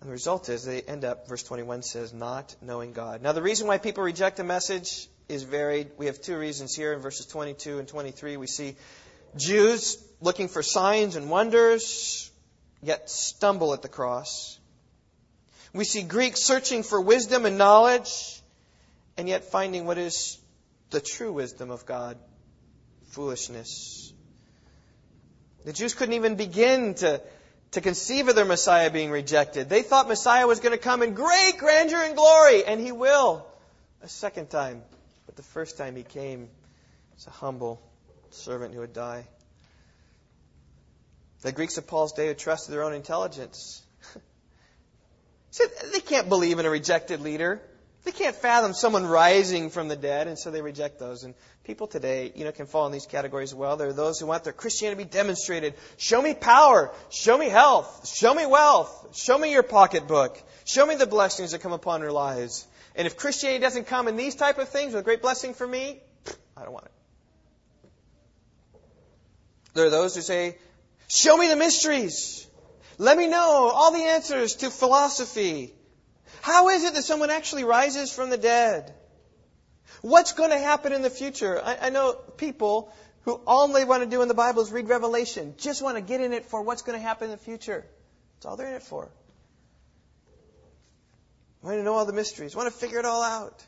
And 0.00 0.08
the 0.08 0.12
result 0.12 0.48
is 0.48 0.64
they 0.64 0.82
end 0.82 1.04
up, 1.04 1.28
verse 1.28 1.42
21 1.42 1.82
says, 1.82 2.12
not 2.12 2.54
knowing 2.60 2.92
God. 2.92 3.22
Now, 3.22 3.32
the 3.32 3.42
reason 3.42 3.66
why 3.66 3.78
people 3.78 4.04
reject 4.04 4.36
the 4.36 4.44
message 4.44 5.08
is 5.28 5.42
varied. 5.42 5.90
We 5.96 6.06
have 6.06 6.20
two 6.20 6.38
reasons 6.38 6.74
here 6.74 6.92
in 6.92 7.00
verses 7.00 7.26
22 7.26 7.78
and 7.78 7.88
23. 7.88 8.36
We 8.36 8.46
see 8.46 8.76
Jews 9.36 9.98
looking 10.20 10.48
for 10.48 10.62
signs 10.62 11.16
and 11.16 11.30
wonders, 11.30 12.30
yet 12.82 13.10
stumble 13.10 13.72
at 13.72 13.82
the 13.82 13.88
cross. 13.88 14.58
We 15.72 15.84
see 15.84 16.02
Greeks 16.02 16.40
searching 16.40 16.82
for 16.82 17.00
wisdom 17.00 17.44
and 17.44 17.58
knowledge, 17.58 18.40
and 19.16 19.28
yet 19.28 19.44
finding 19.44 19.86
what 19.86 19.98
is 19.98 20.38
the 20.90 21.00
true 21.00 21.32
wisdom 21.32 21.70
of 21.70 21.84
God 21.86 22.16
foolishness. 23.08 24.12
The 25.64 25.72
Jews 25.72 25.94
couldn't 25.94 26.14
even 26.14 26.36
begin 26.36 26.94
to, 26.96 27.20
to 27.76 27.82
conceive 27.82 28.26
of 28.28 28.34
their 28.34 28.46
Messiah 28.46 28.90
being 28.90 29.10
rejected. 29.10 29.68
They 29.68 29.82
thought 29.82 30.08
Messiah 30.08 30.46
was 30.46 30.60
going 30.60 30.72
to 30.72 30.78
come 30.78 31.02
in 31.02 31.12
great 31.12 31.58
grandeur 31.58 31.98
and 31.98 32.16
glory, 32.16 32.64
and 32.64 32.80
he 32.80 32.90
will 32.90 33.46
a 34.02 34.08
second 34.08 34.48
time. 34.48 34.82
But 35.26 35.36
the 35.36 35.42
first 35.42 35.76
time 35.76 35.94
he 35.94 36.02
came 36.02 36.48
as 37.18 37.26
a 37.26 37.30
humble 37.30 37.82
servant 38.30 38.72
who 38.72 38.80
would 38.80 38.94
die. 38.94 39.26
The 41.42 41.52
Greeks 41.52 41.76
of 41.76 41.86
Paul's 41.86 42.12
day 42.12 42.28
had 42.28 42.38
trusted 42.38 42.72
their 42.72 42.82
own 42.82 42.94
intelligence. 42.94 43.82
they 45.92 46.00
can't 46.00 46.30
believe 46.30 46.58
in 46.58 46.64
a 46.64 46.70
rejected 46.70 47.20
leader. 47.20 47.60
They 48.06 48.12
can't 48.12 48.36
fathom 48.36 48.72
someone 48.72 49.04
rising 49.04 49.68
from 49.68 49.88
the 49.88 49.96
dead, 49.96 50.28
and 50.28 50.38
so 50.38 50.52
they 50.52 50.62
reject 50.62 51.00
those. 51.00 51.24
And 51.24 51.34
people 51.64 51.88
today, 51.88 52.30
you 52.36 52.44
know, 52.44 52.52
can 52.52 52.66
fall 52.66 52.86
in 52.86 52.92
these 52.92 53.04
categories 53.04 53.50
as 53.50 53.56
well. 53.56 53.76
There 53.76 53.88
are 53.88 53.92
those 53.92 54.20
who 54.20 54.26
want 54.26 54.44
their 54.44 54.52
Christianity 54.52 55.02
to 55.02 55.08
be 55.08 55.12
demonstrated. 55.12 55.74
Show 55.96 56.22
me 56.22 56.32
power. 56.32 56.94
Show 57.10 57.36
me 57.36 57.48
health. 57.48 58.08
Show 58.08 58.32
me 58.32 58.46
wealth. 58.46 59.16
Show 59.16 59.36
me 59.36 59.50
your 59.50 59.64
pocketbook. 59.64 60.40
Show 60.64 60.86
me 60.86 60.94
the 60.94 61.08
blessings 61.08 61.50
that 61.50 61.62
come 61.62 61.72
upon 61.72 62.00
your 62.00 62.12
lives. 62.12 62.68
And 62.94 63.08
if 63.08 63.16
Christianity 63.16 63.60
doesn't 63.60 63.88
come 63.88 64.06
in 64.06 64.14
these 64.14 64.36
type 64.36 64.58
of 64.58 64.68
things 64.68 64.92
with 64.92 65.00
a 65.00 65.04
great 65.04 65.20
blessing 65.20 65.52
for 65.52 65.66
me, 65.66 65.98
I 66.56 66.62
don't 66.62 66.72
want 66.72 66.84
it. 66.84 66.92
There 69.74 69.84
are 69.84 69.90
those 69.90 70.14
who 70.14 70.20
say, 70.20 70.58
Show 71.08 71.36
me 71.36 71.48
the 71.48 71.56
mysteries. 71.56 72.46
Let 72.98 73.18
me 73.18 73.26
know 73.26 73.72
all 73.74 73.90
the 73.90 74.04
answers 74.04 74.54
to 74.56 74.70
philosophy. 74.70 75.74
How 76.42 76.68
is 76.68 76.84
it 76.84 76.94
that 76.94 77.02
someone 77.02 77.30
actually 77.30 77.64
rises 77.64 78.12
from 78.12 78.30
the 78.30 78.38
dead? 78.38 78.94
What's 80.02 80.32
going 80.32 80.50
to 80.50 80.58
happen 80.58 80.92
in 80.92 81.02
the 81.02 81.10
future? 81.10 81.60
I, 81.62 81.78
I 81.82 81.90
know 81.90 82.12
people 82.12 82.92
who 83.22 83.40
all 83.46 83.68
they 83.68 83.84
want 83.84 84.04
to 84.04 84.08
do 84.08 84.22
in 84.22 84.28
the 84.28 84.34
Bible 84.34 84.62
is 84.62 84.70
read 84.70 84.88
Revelation, 84.88 85.54
just 85.58 85.82
want 85.82 85.96
to 85.96 86.00
get 86.00 86.20
in 86.20 86.32
it 86.32 86.44
for 86.46 86.62
what's 86.62 86.82
going 86.82 86.98
to 86.98 87.02
happen 87.02 87.24
in 87.24 87.30
the 87.32 87.36
future. 87.36 87.84
That's 88.34 88.46
all 88.46 88.56
they're 88.56 88.68
in 88.68 88.74
it 88.74 88.82
for. 88.82 89.10
Want 91.62 91.78
to 91.78 91.82
know 91.82 91.94
all 91.94 92.06
the 92.06 92.12
mysteries, 92.12 92.54
want 92.54 92.72
to 92.72 92.78
figure 92.78 93.00
it 93.00 93.04
all 93.04 93.22
out. 93.22 93.64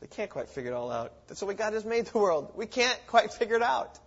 They 0.00 0.06
can't 0.06 0.30
quite 0.30 0.48
figure 0.48 0.72
it 0.72 0.74
all 0.74 0.90
out. 0.90 1.12
That's 1.28 1.40
the 1.40 1.46
way 1.46 1.54
God 1.54 1.72
has 1.72 1.84
made 1.84 2.06
the 2.06 2.18
world. 2.18 2.52
We 2.54 2.66
can't 2.66 2.98
quite 3.06 3.32
figure 3.32 3.56
it 3.56 3.62
out. 3.62 3.98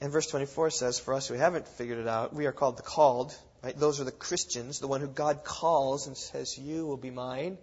And 0.00 0.10
verse 0.10 0.26
24 0.26 0.70
says, 0.70 0.98
For 0.98 1.14
us 1.14 1.28
who 1.28 1.34
haven't 1.34 1.68
figured 1.68 1.98
it 1.98 2.08
out, 2.08 2.34
we 2.34 2.46
are 2.46 2.52
called 2.52 2.76
the 2.76 2.82
called. 2.82 3.36
Right? 3.62 3.76
Those 3.78 4.00
are 4.00 4.04
the 4.04 4.12
Christians, 4.12 4.80
the 4.80 4.88
one 4.88 5.00
who 5.00 5.06
God 5.06 5.44
calls 5.44 6.06
and 6.06 6.16
says, 6.16 6.58
You 6.58 6.86
will 6.86 6.96
be 6.96 7.10
mine. 7.10 7.58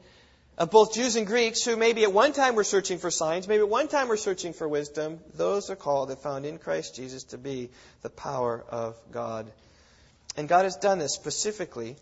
Of 0.58 0.72
both 0.72 0.94
Jews 0.94 1.16
and 1.16 1.26
Greeks 1.26 1.64
who 1.64 1.78
maybe 1.78 2.04
at 2.04 2.12
one 2.12 2.34
time 2.34 2.56
were 2.56 2.66
searching 2.66 2.98
for 2.98 3.10
signs, 3.10 3.48
maybe 3.48 3.62
at 3.62 3.70
one 3.70 3.88
time 3.88 4.10
were 4.10 4.18
searching 4.18 4.52
for 4.52 4.68
wisdom, 4.68 5.20
those 5.36 5.70
are 5.70 5.76
called 5.76 6.10
and 6.12 6.20
found 6.20 6.46
in 6.46 6.58
Christ 6.58 6.96
Jesus 6.96 7.24
to 7.26 7.38
be 7.38 7.70
the 8.02 8.10
power 8.10 8.64
of 8.70 8.98
God. 9.12 9.50
And 10.36 10.50
God 10.50 10.66
has 10.66 10.76
done 10.76 11.00
this 11.00 11.14
specifically 11.14 11.96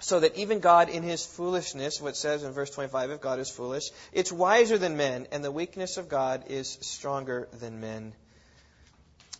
so 0.00 0.20
that 0.20 0.36
even 0.36 0.60
God 0.60 0.88
in 0.88 1.02
his 1.02 1.24
foolishness, 1.24 2.00
what 2.00 2.16
says 2.16 2.42
in 2.42 2.52
verse 2.52 2.70
25, 2.70 3.10
if 3.10 3.20
God 3.20 3.38
is 3.38 3.50
foolish, 3.50 3.90
it's 4.12 4.32
wiser 4.32 4.78
than 4.78 4.96
men, 4.96 5.26
and 5.30 5.44
the 5.44 5.50
weakness 5.50 5.96
of 5.96 6.08
God 6.08 6.44
is 6.48 6.78
stronger 6.80 7.48
than 7.60 7.80
men. 7.80 8.14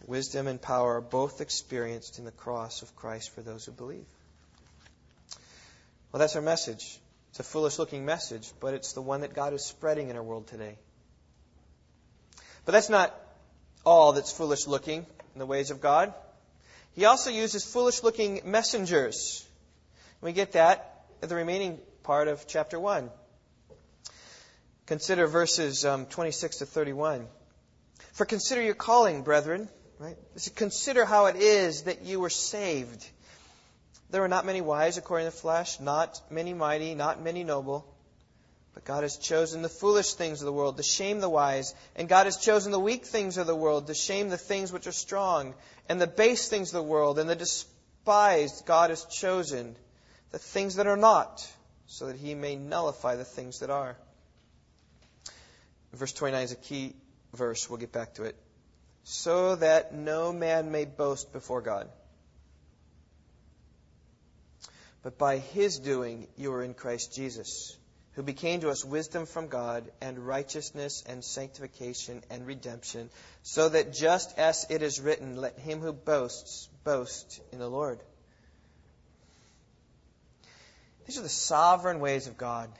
Wisdom 0.06 0.46
and 0.46 0.60
power 0.60 0.96
are 0.96 1.00
both 1.00 1.40
experienced 1.40 2.18
in 2.18 2.24
the 2.24 2.30
cross 2.30 2.82
of 2.82 2.96
Christ 2.96 3.30
for 3.34 3.42
those 3.42 3.64
who 3.64 3.72
believe. 3.72 4.06
Well, 6.10 6.18
that's 6.18 6.36
our 6.36 6.42
message. 6.42 6.98
It's 7.30 7.40
a 7.40 7.44
foolish 7.44 7.78
looking 7.78 8.04
message, 8.04 8.50
but 8.58 8.74
it's 8.74 8.92
the 8.92 9.02
one 9.02 9.20
that 9.20 9.34
God 9.34 9.52
is 9.52 9.64
spreading 9.64 10.10
in 10.10 10.16
our 10.16 10.22
world 10.22 10.48
today. 10.48 10.76
But 12.64 12.72
that's 12.72 12.90
not 12.90 13.14
all 13.84 14.12
that's 14.12 14.32
foolish 14.32 14.66
looking 14.66 15.06
in 15.34 15.38
the 15.38 15.46
ways 15.46 15.70
of 15.70 15.80
God. 15.80 16.12
He 16.94 17.04
also 17.04 17.30
uses 17.30 17.64
foolish 17.64 18.02
looking 18.02 18.40
messengers. 18.44 19.46
We 20.20 20.32
get 20.32 20.52
that 20.52 21.04
at 21.22 21.28
the 21.28 21.36
remaining 21.36 21.78
part 22.02 22.28
of 22.28 22.46
chapter 22.46 22.80
1. 22.80 23.10
Consider 24.86 25.28
verses 25.28 25.84
um, 25.84 26.06
26 26.06 26.56
to 26.58 26.66
31. 26.66 27.26
For 28.12 28.26
consider 28.26 28.60
your 28.60 28.74
calling, 28.74 29.22
brethren. 29.22 29.68
Right? 30.00 30.16
Consider 30.56 31.04
how 31.04 31.26
it 31.26 31.36
is 31.36 31.82
that 31.82 32.02
you 32.04 32.20
were 32.20 32.30
saved. 32.30 33.06
There 34.08 34.22
were 34.22 34.28
not 34.28 34.46
many 34.46 34.62
wise 34.62 34.96
according 34.96 35.26
to 35.26 35.30
the 35.30 35.36
flesh, 35.36 35.78
not 35.78 36.18
many 36.30 36.54
mighty, 36.54 36.94
not 36.94 37.22
many 37.22 37.44
noble. 37.44 37.86
But 38.72 38.86
God 38.86 39.02
has 39.02 39.18
chosen 39.18 39.60
the 39.60 39.68
foolish 39.68 40.14
things 40.14 40.40
of 40.40 40.46
the 40.46 40.54
world 40.54 40.78
to 40.78 40.82
shame 40.82 41.20
the 41.20 41.28
wise, 41.28 41.74
and 41.96 42.08
God 42.08 42.24
has 42.24 42.38
chosen 42.38 42.72
the 42.72 42.80
weak 42.80 43.04
things 43.04 43.36
of 43.36 43.46
the 43.46 43.54
world 43.54 43.88
to 43.88 43.94
shame 43.94 44.30
the 44.30 44.38
things 44.38 44.72
which 44.72 44.86
are 44.86 44.92
strong, 44.92 45.54
and 45.86 46.00
the 46.00 46.06
base 46.06 46.48
things 46.48 46.70
of 46.70 46.82
the 46.82 46.88
world, 46.88 47.18
and 47.18 47.28
the 47.28 47.36
despised 47.36 48.64
God 48.64 48.88
has 48.88 49.04
chosen 49.04 49.76
the 50.30 50.38
things 50.38 50.76
that 50.76 50.86
are 50.86 50.96
not, 50.96 51.46
so 51.88 52.06
that 52.06 52.16
he 52.16 52.34
may 52.34 52.56
nullify 52.56 53.16
the 53.16 53.24
things 53.24 53.58
that 53.58 53.68
are. 53.68 53.98
Verse 55.92 56.14
29 56.14 56.42
is 56.42 56.52
a 56.52 56.56
key 56.56 56.94
verse. 57.34 57.68
We'll 57.68 57.80
get 57.80 57.92
back 57.92 58.14
to 58.14 58.22
it. 58.22 58.36
So 59.12 59.56
that 59.56 59.92
no 59.92 60.32
man 60.32 60.70
may 60.70 60.84
boast 60.84 61.32
before 61.32 61.62
God. 61.62 61.88
But 65.02 65.18
by 65.18 65.38
his 65.38 65.80
doing 65.80 66.28
you 66.36 66.52
are 66.52 66.62
in 66.62 66.74
Christ 66.74 67.12
Jesus, 67.12 67.76
who 68.12 68.22
became 68.22 68.60
to 68.60 68.70
us 68.70 68.84
wisdom 68.84 69.26
from 69.26 69.48
God 69.48 69.90
and 70.00 70.16
righteousness 70.16 71.02
and 71.08 71.24
sanctification 71.24 72.22
and 72.30 72.46
redemption, 72.46 73.10
so 73.42 73.68
that 73.70 73.92
just 73.92 74.38
as 74.38 74.64
it 74.70 74.80
is 74.80 75.00
written, 75.00 75.34
let 75.34 75.58
him 75.58 75.80
who 75.80 75.92
boasts 75.92 76.68
boast 76.84 77.40
in 77.50 77.58
the 77.58 77.68
Lord. 77.68 77.98
These 81.08 81.18
are 81.18 81.22
the 81.22 81.28
sovereign 81.28 81.98
ways 81.98 82.28
of 82.28 82.38
God. 82.38 82.70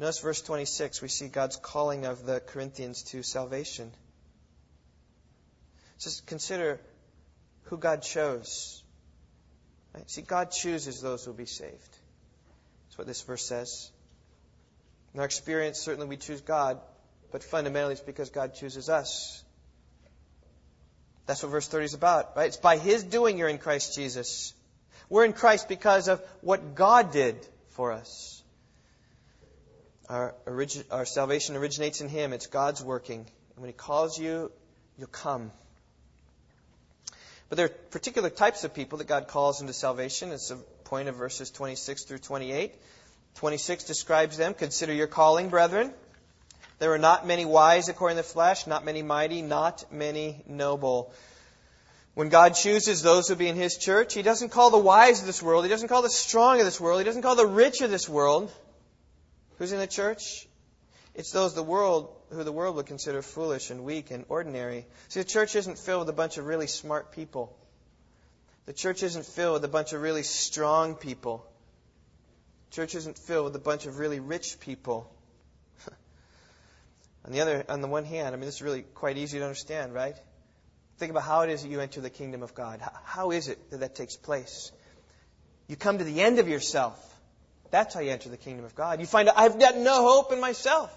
Notice 0.00 0.20
verse 0.20 0.40
26, 0.40 1.02
we 1.02 1.08
see 1.08 1.28
God's 1.28 1.56
calling 1.56 2.06
of 2.06 2.24
the 2.24 2.40
Corinthians 2.40 3.02
to 3.10 3.22
salvation. 3.22 3.92
Just 5.98 6.26
consider 6.26 6.80
who 7.64 7.76
God 7.76 8.00
chose. 8.00 8.82
Right? 9.94 10.10
See, 10.10 10.22
God 10.22 10.52
chooses 10.52 11.02
those 11.02 11.22
who 11.22 11.32
will 11.32 11.36
be 11.36 11.44
saved. 11.44 11.98
That's 12.86 12.96
what 12.96 13.06
this 13.06 13.20
verse 13.20 13.44
says. 13.44 13.90
In 15.12 15.20
our 15.20 15.26
experience, 15.26 15.78
certainly 15.78 16.08
we 16.08 16.16
choose 16.16 16.40
God, 16.40 16.80
but 17.30 17.44
fundamentally 17.44 17.92
it's 17.92 18.00
because 18.00 18.30
God 18.30 18.54
chooses 18.54 18.88
us. 18.88 19.44
That's 21.26 21.42
what 21.42 21.52
verse 21.52 21.68
30 21.68 21.84
is 21.84 21.94
about, 21.94 22.36
right? 22.36 22.46
It's 22.46 22.56
by 22.56 22.78
His 22.78 23.04
doing 23.04 23.36
you're 23.36 23.48
in 23.48 23.58
Christ 23.58 23.94
Jesus. 23.94 24.54
We're 25.10 25.26
in 25.26 25.34
Christ 25.34 25.68
because 25.68 26.08
of 26.08 26.22
what 26.40 26.74
God 26.74 27.12
did 27.12 27.36
for 27.72 27.92
us. 27.92 28.39
Our, 30.10 30.34
origi- 30.44 30.82
our 30.90 31.06
salvation 31.06 31.54
originates 31.54 32.00
in 32.00 32.08
Him. 32.08 32.32
It's 32.32 32.48
God's 32.48 32.82
working. 32.82 33.20
And 33.20 33.58
when 33.58 33.68
He 33.68 33.72
calls 33.72 34.18
you, 34.18 34.50
you'll 34.98 35.06
come. 35.06 35.52
But 37.48 37.56
there 37.56 37.66
are 37.66 37.74
particular 37.92 38.28
types 38.28 38.64
of 38.64 38.74
people 38.74 38.98
that 38.98 39.06
God 39.06 39.28
calls 39.28 39.60
into 39.60 39.72
salvation. 39.72 40.32
It's 40.32 40.48
the 40.48 40.56
point 40.82 41.08
of 41.08 41.14
verses 41.14 41.52
26 41.52 42.02
through 42.04 42.18
28. 42.18 42.74
26 43.36 43.84
describes 43.84 44.36
them. 44.36 44.54
Consider 44.54 44.92
your 44.92 45.06
calling, 45.06 45.48
brethren. 45.48 45.92
There 46.80 46.92
are 46.92 46.98
not 46.98 47.24
many 47.24 47.44
wise 47.44 47.88
according 47.88 48.16
to 48.16 48.24
the 48.24 48.28
flesh, 48.28 48.66
not 48.66 48.84
many 48.84 49.02
mighty, 49.02 49.42
not 49.42 49.92
many 49.92 50.42
noble. 50.44 51.14
When 52.14 52.30
God 52.30 52.56
chooses 52.56 53.00
those 53.02 53.28
who 53.28 53.36
be 53.36 53.46
in 53.46 53.54
His 53.54 53.76
church, 53.76 54.14
He 54.14 54.22
doesn't 54.22 54.48
call 54.48 54.70
the 54.70 54.78
wise 54.78 55.20
of 55.20 55.26
this 55.26 55.40
world. 55.40 55.64
He 55.64 55.70
doesn't 55.70 55.88
call 55.88 56.02
the 56.02 56.10
strong 56.10 56.58
of 56.58 56.64
this 56.64 56.80
world. 56.80 56.98
He 56.98 57.04
doesn't 57.04 57.22
call 57.22 57.36
the 57.36 57.46
rich 57.46 57.80
of 57.80 57.92
this 57.92 58.08
world. 58.08 58.50
Who's 59.60 59.72
in 59.72 59.78
the 59.78 59.86
church? 59.86 60.48
It's 61.14 61.32
those 61.32 61.54
the 61.54 61.62
world 61.62 62.16
who 62.30 62.44
the 62.44 62.52
world 62.52 62.76
would 62.76 62.86
consider 62.86 63.20
foolish 63.20 63.68
and 63.68 63.84
weak 63.84 64.10
and 64.10 64.24
ordinary. 64.30 64.86
See, 65.08 65.20
the 65.20 65.28
church 65.28 65.54
isn't 65.54 65.78
filled 65.78 66.00
with 66.00 66.08
a 66.08 66.14
bunch 66.14 66.38
of 66.38 66.46
really 66.46 66.66
smart 66.66 67.12
people. 67.12 67.54
The 68.64 68.72
church 68.72 69.02
isn't 69.02 69.26
filled 69.26 69.52
with 69.52 69.64
a 69.66 69.68
bunch 69.68 69.92
of 69.92 70.00
really 70.00 70.22
strong 70.22 70.94
people. 70.94 71.46
The 72.70 72.76
church 72.76 72.94
isn't 72.94 73.18
filled 73.18 73.44
with 73.44 73.56
a 73.56 73.58
bunch 73.58 73.84
of 73.84 73.98
really 73.98 74.18
rich 74.18 74.60
people. 74.60 75.12
on 77.26 77.32
the 77.32 77.42
other, 77.42 77.62
on 77.68 77.82
the 77.82 77.88
one 77.88 78.06
hand, 78.06 78.28
I 78.28 78.38
mean, 78.38 78.46
this 78.46 78.54
is 78.54 78.62
really 78.62 78.80
quite 78.80 79.18
easy 79.18 79.40
to 79.40 79.44
understand, 79.44 79.92
right? 79.92 80.16
Think 80.96 81.10
about 81.10 81.24
how 81.24 81.42
it 81.42 81.50
is 81.50 81.64
that 81.64 81.68
you 81.68 81.80
enter 81.80 82.00
the 82.00 82.08
kingdom 82.08 82.42
of 82.42 82.54
God. 82.54 82.80
How 83.04 83.30
is 83.30 83.48
it 83.48 83.70
that 83.72 83.80
that 83.80 83.94
takes 83.94 84.16
place? 84.16 84.72
You 85.68 85.76
come 85.76 85.98
to 85.98 86.04
the 86.04 86.22
end 86.22 86.38
of 86.38 86.48
yourself. 86.48 87.09
That's 87.70 87.94
how 87.94 88.00
you 88.00 88.10
enter 88.10 88.28
the 88.28 88.36
kingdom 88.36 88.64
of 88.64 88.74
God. 88.74 89.00
You 89.00 89.06
find 89.06 89.28
out, 89.28 89.34
I've 89.38 89.58
got 89.58 89.76
no 89.76 90.02
hope 90.02 90.32
in 90.32 90.40
myself. 90.40 90.96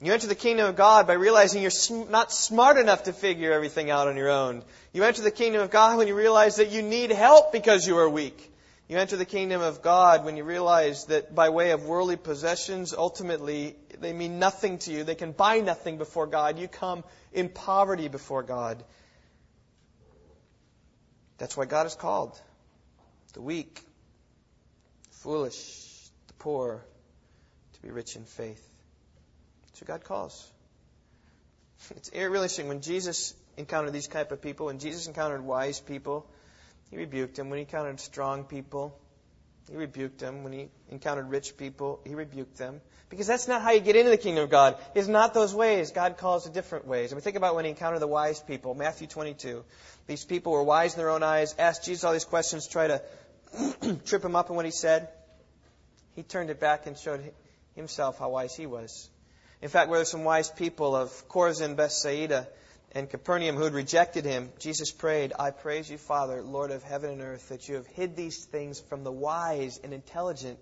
You 0.00 0.12
enter 0.12 0.26
the 0.26 0.34
kingdom 0.34 0.66
of 0.66 0.74
God 0.74 1.06
by 1.06 1.12
realizing 1.12 1.62
you're 1.62 2.10
not 2.10 2.32
smart 2.32 2.76
enough 2.76 3.04
to 3.04 3.12
figure 3.12 3.52
everything 3.52 3.88
out 3.88 4.08
on 4.08 4.16
your 4.16 4.30
own. 4.30 4.64
You 4.92 5.04
enter 5.04 5.22
the 5.22 5.30
kingdom 5.30 5.62
of 5.62 5.70
God 5.70 5.96
when 5.96 6.08
you 6.08 6.16
realize 6.16 6.56
that 6.56 6.72
you 6.72 6.82
need 6.82 7.12
help 7.12 7.52
because 7.52 7.86
you 7.86 7.96
are 7.98 8.08
weak. 8.08 8.52
You 8.88 8.98
enter 8.98 9.16
the 9.16 9.24
kingdom 9.24 9.62
of 9.62 9.80
God 9.80 10.24
when 10.24 10.36
you 10.36 10.42
realize 10.42 11.04
that 11.06 11.36
by 11.36 11.50
way 11.50 11.70
of 11.70 11.84
worldly 11.84 12.16
possessions, 12.16 12.92
ultimately, 12.92 13.76
they 14.00 14.12
mean 14.12 14.40
nothing 14.40 14.78
to 14.78 14.90
you. 14.90 15.04
They 15.04 15.14
can 15.14 15.30
buy 15.30 15.60
nothing 15.60 15.98
before 15.98 16.26
God. 16.26 16.58
You 16.58 16.66
come 16.66 17.04
in 17.32 17.48
poverty 17.48 18.08
before 18.08 18.42
God. 18.42 18.82
That's 21.38 21.56
why 21.56 21.66
God 21.66 21.86
is 21.86 21.94
called 21.94 22.38
the 23.34 23.40
weak, 23.40 23.80
foolish, 25.22 26.10
the 26.26 26.34
poor 26.34 26.84
to 27.74 27.82
be 27.82 27.90
rich 27.90 28.16
in 28.16 28.24
faith. 28.24 28.68
Who 29.78 29.86
God 29.86 30.04
calls. 30.04 30.48
It's 31.96 32.12
really 32.14 32.26
interesting 32.26 32.68
when 32.68 32.82
Jesus 32.82 33.34
encountered 33.56 33.92
these 33.92 34.06
type 34.06 34.30
of 34.30 34.40
people, 34.40 34.66
when 34.66 34.78
Jesus 34.78 35.08
encountered 35.08 35.44
wise 35.44 35.80
people, 35.80 36.24
he 36.90 36.96
rebuked 36.96 37.36
them. 37.36 37.50
When 37.50 37.56
he 37.56 37.62
encountered 37.62 37.98
strong 37.98 38.44
people, 38.44 38.96
he 39.68 39.76
rebuked 39.76 40.18
them. 40.18 40.44
When 40.44 40.52
he 40.52 40.68
encountered 40.90 41.30
rich 41.30 41.56
people, 41.56 42.00
he 42.04 42.14
rebuked 42.14 42.58
them. 42.58 42.80
Because 43.08 43.26
that's 43.26 43.48
not 43.48 43.62
how 43.62 43.72
you 43.72 43.80
get 43.80 43.96
into 43.96 44.10
the 44.10 44.16
kingdom 44.16 44.44
of 44.44 44.50
God. 44.50 44.76
It's 44.94 45.08
not 45.08 45.34
those 45.34 45.54
ways. 45.54 45.90
God 45.90 46.16
calls 46.16 46.46
it 46.46 46.52
different 46.52 46.86
ways. 46.86 47.12
I 47.12 47.16
mean, 47.16 47.22
think 47.22 47.36
about 47.36 47.54
when 47.54 47.64
he 47.64 47.70
encountered 47.70 48.00
the 48.00 48.06
wise 48.06 48.40
people. 48.40 48.74
Matthew 48.74 49.06
22. 49.06 49.64
These 50.06 50.24
people 50.24 50.52
were 50.52 50.62
wise 50.62 50.94
in 50.94 50.98
their 50.98 51.10
own 51.10 51.22
eyes, 51.22 51.54
asked 51.58 51.84
Jesus 51.84 52.04
all 52.04 52.12
these 52.12 52.24
questions, 52.24 52.68
try 52.68 52.86
to 52.86 53.02
trip 54.04 54.24
him 54.24 54.36
up 54.36 54.50
in 54.50 54.56
what 54.56 54.64
he 54.64 54.70
said. 54.70 55.08
He 56.14 56.22
turned 56.22 56.50
it 56.50 56.60
back 56.60 56.86
and 56.86 56.96
showed 56.96 57.32
himself 57.74 58.18
how 58.18 58.30
wise 58.30 58.54
he 58.54 58.66
was. 58.66 59.08
In 59.60 59.68
fact, 59.68 59.88
where 59.88 59.98
there's 59.98 60.10
some 60.10 60.24
wise 60.24 60.50
people 60.50 60.96
of 60.96 61.10
Chorazin, 61.28 61.76
Bethsaida, 61.76 62.48
and 62.92 63.08
Capernaum 63.08 63.56
who 63.56 63.64
had 63.64 63.72
rejected 63.72 64.24
him, 64.24 64.50
Jesus 64.58 64.90
prayed, 64.90 65.32
I 65.38 65.50
praise 65.50 65.90
you, 65.90 65.98
Father, 65.98 66.42
Lord 66.42 66.70
of 66.70 66.82
heaven 66.82 67.10
and 67.10 67.22
earth, 67.22 67.48
that 67.48 67.68
you 67.68 67.76
have 67.76 67.86
hid 67.86 68.16
these 68.16 68.44
things 68.44 68.80
from 68.80 69.04
the 69.04 69.12
wise 69.12 69.80
and 69.82 69.94
intelligent 69.94 70.58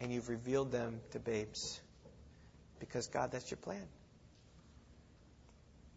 and 0.00 0.12
you've 0.12 0.28
revealed 0.28 0.72
them 0.72 1.00
to 1.12 1.18
babes. 1.18 1.80
Because, 2.78 3.06
God, 3.08 3.30
that's 3.32 3.50
your 3.50 3.58
plan. 3.58 3.86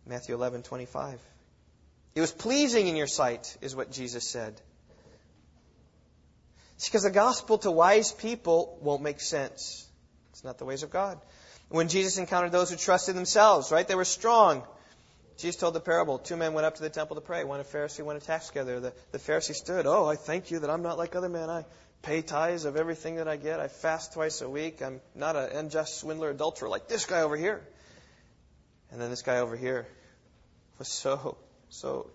Matthew 0.06 0.36
11:25. 0.36 1.20
It 2.16 2.22
was 2.22 2.32
pleasing 2.32 2.88
in 2.88 2.96
your 2.96 3.08
sight, 3.08 3.58
is 3.62 3.76
what 3.76 3.92
Jesus 3.92 4.30
said. 4.30 4.62
It's 6.84 6.90
because 6.90 7.04
the 7.04 7.12
gospel 7.12 7.60
to 7.60 7.72
wise 7.72 8.12
people 8.12 8.78
won't 8.82 9.02
make 9.02 9.22
sense. 9.22 9.88
It's 10.32 10.44
not 10.44 10.58
the 10.58 10.66
ways 10.66 10.84
of 10.84 10.90
God. 10.90 11.18
When 11.70 11.88
Jesus 11.88 12.18
encountered 12.18 12.52
those 12.52 12.72
who 12.72 12.76
trusted 12.76 13.16
themselves, 13.16 13.72
right? 13.72 13.88
They 13.88 13.96
were 13.96 14.04
strong. 14.04 14.64
Jesus 15.38 15.56
told 15.56 15.76
the 15.76 15.80
parable. 15.80 16.18
Two 16.18 16.36
men 16.36 16.52
went 16.52 16.66
up 16.66 16.76
to 16.76 16.82
the 16.82 16.90
temple 16.90 17.16
to 17.16 17.22
pray. 17.22 17.46
One 17.46 17.62
a 17.62 17.64
Pharisee, 17.64 18.04
one 18.04 18.18
a 18.18 18.20
tax 18.20 18.52
gatherer. 18.52 18.82
The, 18.82 18.94
the 19.14 19.18
Pharisee 19.18 19.56
stood. 19.56 19.86
Oh, 19.86 20.08
I 20.08 20.18
thank 20.18 20.52
you 20.52 20.60
that 20.60 20.70
I'm 20.70 20.82
not 20.82 20.98
like 20.98 21.16
other 21.16 21.30
men. 21.30 21.50
I 21.50 21.64
pay 22.02 22.22
tithes 22.22 22.66
of 22.66 22.76
everything 22.76 23.16
that 23.16 23.30
I 23.30 23.38
get. 23.38 23.62
I 23.62 23.70
fast 23.70 24.12
twice 24.12 24.42
a 24.42 24.50
week. 24.50 24.82
I'm 24.82 25.00
not 25.16 25.38
an 25.38 25.56
unjust 25.56 26.02
swindler, 26.02 26.32
adulterer 26.32 26.68
like 26.68 26.90
this 26.90 27.06
guy 27.06 27.22
over 27.22 27.38
here. 27.38 27.66
And 28.92 29.00
then 29.00 29.10
this 29.10 29.22
guy 29.22 29.38
over 29.38 29.56
here 29.56 29.88
was 30.80 30.90
so, 30.90 31.38
so 31.70 32.12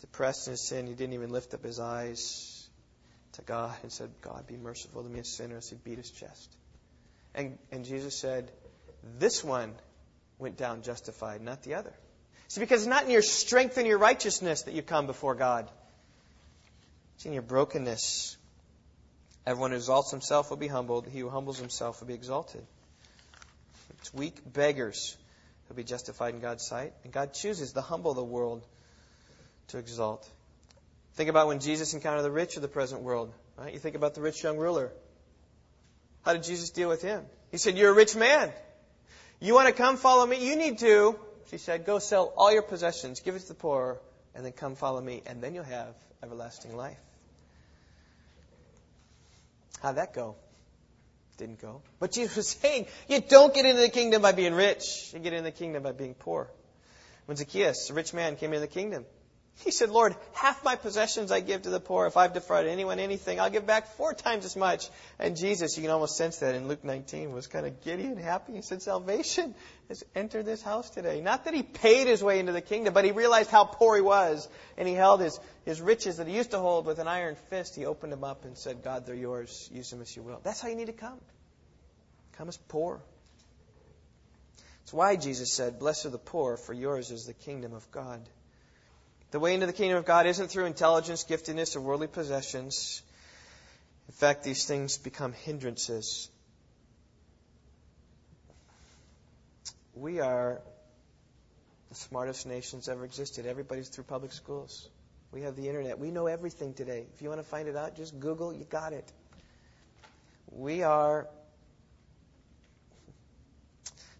depressed 0.00 0.46
in 0.46 0.52
his 0.52 0.62
sin, 0.62 0.86
he 0.86 0.94
didn't 0.94 1.12
even 1.12 1.28
lift 1.28 1.52
up 1.52 1.62
his 1.62 1.78
eyes 1.78 2.51
to 3.32 3.42
God 3.42 3.74
and 3.82 3.92
said, 3.92 4.10
God, 4.20 4.46
be 4.46 4.56
merciful 4.56 5.02
to 5.02 5.08
me, 5.08 5.20
a 5.20 5.24
sinner. 5.24 5.60
So 5.60 5.76
he 5.76 5.90
beat 5.90 5.98
his 5.98 6.10
chest. 6.10 6.54
And, 7.34 7.58
and 7.70 7.84
Jesus 7.84 8.16
said, 8.16 8.50
This 9.18 9.42
one 9.42 9.74
went 10.38 10.56
down 10.56 10.82
justified, 10.82 11.40
not 11.40 11.62
the 11.62 11.74
other. 11.74 11.92
See, 12.48 12.60
because 12.60 12.82
it's 12.82 12.88
not 12.88 13.04
in 13.04 13.10
your 13.10 13.22
strength 13.22 13.78
and 13.78 13.86
your 13.86 13.98
righteousness 13.98 14.62
that 14.62 14.74
you 14.74 14.82
come 14.82 15.06
before 15.06 15.34
God. 15.34 15.70
It's 17.16 17.24
in 17.24 17.32
your 17.32 17.42
brokenness. 17.42 18.36
Everyone 19.46 19.70
who 19.70 19.76
exalts 19.76 20.10
himself 20.10 20.50
will 20.50 20.58
be 20.58 20.68
humbled. 20.68 21.08
He 21.08 21.20
who 21.20 21.30
humbles 21.30 21.58
himself 21.58 22.00
will 22.00 22.08
be 22.08 22.14
exalted. 22.14 22.64
It's 24.00 24.12
weak 24.12 24.40
beggars 24.44 25.16
who 25.64 25.74
will 25.74 25.76
be 25.76 25.84
justified 25.84 26.34
in 26.34 26.40
God's 26.40 26.66
sight. 26.66 26.92
And 27.04 27.12
God 27.12 27.32
chooses 27.32 27.72
the 27.72 27.82
humble 27.82 28.10
of 28.10 28.16
the 28.16 28.24
world 28.24 28.66
to 29.68 29.78
exalt. 29.78 30.28
Think 31.14 31.28
about 31.28 31.46
when 31.48 31.60
Jesus 31.60 31.94
encountered 31.94 32.22
the 32.22 32.30
rich 32.30 32.56
of 32.56 32.62
the 32.62 32.68
present 32.68 33.02
world. 33.02 33.32
Right? 33.58 33.72
You 33.72 33.78
think 33.78 33.96
about 33.96 34.14
the 34.14 34.20
rich 34.22 34.42
young 34.42 34.56
ruler. 34.56 34.90
How 36.24 36.32
did 36.32 36.44
Jesus 36.44 36.70
deal 36.70 36.88
with 36.88 37.02
him? 37.02 37.24
He 37.50 37.58
said, 37.58 37.76
You're 37.76 37.90
a 37.90 37.94
rich 37.94 38.16
man. 38.16 38.52
You 39.42 39.54
want 39.54 39.66
to 39.66 39.74
come 39.74 39.96
follow 39.96 40.24
me? 40.24 40.48
You 40.48 40.54
need 40.54 40.78
to, 40.78 41.18
she 41.50 41.58
said, 41.58 41.84
go 41.84 41.98
sell 41.98 42.32
all 42.36 42.52
your 42.52 42.62
possessions, 42.62 43.18
give 43.18 43.34
it 43.34 43.40
to 43.40 43.48
the 43.48 43.54
poor, 43.54 43.98
and 44.36 44.44
then 44.44 44.52
come 44.52 44.76
follow 44.76 45.00
me, 45.00 45.22
and 45.26 45.42
then 45.42 45.52
you'll 45.52 45.64
have 45.64 45.96
everlasting 46.22 46.76
life. 46.76 46.96
How'd 49.82 49.96
that 49.96 50.14
go? 50.14 50.36
Didn't 51.38 51.60
go. 51.60 51.82
But 51.98 52.12
Jesus 52.12 52.36
was 52.36 52.48
saying, 52.62 52.86
you 53.08 53.20
don't 53.20 53.52
get 53.52 53.66
into 53.66 53.80
the 53.80 53.88
kingdom 53.88 54.22
by 54.22 54.30
being 54.30 54.54
rich. 54.54 55.10
You 55.12 55.18
get 55.18 55.32
into 55.32 55.50
the 55.50 55.50
kingdom 55.50 55.82
by 55.82 55.90
being 55.90 56.14
poor. 56.14 56.48
When 57.26 57.36
Zacchaeus, 57.36 57.90
a 57.90 57.94
rich 57.94 58.14
man, 58.14 58.36
came 58.36 58.50
into 58.50 58.60
the 58.60 58.72
kingdom, 58.72 59.04
he 59.58 59.70
said, 59.70 59.90
Lord, 59.90 60.16
half 60.32 60.64
my 60.64 60.74
possessions 60.76 61.30
I 61.30 61.40
give 61.40 61.62
to 61.62 61.70
the 61.70 61.78
poor. 61.78 62.06
If 62.06 62.16
I've 62.16 62.32
defrauded 62.32 62.70
anyone 62.70 62.98
anything, 62.98 63.38
I'll 63.38 63.50
give 63.50 63.66
back 63.66 63.86
four 63.96 64.12
times 64.12 64.44
as 64.44 64.56
much. 64.56 64.88
And 65.18 65.36
Jesus, 65.36 65.76
you 65.76 65.82
can 65.82 65.92
almost 65.92 66.16
sense 66.16 66.38
that 66.38 66.54
in 66.54 66.66
Luke 66.66 66.82
19, 66.82 67.32
was 67.32 67.46
kind 67.46 67.66
of 67.66 67.82
giddy 67.84 68.06
and 68.06 68.18
happy. 68.18 68.54
He 68.54 68.62
said, 68.62 68.82
Salvation 68.82 69.54
has 69.88 70.02
entered 70.16 70.46
this 70.46 70.62
house 70.62 70.90
today. 70.90 71.20
Not 71.20 71.44
that 71.44 71.54
he 71.54 71.62
paid 71.62 72.08
his 72.08 72.24
way 72.24 72.40
into 72.40 72.52
the 72.52 72.60
kingdom, 72.60 72.92
but 72.92 73.04
he 73.04 73.12
realized 73.12 73.50
how 73.50 73.64
poor 73.64 73.94
he 73.94 74.02
was. 74.02 74.48
And 74.76 74.88
he 74.88 74.94
held 74.94 75.20
his, 75.20 75.38
his 75.64 75.80
riches 75.80 76.16
that 76.16 76.26
he 76.26 76.34
used 76.34 76.50
to 76.50 76.58
hold 76.58 76.86
with 76.86 76.98
an 76.98 77.06
iron 77.06 77.36
fist. 77.48 77.76
He 77.76 77.86
opened 77.86 78.12
them 78.12 78.24
up 78.24 78.44
and 78.44 78.58
said, 78.58 78.82
God, 78.82 79.06
they're 79.06 79.14
yours. 79.14 79.70
Use 79.72 79.90
them 79.90 80.00
as 80.00 80.16
you 80.16 80.22
will. 80.22 80.40
That's 80.42 80.60
how 80.60 80.68
you 80.68 80.76
need 80.76 80.86
to 80.86 80.92
come. 80.92 81.20
Come 82.32 82.48
as 82.48 82.56
poor. 82.56 83.00
That's 84.80 84.92
why 84.92 85.14
Jesus 85.14 85.52
said, 85.52 85.78
Blessed 85.78 86.06
are 86.06 86.10
the 86.10 86.18
poor, 86.18 86.56
for 86.56 86.72
yours 86.72 87.12
is 87.12 87.26
the 87.26 87.34
kingdom 87.34 87.74
of 87.74 87.88
God. 87.92 88.20
The 89.32 89.40
way 89.40 89.54
into 89.54 89.64
the 89.64 89.72
kingdom 89.72 89.96
of 89.96 90.04
God 90.04 90.26
isn't 90.26 90.48
through 90.48 90.66
intelligence, 90.66 91.24
giftedness, 91.24 91.74
or 91.74 91.80
worldly 91.80 92.06
possessions. 92.06 93.02
In 94.08 94.12
fact, 94.12 94.44
these 94.44 94.66
things 94.66 94.98
become 94.98 95.32
hindrances. 95.32 96.28
We 99.94 100.20
are 100.20 100.60
the 101.88 101.94
smartest 101.94 102.46
nations 102.46 102.90
ever 102.90 103.06
existed. 103.06 103.46
Everybody's 103.46 103.88
through 103.88 104.04
public 104.04 104.32
schools. 104.32 104.86
We 105.32 105.42
have 105.42 105.56
the 105.56 105.66
internet. 105.66 105.98
We 105.98 106.10
know 106.10 106.26
everything 106.26 106.74
today. 106.74 107.06
If 107.14 107.22
you 107.22 107.30
want 107.30 107.40
to 107.40 107.46
find 107.46 107.68
it 107.68 107.76
out, 107.76 107.96
just 107.96 108.20
Google, 108.20 108.52
you 108.52 108.64
got 108.64 108.92
it. 108.92 109.10
We 110.50 110.82
are 110.82 111.26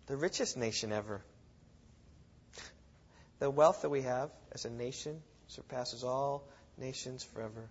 the 0.06 0.16
richest 0.16 0.56
nation 0.56 0.90
ever. 0.90 1.20
The 3.42 3.50
wealth 3.50 3.82
that 3.82 3.88
we 3.90 4.02
have 4.02 4.30
as 4.52 4.66
a 4.66 4.70
nation 4.70 5.20
surpasses 5.48 6.04
all 6.04 6.46
nations 6.78 7.24
forever. 7.24 7.68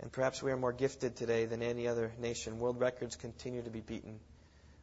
And 0.00 0.10
perhaps 0.10 0.42
we 0.42 0.50
are 0.50 0.56
more 0.56 0.72
gifted 0.72 1.16
today 1.16 1.44
than 1.44 1.62
any 1.62 1.86
other 1.86 2.10
nation. 2.18 2.58
World 2.58 2.80
records 2.80 3.16
continue 3.16 3.60
to 3.60 3.68
be 3.68 3.80
beaten. 3.80 4.18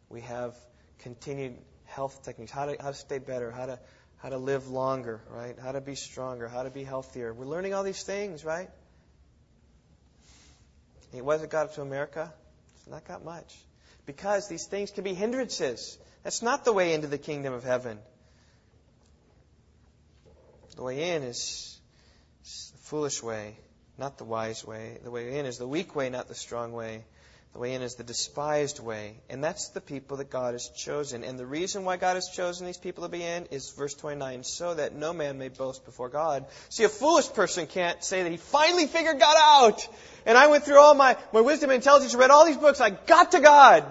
We 0.09 0.21
have 0.21 0.53
continued 0.99 1.57
health 1.85 2.21
techniques, 2.23 2.51
how 2.51 2.67
to, 2.67 2.77
how 2.79 2.89
to 2.89 2.93
stay 2.95 3.17
better, 3.17 3.49
how 3.49 3.65
to, 3.65 3.79
how 4.17 4.29
to 4.29 4.37
live 4.37 4.67
longer, 4.67 5.21
right? 5.31 5.57
How 5.59 5.71
to 5.71 5.81
be 5.81 5.95
stronger, 5.95 6.47
how 6.47 6.61
to 6.61 6.69
be 6.69 6.83
healthier. 6.83 7.33
We're 7.33 7.47
learning 7.47 7.73
all 7.73 7.81
these 7.81 8.03
things, 8.03 8.45
right? 8.45 8.69
It 11.11 11.49
got 11.49 11.73
to 11.73 11.81
America? 11.81 12.31
It's 12.75 12.87
not 12.87 13.07
got 13.07 13.25
much. 13.25 13.57
Because 14.05 14.47
these 14.47 14.67
things 14.67 14.91
can 14.91 15.03
be 15.03 15.15
hindrances. 15.15 15.97
That's 16.21 16.43
not 16.43 16.63
the 16.63 16.73
way 16.73 16.93
into 16.93 17.07
the 17.07 17.17
kingdom 17.17 17.53
of 17.53 17.63
heaven. 17.63 17.97
The 20.75 20.83
way 20.83 21.15
in 21.15 21.23
is 21.23 21.79
the 22.43 22.77
foolish 22.79 23.23
way, 23.23 23.57
not 23.97 24.17
the 24.17 24.25
wise 24.25 24.65
way. 24.65 24.97
The 25.03 25.11
way 25.11 25.39
in 25.39 25.45
is 25.45 25.57
the 25.57 25.67
weak 25.67 25.95
way, 25.95 26.09
not 26.09 26.27
the 26.27 26.35
strong 26.35 26.73
way. 26.73 27.05
The 27.53 27.59
way 27.59 27.73
in 27.73 27.81
is 27.81 27.95
the 27.95 28.03
despised 28.03 28.81
way. 28.81 29.15
And 29.29 29.41
that's 29.41 29.69
the 29.69 29.79
people 29.79 30.17
that 30.17 30.29
God 30.29 30.55
has 30.55 30.67
chosen. 30.67 31.23
And 31.23 31.39
the 31.39 31.45
reason 31.45 31.85
why 31.85 31.95
God 31.95 32.15
has 32.15 32.27
chosen 32.27 32.65
these 32.65 32.77
people 32.77 33.03
to 33.05 33.09
be 33.09 33.23
in 33.23 33.45
is 33.45 33.71
verse 33.71 33.93
29 33.93 34.43
so 34.43 34.73
that 34.73 34.93
no 34.93 35.13
man 35.13 35.37
may 35.37 35.47
boast 35.47 35.85
before 35.85 36.09
God. 36.09 36.45
See, 36.67 36.83
a 36.83 36.89
foolish 36.89 37.31
person 37.31 37.65
can't 37.65 38.03
say 38.03 38.23
that 38.23 38.29
he 38.29 38.35
finally 38.35 38.87
figured 38.87 39.21
God 39.21 39.37
out. 39.39 39.87
And 40.25 40.37
I 40.37 40.47
went 40.47 40.65
through 40.65 40.79
all 40.81 40.95
my, 40.95 41.15
my 41.31 41.39
wisdom 41.39 41.69
and 41.69 41.77
intelligence, 41.77 42.13
read 42.13 42.29
all 42.29 42.45
these 42.45 42.57
books, 42.57 42.81
I 42.81 42.89
got 42.89 43.31
to 43.31 43.39
God. 43.39 43.85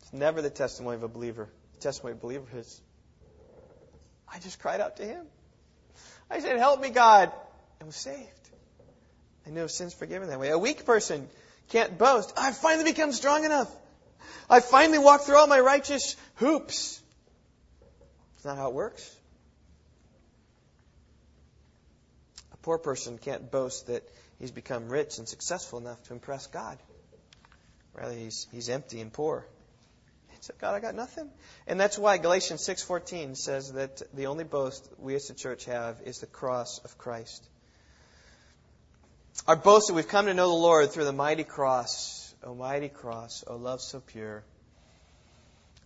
It's 0.00 0.14
never 0.14 0.40
the 0.40 0.48
testimony 0.48 0.96
of 0.96 1.02
a 1.02 1.08
believer. 1.08 1.50
The 1.74 1.80
testimony 1.80 2.12
of 2.12 2.18
a 2.20 2.22
believer 2.22 2.46
is, 2.56 2.80
I 4.32 4.38
just 4.38 4.58
cried 4.58 4.80
out 4.80 4.96
to 4.96 5.04
him. 5.04 5.26
I 6.34 6.40
said, 6.40 6.58
Help 6.58 6.80
me, 6.80 6.90
God, 6.90 7.30
and 7.78 7.86
was 7.86 7.94
saved. 7.94 8.28
I 9.46 9.50
knew 9.50 9.68
sins 9.68 9.94
forgiven 9.94 10.28
that 10.30 10.40
way. 10.40 10.48
A 10.50 10.58
weak 10.58 10.84
person 10.84 11.28
can't 11.68 11.96
boast. 11.96 12.32
I've 12.36 12.56
finally 12.56 12.90
become 12.90 13.12
strong 13.12 13.44
enough. 13.44 13.70
I 14.50 14.58
finally 14.58 14.98
walked 14.98 15.26
through 15.26 15.36
all 15.36 15.46
my 15.46 15.60
righteous 15.60 16.16
hoops. 16.36 17.00
It's 18.34 18.44
not 18.44 18.56
how 18.56 18.68
it 18.68 18.74
works. 18.74 19.16
A 22.52 22.56
poor 22.56 22.78
person 22.78 23.16
can't 23.18 23.48
boast 23.52 23.86
that 23.86 24.02
he's 24.40 24.50
become 24.50 24.88
rich 24.88 25.18
and 25.18 25.28
successful 25.28 25.78
enough 25.78 26.02
to 26.04 26.14
impress 26.14 26.48
God. 26.48 26.78
Rather, 27.94 28.14
he's, 28.14 28.48
he's 28.50 28.68
empty 28.68 29.00
and 29.00 29.12
poor 29.12 29.46
said, 30.44 30.58
God, 30.58 30.74
I 30.74 30.80
got 30.80 30.94
nothing. 30.94 31.30
And 31.66 31.80
that's 31.80 31.98
why 31.98 32.18
Galatians 32.18 32.60
6:14 32.60 33.34
says 33.36 33.72
that 33.72 34.02
the 34.14 34.26
only 34.26 34.44
boast 34.44 34.86
we 34.98 35.14
as 35.14 35.28
the 35.28 35.34
church 35.34 35.64
have 35.64 36.02
is 36.04 36.18
the 36.18 36.26
cross 36.26 36.80
of 36.84 36.98
Christ. 36.98 37.42
Our 39.48 39.56
boast 39.56 39.88
that 39.88 39.94
we've 39.94 40.06
come 40.06 40.26
to 40.26 40.34
know 40.34 40.48
the 40.48 40.54
Lord 40.54 40.90
through 40.90 41.06
the 41.06 41.12
mighty 41.12 41.44
cross. 41.44 42.34
Oh, 42.42 42.54
mighty 42.54 42.90
cross. 42.90 43.42
Oh, 43.46 43.56
love 43.56 43.80
so 43.80 44.00
pure. 44.00 44.44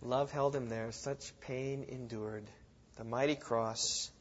Love 0.01 0.31
held 0.31 0.55
him 0.55 0.67
there. 0.67 0.91
Such 0.91 1.31
pain 1.41 1.85
endured. 1.87 2.43
The 2.97 3.05
mighty 3.05 3.35
cross 3.35 4.11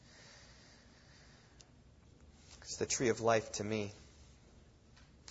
is 2.65 2.77
the 2.77 2.87
tree 2.87 3.09
of 3.09 3.21
life 3.21 3.51
to 3.53 3.65
me. 3.65 3.93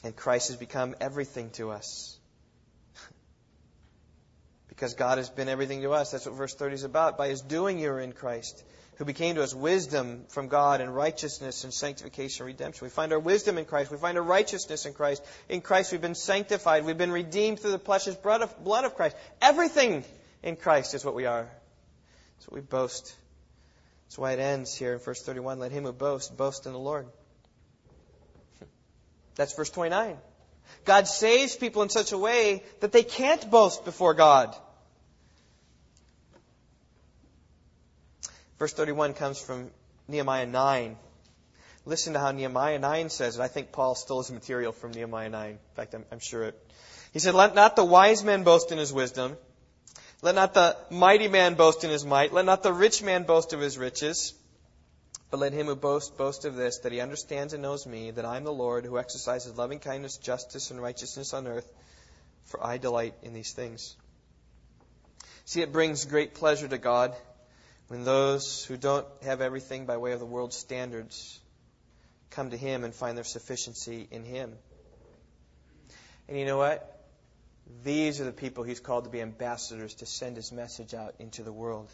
And 0.04 0.14
Christ 0.14 0.50
has 0.50 0.58
become 0.58 0.96
everything 1.00 1.50
to 1.52 1.72
us 1.72 2.18
because 4.78 4.94
God 4.94 5.18
has 5.18 5.28
been 5.28 5.50
everything 5.50 5.82
to 5.82 5.94
us. 5.94 6.12
That's 6.12 6.28
what 6.28 6.36
verse 6.36 6.54
30 6.54 6.76
is 6.76 6.84
about. 6.84 7.18
By 7.18 7.30
his 7.30 7.42
doing, 7.42 7.80
you 7.80 7.90
are 7.90 8.00
in 8.00 8.12
Christ, 8.12 8.64
who 8.98 9.06
became 9.06 9.34
to 9.34 9.42
us 9.42 9.56
wisdom 9.56 10.26
from 10.30 10.50
God 10.50 10.82
and 10.82 10.96
righteousness 10.96 11.64
and 11.64 11.74
sanctification 11.74 12.44
and 12.44 12.54
redemption. 12.54 12.86
We 12.86 12.92
find 12.92 13.12
our 13.12 13.18
wisdom 13.18 13.58
in 13.58 13.66
Christ. 13.66 13.90
We 13.90 13.98
find 13.98 14.20
our 14.20 14.24
righteousness 14.24 14.86
in 14.86 14.94
Christ. 14.94 15.26
In 15.50 15.62
Christ, 15.62 15.92
we've 15.92 16.00
been 16.00 16.14
sanctified. 16.14 16.86
We've 16.86 16.96
been 16.96 17.12
redeemed 17.12 17.60
through 17.60 17.72
the 17.72 17.80
precious 17.80 18.14
blood 18.14 18.44
of, 18.44 18.96
Christ. 18.96 19.16
Everything 19.42 20.04
in 20.44 20.56
Christ 20.58 20.94
is 20.94 21.04
what 21.04 21.16
we 21.16 21.26
are. 21.26 21.50
That's 22.36 22.48
what 22.48 22.54
we 22.54 22.62
boast. 22.62 23.16
That's 24.06 24.20
why 24.20 24.34
it 24.34 24.40
ends 24.40 24.76
here 24.76 24.94
in 24.94 25.00
verse 25.00 25.24
31. 25.24 25.58
Let 25.58 25.72
him 25.72 25.86
who 25.86 25.92
boasts 25.92 26.30
boast 26.30 26.68
in 26.68 26.72
the 26.72 26.78
Lord. 26.78 27.08
That's 29.34 29.56
verse 29.56 29.72
29. 29.72 30.18
God 30.86 31.08
saves 31.08 31.56
people 31.56 31.82
in 31.82 31.90
such 31.90 32.12
a 32.12 32.18
way 32.18 32.62
that 32.82 32.92
they 32.92 33.02
can't 33.02 33.50
boast 33.50 33.84
before 33.84 34.14
God. 34.14 34.56
Verse 38.60 38.74
31 38.74 39.14
comes 39.14 39.40
from 39.40 39.70
Nehemiah 40.08 40.46
9. 40.46 40.98
Listen 41.86 42.14
to 42.14 42.20
how 42.20 42.32
Nehemiah 42.32 42.80
9 42.80 43.10
says 43.10 43.38
it. 43.38 43.42
I 43.42 43.48
think 43.48 43.72
Paul 43.72 43.96
stole 43.96 44.22
his 44.22 44.32
material 44.32 44.72
from 44.72 44.92
Nehemiah 44.92 45.30
9. 45.30 45.50
In 45.52 45.58
fact, 45.76 45.94
I'm, 45.94 46.06
I'm 46.12 46.20
sure 46.20 46.44
it. 46.44 46.74
He 47.14 47.20
said, 47.20 47.36
Let 47.36 47.56
not 47.56 47.76
the 47.76 47.86
wise 47.86 48.24
man 48.24 48.44
boast 48.44 48.72
in 48.72 48.78
his 48.78 48.92
wisdom. 48.92 49.38
Let 50.22 50.36
not 50.36 50.54
the 50.54 50.76
mighty 50.90 51.28
man 51.28 51.54
boast 51.54 51.84
in 51.84 51.92
his 51.92 52.04
might. 52.04 52.34
Let 52.34 52.46
not 52.46 52.64
the 52.64 52.74
rich 52.74 53.04
man 53.04 53.24
boast 53.24 53.54
of 53.54 53.60
his 53.60 53.78
riches. 53.78 54.34
But 55.30 55.40
let 55.40 55.54
him 55.54 55.68
who 55.68 55.76
boasts 55.76 56.10
boast 56.10 56.46
of 56.46 56.56
this, 56.56 56.80
that 56.80 56.92
he 56.92 57.02
understands 57.02 57.54
and 57.54 57.62
knows 57.62 57.86
me, 57.86 58.12
that 58.12 58.26
I 58.26 58.38
am 58.38 58.46
the 58.46 58.54
Lord 58.54 58.86
who 58.86 58.98
exercises 58.98 59.58
loving 59.58 59.80
kindness, 59.80 60.18
justice, 60.18 60.72
and 60.72 60.82
righteousness 60.82 61.34
on 61.34 61.48
earth, 61.48 61.70
for 62.46 62.66
I 62.66 62.78
delight 62.78 63.14
in 63.24 63.34
these 63.34 63.52
things. 63.52 63.96
See, 65.44 65.62
it 65.62 65.74
brings 65.74 66.06
great 66.06 66.34
pleasure 66.34 66.68
to 66.68 66.78
God 66.78 67.14
When 67.88 68.04
those 68.04 68.66
who 68.66 68.76
don't 68.76 69.08
have 69.24 69.42
everything 69.42 69.86
by 69.86 69.98
way 69.98 70.12
of 70.12 70.20
the 70.20 70.26
world's 70.26 70.58
standards 70.58 71.40
come 72.30 72.50
to 72.50 72.58
Him 72.58 72.84
and 72.84 72.94
find 72.94 73.18
their 73.18 73.24
sufficiency 73.24 74.08
in 74.12 74.24
Him. 74.24 74.54
And 76.28 76.38
you 76.38 76.46
know 76.46 76.58
what? 76.58 76.94
These 77.84 78.20
are 78.20 78.26
the 78.26 78.34
people 78.34 78.64
He's 78.64 78.82
called 78.82 79.06
to 79.06 79.10
be 79.10 79.22
ambassadors 79.22 79.96
to 79.96 80.06
send 80.06 80.36
His 80.36 80.52
message 80.52 80.94
out 80.94 81.16
into 81.20 81.44
the 81.44 81.54
world. 81.54 81.90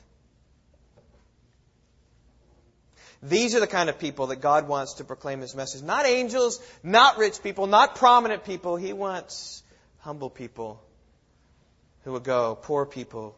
These 3.21 3.55
are 3.55 3.59
the 3.59 3.67
kind 3.67 3.89
of 3.89 3.99
people 3.99 4.27
that 4.27 4.41
God 4.41 4.67
wants 4.67 4.95
to 4.95 5.03
proclaim 5.03 5.41
His 5.41 5.55
message. 5.55 5.83
Not 5.83 6.05
angels, 6.07 6.59
not 6.81 7.17
rich 7.17 7.41
people, 7.43 7.67
not 7.67 7.95
prominent 7.95 8.43
people. 8.43 8.75
He 8.75 8.93
wants 8.93 9.63
humble 9.99 10.29
people 10.29 10.83
who 12.03 12.11
will 12.11 12.19
go, 12.19 12.57
poor 12.61 12.85
people, 12.85 13.37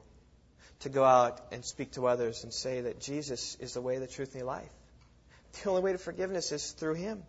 to 0.81 0.89
go 0.89 1.03
out 1.03 1.41
and 1.51 1.63
speak 1.63 1.93
to 1.93 2.07
others 2.07 2.43
and 2.43 2.53
say 2.53 2.81
that 2.81 2.99
Jesus 2.99 3.55
is 3.59 3.73
the 3.73 3.81
way, 3.81 3.97
the 3.97 4.07
truth, 4.07 4.33
and 4.33 4.41
the 4.41 4.45
life. 4.45 4.69
The 5.63 5.69
only 5.69 5.81
way 5.81 5.91
to 5.93 5.97
forgiveness 5.97 6.51
is 6.51 6.71
through 6.71 6.95
Him. 6.95 7.23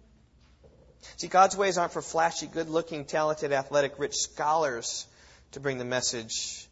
See, 1.16 1.28
God's 1.28 1.56
ways 1.56 1.78
aren't 1.78 1.92
for 1.92 2.02
flashy, 2.02 2.46
good 2.46 2.68
looking, 2.68 3.04
talented, 3.04 3.52
athletic, 3.52 3.98
rich 3.98 4.14
scholars 4.14 5.06
to 5.52 5.60
bring 5.60 5.78
the 5.78 5.84
message 5.84 6.66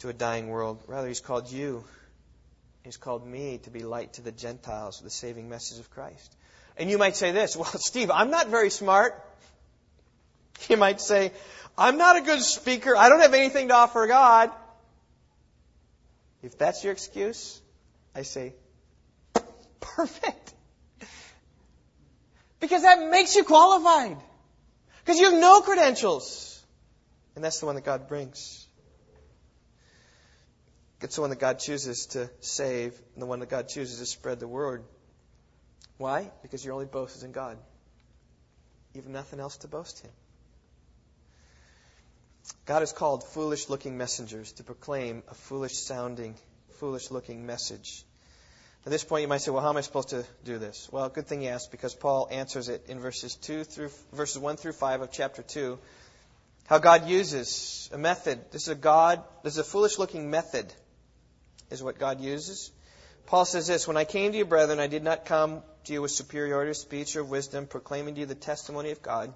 to 0.00 0.08
a 0.08 0.12
dying 0.12 0.48
world. 0.48 0.82
Rather, 0.86 1.08
He's 1.08 1.20
called 1.20 1.50
you 1.50 1.84
He's 2.84 2.96
called 2.96 3.26
me 3.26 3.58
to 3.58 3.70
be 3.70 3.80
light 3.80 4.14
to 4.14 4.22
the 4.22 4.32
Gentiles 4.32 5.00
with 5.00 5.12
the 5.12 5.16
saving 5.16 5.48
message 5.48 5.78
of 5.78 5.90
Christ. 5.90 6.36
And 6.76 6.90
you 6.90 6.98
might 6.98 7.16
say 7.16 7.30
this, 7.30 7.56
well, 7.56 7.70
Steve, 7.76 8.10
I'm 8.10 8.30
not 8.30 8.48
very 8.48 8.70
smart. 8.70 9.20
You 10.68 10.76
might 10.76 11.00
say, 11.00 11.32
I'm 11.76 11.96
not 11.96 12.16
a 12.16 12.20
good 12.20 12.40
speaker. 12.40 12.96
I 12.96 13.08
don't 13.08 13.20
have 13.20 13.34
anything 13.34 13.68
to 13.68 13.74
offer 13.74 14.06
God. 14.06 14.50
If 16.42 16.58
that's 16.58 16.82
your 16.82 16.92
excuse, 16.92 17.60
I 18.14 18.22
say, 18.22 18.54
perfect. 19.80 20.54
Because 22.60 22.82
that 22.82 23.10
makes 23.10 23.34
you 23.36 23.44
qualified. 23.44 24.16
Because 25.04 25.18
you 25.18 25.30
have 25.30 25.40
no 25.40 25.60
credentials. 25.60 26.60
And 27.34 27.44
that's 27.44 27.60
the 27.60 27.66
one 27.66 27.76
that 27.76 27.84
God 27.84 28.08
brings. 28.08 28.66
It's 31.00 31.16
the 31.16 31.20
one 31.20 31.30
that 31.30 31.40
God 31.40 31.58
chooses 31.58 32.06
to 32.06 32.30
save 32.40 32.94
and 33.14 33.22
the 33.22 33.26
one 33.26 33.40
that 33.40 33.48
God 33.48 33.68
chooses 33.68 33.98
to 33.98 34.06
spread 34.06 34.38
the 34.38 34.46
word. 34.46 34.84
Why? 35.98 36.30
Because 36.42 36.64
your 36.64 36.74
only 36.74 36.86
boast 36.86 37.16
is 37.16 37.22
in 37.24 37.32
God. 37.32 37.58
You 38.94 39.02
have 39.02 39.10
nothing 39.10 39.40
else 39.40 39.56
to 39.58 39.68
boast 39.68 40.04
in. 40.04 40.10
God 42.64 42.80
has 42.80 42.92
called 42.92 43.24
foolish 43.24 43.68
looking 43.68 43.96
messengers 43.96 44.52
to 44.52 44.64
proclaim 44.64 45.22
a 45.28 45.34
foolish 45.34 45.74
sounding, 45.74 46.34
foolish 46.78 47.10
looking 47.10 47.46
message. 47.46 48.04
At 48.84 48.90
this 48.90 49.04
point, 49.04 49.22
you 49.22 49.28
might 49.28 49.40
say, 49.40 49.52
well, 49.52 49.62
how 49.62 49.68
am 49.68 49.76
I 49.76 49.80
supposed 49.82 50.08
to 50.08 50.24
do 50.44 50.58
this? 50.58 50.88
Well, 50.90 51.08
good 51.08 51.28
thing 51.28 51.42
you 51.42 51.50
asked 51.50 51.70
because 51.70 51.94
Paul 51.94 52.28
answers 52.30 52.68
it 52.68 52.86
in 52.88 52.98
verses 52.98 53.36
2 53.36 53.62
through, 53.64 53.90
verses 54.12 54.38
1 54.38 54.56
through 54.56 54.72
5 54.72 55.02
of 55.02 55.12
chapter 55.12 55.42
2. 55.42 55.78
How 56.66 56.78
God 56.78 57.08
uses 57.08 57.88
a 57.92 57.98
method. 57.98 58.40
This 58.50 58.62
is 58.62 58.68
a 58.68 58.74
God, 58.74 59.22
this 59.44 59.54
is 59.54 59.58
a 59.58 59.64
foolish 59.64 59.98
looking 59.98 60.30
method 60.30 60.72
is 61.70 61.82
what 61.82 61.98
God 61.98 62.20
uses. 62.20 62.72
Paul 63.26 63.44
says 63.44 63.66
this 63.66 63.86
When 63.86 63.96
I 63.96 64.04
came 64.04 64.32
to 64.32 64.38
you, 64.38 64.44
brethren, 64.44 64.80
I 64.80 64.88
did 64.88 65.02
not 65.02 65.26
come 65.26 65.62
to 65.84 65.92
you 65.92 66.02
with 66.02 66.10
superiority 66.10 66.70
of 66.70 66.76
speech 66.76 67.16
or 67.16 67.24
wisdom, 67.24 67.66
proclaiming 67.66 68.14
to 68.14 68.20
you 68.20 68.26
the 68.26 68.34
testimony 68.34 68.90
of 68.90 69.02
God. 69.02 69.32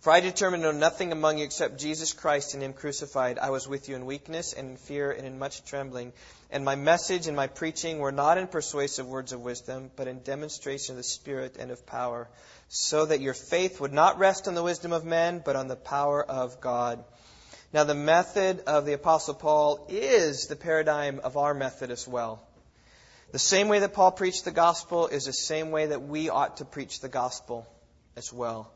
For 0.00 0.12
I 0.12 0.20
determined 0.20 0.62
to 0.62 0.72
know 0.72 0.78
nothing 0.78 1.10
among 1.10 1.38
you 1.38 1.44
except 1.44 1.80
Jesus 1.80 2.12
Christ 2.12 2.54
and 2.54 2.62
Him 2.62 2.72
crucified. 2.72 3.36
I 3.36 3.50
was 3.50 3.66
with 3.66 3.88
you 3.88 3.96
in 3.96 4.06
weakness 4.06 4.52
and 4.52 4.70
in 4.70 4.76
fear 4.76 5.10
and 5.10 5.26
in 5.26 5.40
much 5.40 5.64
trembling. 5.64 6.12
And 6.50 6.64
my 6.64 6.76
message 6.76 7.26
and 7.26 7.36
my 7.36 7.48
preaching 7.48 7.98
were 7.98 8.12
not 8.12 8.38
in 8.38 8.46
persuasive 8.46 9.08
words 9.08 9.32
of 9.32 9.40
wisdom, 9.40 9.90
but 9.96 10.06
in 10.06 10.20
demonstration 10.20 10.92
of 10.92 10.98
the 10.98 11.02
Spirit 11.02 11.56
and 11.58 11.72
of 11.72 11.84
power, 11.84 12.28
so 12.68 13.06
that 13.06 13.20
your 13.20 13.34
faith 13.34 13.80
would 13.80 13.92
not 13.92 14.20
rest 14.20 14.46
on 14.46 14.54
the 14.54 14.62
wisdom 14.62 14.92
of 14.92 15.04
men, 15.04 15.42
but 15.44 15.56
on 15.56 15.66
the 15.66 15.76
power 15.76 16.24
of 16.24 16.60
God. 16.60 17.02
Now, 17.72 17.82
the 17.82 17.94
method 17.94 18.62
of 18.68 18.86
the 18.86 18.92
Apostle 18.92 19.34
Paul 19.34 19.84
is 19.88 20.46
the 20.46 20.56
paradigm 20.56 21.20
of 21.24 21.36
our 21.36 21.54
method 21.54 21.90
as 21.90 22.06
well. 22.06 22.40
The 23.32 23.38
same 23.38 23.68
way 23.68 23.80
that 23.80 23.94
Paul 23.94 24.12
preached 24.12 24.44
the 24.44 24.52
gospel 24.52 25.08
is 25.08 25.24
the 25.24 25.32
same 25.32 25.72
way 25.72 25.86
that 25.86 26.02
we 26.02 26.30
ought 26.30 26.58
to 26.58 26.64
preach 26.64 27.00
the 27.00 27.08
gospel 27.08 27.66
as 28.16 28.32
well. 28.32 28.70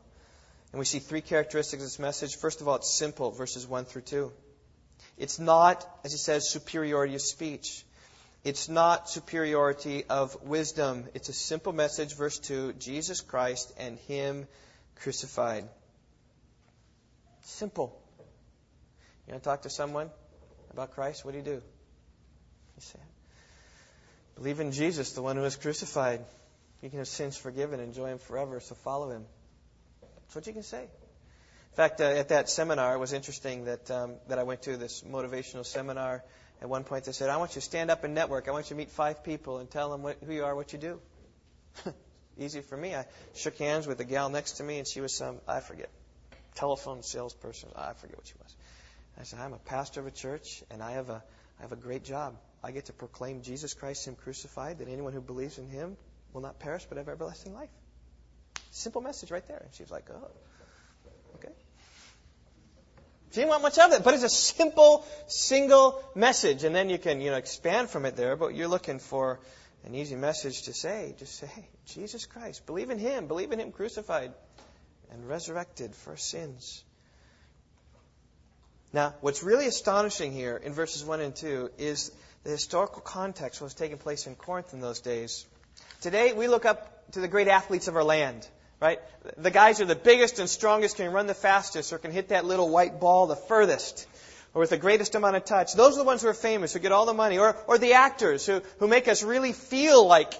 And 0.73 0.79
we 0.79 0.85
see 0.85 0.97
three 0.97 1.21
characteristics 1.21 1.83
of 1.83 1.85
this 1.85 1.99
message. 1.99 2.35
First 2.35 2.59
of 2.59 2.67
all, 2.67 2.75
it's 2.75 2.91
simple, 2.91 3.29
verses 3.29 3.67
1 3.67 3.85
through 3.85 4.01
2. 4.01 4.31
It's 5.19 5.37
not, 5.37 5.87
as 6.03 6.11
he 6.11 6.17
says, 6.17 6.49
superiority 6.49 7.13
of 7.13 7.21
speech. 7.21 7.85
It's 8.43 8.67
not 8.67 9.07
superiority 9.07 10.03
of 10.09 10.35
wisdom. 10.41 11.05
It's 11.13 11.29
a 11.29 11.33
simple 11.33 11.73
message, 11.73 12.15
verse 12.15 12.39
2 12.39 12.73
Jesus 12.73 13.21
Christ 13.21 13.71
and 13.77 13.99
Him 13.99 14.47
crucified. 14.95 15.69
Simple. 17.43 17.95
You 19.27 19.33
want 19.33 19.43
to 19.43 19.49
talk 19.49 19.61
to 19.61 19.69
someone 19.69 20.09
about 20.71 20.95
Christ? 20.95 21.23
What 21.23 21.31
do 21.31 21.37
you 21.37 21.43
do? 21.43 21.51
You 21.51 21.61
say, 22.79 22.99
Believe 24.35 24.59
in 24.59 24.71
Jesus, 24.71 25.11
the 25.11 25.21
one 25.21 25.35
who 25.35 25.43
was 25.43 25.55
crucified. 25.55 26.21
You 26.81 26.89
can 26.89 26.97
have 26.97 27.07
sins 27.07 27.37
forgiven, 27.37 27.79
and 27.79 27.89
enjoy 27.89 28.07
Him 28.07 28.17
forever, 28.17 28.59
so 28.59 28.73
follow 28.73 29.11
Him. 29.11 29.23
That's 30.23 30.35
what 30.35 30.47
you 30.47 30.53
can 30.53 30.63
say. 30.63 30.83
In 30.83 31.75
fact, 31.75 32.01
uh, 32.01 32.05
at 32.05 32.29
that 32.29 32.49
seminar, 32.49 32.95
it 32.95 32.99
was 32.99 33.13
interesting 33.13 33.65
that 33.65 33.89
um, 33.89 34.15
that 34.27 34.39
I 34.39 34.43
went 34.43 34.63
to 34.63 34.77
this 34.77 35.03
motivational 35.03 35.65
seminar. 35.65 36.23
At 36.61 36.69
one 36.69 36.83
point, 36.83 37.05
they 37.05 37.11
said, 37.11 37.29
"I 37.29 37.37
want 37.37 37.51
you 37.51 37.61
to 37.61 37.65
stand 37.65 37.89
up 37.91 38.03
and 38.03 38.13
network. 38.13 38.47
I 38.47 38.51
want 38.51 38.65
you 38.65 38.75
to 38.75 38.75
meet 38.75 38.91
five 38.91 39.23
people 39.23 39.57
and 39.57 39.69
tell 39.69 39.89
them 39.89 40.03
what, 40.03 40.17
who 40.25 40.33
you 40.33 40.45
are, 40.45 40.55
what 40.55 40.73
you 40.73 40.79
do." 40.79 41.01
Easy 42.37 42.61
for 42.61 42.77
me. 42.77 42.95
I 42.95 43.05
shook 43.35 43.57
hands 43.57 43.87
with 43.87 43.97
the 43.97 44.05
gal 44.05 44.29
next 44.29 44.53
to 44.53 44.63
me, 44.63 44.77
and 44.77 44.87
she 44.87 45.01
was 45.01 45.13
some 45.13 45.39
I 45.47 45.59
forget 45.59 45.89
telephone 46.55 47.03
salesperson. 47.03 47.69
I 47.75 47.93
forget 47.93 48.17
what 48.17 48.27
she 48.27 48.35
was. 48.41 48.55
I 49.19 49.23
said, 49.23 49.39
I'm 49.39 49.53
a 49.53 49.59
pastor 49.59 49.99
of 49.99 50.07
a 50.07 50.11
church, 50.11 50.63
and 50.71 50.81
I 50.81 50.91
have 50.91 51.09
a, 51.09 51.23
I 51.59 51.61
have 51.61 51.71
a 51.71 51.75
great 51.77 52.03
job. 52.03 52.35
I 52.63 52.71
get 52.71 52.85
to 52.85 52.93
proclaim 52.93 53.41
Jesus 53.41 53.73
Christ, 53.73 54.07
Him 54.07 54.15
crucified, 54.15 54.79
that 54.79 54.87
anyone 54.87 55.13
who 55.13 55.21
believes 55.21 55.57
in 55.57 55.69
Him 55.69 55.97
will 56.33 56.41
not 56.41 56.59
perish 56.59 56.85
but 56.87 56.97
have 56.97 57.09
everlasting 57.09 57.53
life. 57.53 57.69
Simple 58.75 59.01
message 59.01 59.29
right 59.29 59.47
there. 59.47 59.61
And 59.63 59.71
she 59.75 59.83
was 59.83 59.91
like, 59.91 60.09
oh, 60.09 60.31
okay. 61.35 61.53
She 63.29 63.35
didn't 63.35 63.49
want 63.49 63.61
much 63.61 63.77
of 63.77 63.93
it, 63.93 64.03
but 64.03 64.15
it's 64.15 64.23
a 64.23 64.29
simple, 64.29 65.05
single 65.27 66.03
message. 66.15 66.63
And 66.63 66.75
then 66.75 66.89
you 66.89 66.97
can, 66.97 67.21
you 67.21 67.29
know, 67.29 67.37
expand 67.37 67.91
from 67.91 68.07
it 68.07 68.15
there, 68.15 68.35
but 68.35 68.55
you're 68.55 68.67
looking 68.67 68.97
for 68.97 69.39
an 69.85 69.93
easy 69.93 70.15
message 70.15 70.63
to 70.63 70.73
say. 70.73 71.13
Just 71.19 71.35
say, 71.35 71.45
hey, 71.45 71.69
Jesus 71.85 72.25
Christ. 72.25 72.65
Believe 72.65 72.89
in 72.89 72.97
Him. 72.97 73.27
Believe 73.27 73.51
in 73.51 73.59
Him 73.59 73.71
crucified 73.71 74.33
and 75.11 75.29
resurrected 75.29 75.93
for 75.93 76.17
sins. 76.17 76.83
Now, 78.91 79.13
what's 79.21 79.43
really 79.43 79.67
astonishing 79.67 80.31
here 80.31 80.57
in 80.57 80.73
verses 80.73 81.05
1 81.05 81.21
and 81.21 81.35
2 81.35 81.69
is 81.77 82.11
the 82.43 82.49
historical 82.49 83.03
context 83.03 83.61
was 83.61 83.75
taking 83.75 83.99
place 83.99 84.25
in 84.25 84.33
Corinth 84.33 84.73
in 84.73 84.79
those 84.79 84.99
days. 84.99 85.45
Today, 86.01 86.33
we 86.33 86.47
look 86.47 86.65
up 86.65 87.11
to 87.11 87.19
the 87.19 87.27
great 87.27 87.47
athletes 87.47 87.87
of 87.87 87.95
our 87.95 88.03
land, 88.03 88.47
right? 88.79 88.99
The 89.37 89.51
guys 89.51 89.77
who 89.77 89.83
are 89.83 89.87
the 89.87 89.95
biggest 89.95 90.39
and 90.39 90.49
strongest, 90.49 90.97
can 90.97 91.11
run 91.11 91.27
the 91.27 91.33
fastest, 91.33 91.93
or 91.93 91.97
can 91.97 92.11
hit 92.11 92.29
that 92.29 92.45
little 92.45 92.69
white 92.69 92.99
ball 92.99 93.27
the 93.27 93.35
furthest, 93.35 94.07
or 94.53 94.59
with 94.61 94.69
the 94.69 94.77
greatest 94.77 95.15
amount 95.15 95.35
of 95.35 95.45
touch. 95.45 95.73
Those 95.73 95.95
are 95.95 95.99
the 95.99 96.03
ones 96.03 96.21
who 96.21 96.27
are 96.27 96.33
famous, 96.33 96.73
who 96.73 96.79
get 96.79 96.91
all 96.91 97.05
the 97.05 97.13
money, 97.13 97.37
or, 97.37 97.55
or 97.67 97.77
the 97.77 97.93
actors 97.93 98.45
who, 98.45 98.61
who 98.79 98.87
make 98.87 99.07
us 99.07 99.23
really 99.23 99.53
feel 99.53 100.05
like, 100.05 100.33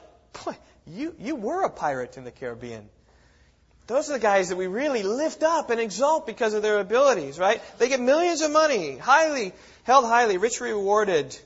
you, 0.86 1.16
you 1.20 1.36
were 1.36 1.64
a 1.64 1.70
pirate 1.70 2.18
in 2.18 2.24
the 2.24 2.32
Caribbean. 2.32 2.90
Those 3.88 4.10
are 4.10 4.14
the 4.14 4.20
guys 4.20 4.50
that 4.50 4.56
we 4.56 4.68
really 4.68 5.04
lift 5.04 5.44
up 5.44 5.70
and 5.70 5.80
exalt 5.80 6.26
because 6.26 6.54
of 6.54 6.62
their 6.62 6.80
abilities, 6.80 7.38
right? 7.38 7.62
They 7.80 7.90
get 7.90 8.00
millions 8.00 8.42
of 8.42 8.52
money, 8.52 8.98
highly, 8.98 9.52
held 9.84 10.06
highly, 10.06 10.38
richly 10.38 10.72
rewarded. 10.72 11.38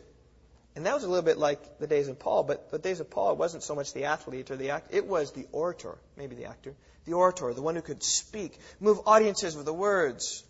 And 0.78 0.86
that 0.86 0.93
was 0.93 1.03
a 1.03 1.07
little 1.07 1.25
bit 1.25 1.39
like 1.39 1.80
the 1.80 1.88
days 1.88 2.07
of 2.07 2.19
Paul, 2.19 2.43
but 2.43 2.69
the 2.69 2.78
days 2.78 2.99
of 2.99 3.09
Paul, 3.09 3.36
wasn't 3.36 3.63
so 3.63 3.73
much 3.73 3.93
the 3.93 4.05
athlete 4.05 4.51
or 4.51 4.55
the 4.55 4.69
act, 4.69 4.93
it 4.93 5.07
was 5.07 5.32
the 5.32 5.47
orator, 5.51 5.97
maybe 6.15 6.36
the 6.36 6.45
actor, 6.45 6.75
the 7.05 7.13
orator, 7.13 7.51
the 7.51 7.63
one 7.63 7.73
who 7.75 7.82
could 7.82 8.03
speak, 8.03 8.59
move 8.80 8.99
audiences 9.07 9.55
with 9.57 9.65
the 9.65 9.73
words. 9.73 10.43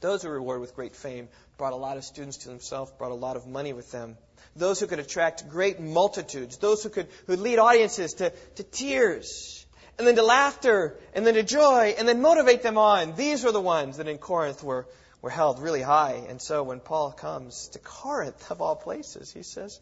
Those 0.00 0.22
who 0.22 0.28
were 0.30 0.36
rewarded 0.36 0.62
with 0.62 0.74
great 0.74 0.96
fame 0.96 1.28
brought 1.58 1.74
a 1.74 1.76
lot 1.76 1.98
of 1.98 2.04
students 2.04 2.38
to 2.38 2.48
themselves, 2.48 2.90
brought 2.92 3.10
a 3.10 3.20
lot 3.26 3.36
of 3.36 3.46
money 3.46 3.74
with 3.74 3.92
them. 3.92 4.16
Those 4.56 4.80
who 4.80 4.86
could 4.86 4.98
attract 4.98 5.46
great 5.50 5.78
multitudes, 5.78 6.56
those 6.56 6.82
who 6.82 6.88
could 6.88 7.08
who 7.26 7.36
lead 7.36 7.58
audiences 7.58 8.14
to, 8.14 8.32
to 8.54 8.62
tears 8.62 9.66
and 9.98 10.06
then 10.06 10.16
to 10.16 10.22
laughter, 10.22 10.96
and 11.12 11.26
then 11.26 11.34
to 11.34 11.42
joy, 11.42 11.94
and 11.98 12.08
then 12.08 12.22
motivate 12.22 12.62
them 12.62 12.78
on. 12.78 13.14
These 13.14 13.44
were 13.44 13.52
the 13.52 13.60
ones 13.60 13.98
that 13.98 14.08
in 14.08 14.16
Corinth 14.16 14.62
were, 14.62 14.86
were 15.22 15.30
held 15.30 15.60
really 15.60 15.82
high. 15.82 16.24
And 16.28 16.40
so 16.40 16.62
when 16.62 16.80
Paul 16.80 17.12
comes 17.12 17.68
to 17.68 17.78
Corinth, 17.78 18.50
of 18.50 18.60
all 18.60 18.76
places, 18.76 19.32
he 19.32 19.42
says, 19.42 19.80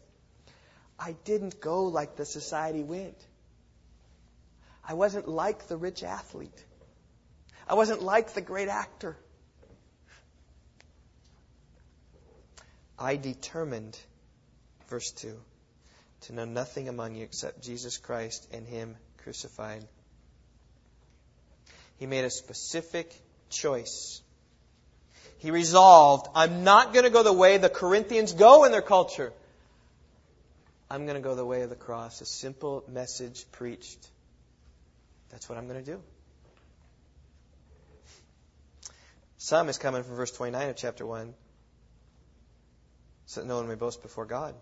I 0.99 1.15
didn't 1.25 1.59
go 1.59 1.85
like 1.85 2.15
the 2.15 2.25
society 2.25 2.83
went. 2.83 3.17
I 4.83 4.93
wasn't 4.93 5.27
like 5.27 5.67
the 5.67 5.77
rich 5.77 6.03
athlete. 6.03 6.65
I 7.67 7.75
wasn't 7.75 8.01
like 8.01 8.33
the 8.33 8.41
great 8.41 8.69
actor. 8.69 9.17
I 12.97 13.15
determined 13.15 13.97
Verse 14.89 15.11
2 15.11 15.37
To 16.21 16.33
know 16.33 16.45
nothing 16.45 16.87
among 16.87 17.15
you 17.15 17.23
except 17.23 17.61
Jesus 17.61 17.97
Christ 17.97 18.47
and 18.51 18.65
Him 18.65 18.95
crucified. 19.17 19.85
He 21.97 22.05
made 22.05 22.25
a 22.25 22.29
specific 22.29 23.13
choice. 23.49 24.21
He 25.39 25.51
resolved, 25.51 26.27
I'm 26.33 26.63
not 26.63 26.93
going 26.93 27.03
to 27.03 27.11
go 27.11 27.23
the 27.23 27.33
way 27.33 27.57
the 27.57 27.69
Corinthians 27.69 28.33
go 28.33 28.63
in 28.63 28.71
their 28.71 28.81
culture. 28.81 29.33
I'm 30.89 31.05
going 31.05 31.15
to 31.15 31.21
go 31.21 31.35
the 31.35 31.45
way 31.45 31.61
of 31.61 31.69
the 31.69 31.75
cross. 31.75 32.21
A 32.21 32.25
simple 32.25 32.83
message 32.87 33.45
preached. 33.51 33.99
That's 35.29 35.47
what 35.47 35.57
I'm 35.57 35.67
going 35.67 35.83
to 35.83 35.91
do. 35.91 36.01
Some 39.37 39.69
is 39.69 39.77
coming 39.77 40.03
from 40.03 40.15
verse 40.15 40.31
29 40.31 40.69
of 40.69 40.75
chapter 40.75 41.05
1. 41.05 41.33
So 43.27 43.41
that 43.41 43.47
no 43.47 43.57
one 43.57 43.67
may 43.67 43.75
boast 43.75 44.01
before 44.01 44.25
God. 44.25 44.55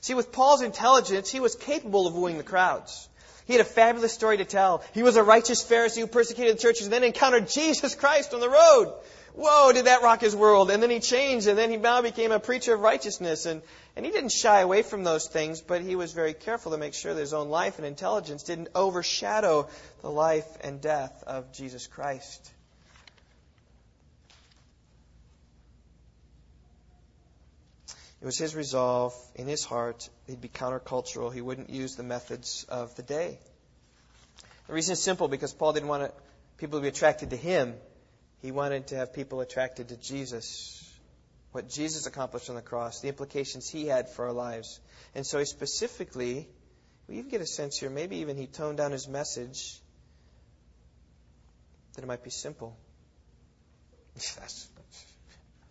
See, 0.00 0.14
with 0.14 0.32
Paul's 0.32 0.62
intelligence, 0.62 1.30
he 1.30 1.40
was 1.40 1.54
capable 1.54 2.06
of 2.06 2.14
wooing 2.14 2.38
the 2.38 2.44
crowds. 2.44 3.08
He 3.46 3.54
had 3.54 3.60
a 3.60 3.64
fabulous 3.64 4.12
story 4.12 4.36
to 4.38 4.44
tell. 4.44 4.82
He 4.92 5.02
was 5.02 5.16
a 5.16 5.22
righteous 5.22 5.64
Pharisee 5.64 6.00
who 6.00 6.06
persecuted 6.06 6.56
the 6.56 6.62
churches 6.62 6.86
and 6.86 6.92
then 6.92 7.04
encountered 7.04 7.48
Jesus 7.48 7.94
Christ 7.94 8.34
on 8.34 8.40
the 8.40 8.48
road. 8.48 8.92
Whoa, 9.34 9.72
did 9.72 9.86
that 9.86 10.02
rock 10.02 10.20
his 10.20 10.36
world. 10.36 10.70
And 10.70 10.82
then 10.82 10.90
he 10.90 11.00
changed 11.00 11.46
and 11.46 11.58
then 11.58 11.70
he 11.70 11.76
now 11.76 12.02
became 12.02 12.32
a 12.32 12.38
preacher 12.38 12.74
of 12.74 12.80
righteousness. 12.80 13.46
And, 13.46 13.62
and 13.96 14.04
he 14.04 14.12
didn't 14.12 14.32
shy 14.32 14.60
away 14.60 14.82
from 14.82 15.04
those 15.04 15.26
things, 15.26 15.60
but 15.62 15.80
he 15.80 15.96
was 15.96 16.12
very 16.12 16.34
careful 16.34 16.72
to 16.72 16.78
make 16.78 16.94
sure 16.94 17.14
that 17.14 17.20
his 17.20 17.32
own 17.32 17.48
life 17.48 17.78
and 17.78 17.86
intelligence 17.86 18.42
didn't 18.42 18.68
overshadow 18.74 19.68
the 20.02 20.10
life 20.10 20.48
and 20.62 20.80
death 20.80 21.24
of 21.26 21.52
Jesus 21.52 21.86
Christ. 21.86 22.52
It 28.22 28.24
was 28.24 28.38
his 28.38 28.54
resolve 28.54 29.16
in 29.34 29.48
his 29.48 29.64
heart 29.64 30.08
he'd 30.28 30.40
be 30.40 30.48
countercultural. 30.48 31.34
He 31.34 31.40
wouldn't 31.40 31.70
use 31.70 31.96
the 31.96 32.04
methods 32.04 32.64
of 32.68 32.94
the 32.94 33.02
day. 33.02 33.40
The 34.68 34.74
reason 34.74 34.92
is 34.92 35.02
simple 35.02 35.26
because 35.26 35.52
Paul 35.52 35.72
didn't 35.72 35.88
want 35.88 36.14
people 36.56 36.78
to 36.78 36.82
be 36.82 36.88
attracted 36.88 37.30
to 37.30 37.36
him. 37.36 37.74
He 38.40 38.52
wanted 38.52 38.86
to 38.88 38.96
have 38.96 39.12
people 39.12 39.40
attracted 39.40 39.88
to 39.88 39.96
Jesus. 39.96 40.88
What 41.50 41.68
Jesus 41.68 42.06
accomplished 42.06 42.48
on 42.48 42.54
the 42.54 42.62
cross, 42.62 43.00
the 43.00 43.08
implications 43.08 43.68
he 43.68 43.86
had 43.86 44.08
for 44.08 44.26
our 44.26 44.32
lives. 44.32 44.78
And 45.16 45.26
so 45.26 45.40
he 45.40 45.44
specifically, 45.44 46.46
we 47.08 47.18
even 47.18 47.28
get 47.28 47.40
a 47.40 47.46
sense 47.46 47.76
here, 47.76 47.90
maybe 47.90 48.18
even 48.18 48.36
he 48.36 48.46
toned 48.46 48.78
down 48.78 48.92
his 48.92 49.08
message 49.08 49.80
that 51.94 52.04
it 52.04 52.06
might 52.06 52.22
be 52.22 52.30
simple. 52.30 52.76
That's 54.14 54.68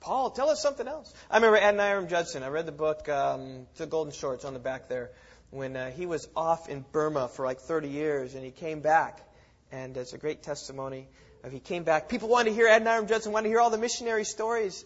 Paul, 0.01 0.31
tell 0.31 0.49
us 0.49 0.59
something 0.59 0.87
else. 0.87 1.13
I 1.29 1.37
remember 1.37 1.59
Adoniram 1.59 2.09
Judson. 2.09 2.41
I 2.41 2.47
read 2.47 2.65
the 2.65 2.71
book, 2.71 3.07
um, 3.07 3.67
The 3.77 3.85
Golden 3.85 4.11
Shorts, 4.11 4.45
on 4.45 4.53
the 4.53 4.59
back 4.59 4.89
there, 4.89 5.11
when 5.51 5.77
uh, 5.77 5.91
he 5.91 6.07
was 6.07 6.27
off 6.35 6.69
in 6.69 6.83
Burma 6.91 7.27
for 7.27 7.45
like 7.45 7.59
30 7.59 7.89
years, 7.89 8.33
and 8.33 8.43
he 8.43 8.49
came 8.49 8.81
back, 8.81 9.21
and 9.71 9.95
it's 9.95 10.13
a 10.13 10.17
great 10.17 10.41
testimony 10.41 11.07
of 11.43 11.51
he 11.51 11.59
came 11.59 11.83
back. 11.83 12.09
People 12.09 12.29
wanted 12.29 12.49
to 12.49 12.55
hear 12.55 12.67
Adoniram 12.67 13.07
Judson, 13.07 13.31
wanted 13.31 13.43
to 13.43 13.49
hear 13.49 13.59
all 13.59 13.69
the 13.69 13.77
missionary 13.77 14.25
stories, 14.25 14.83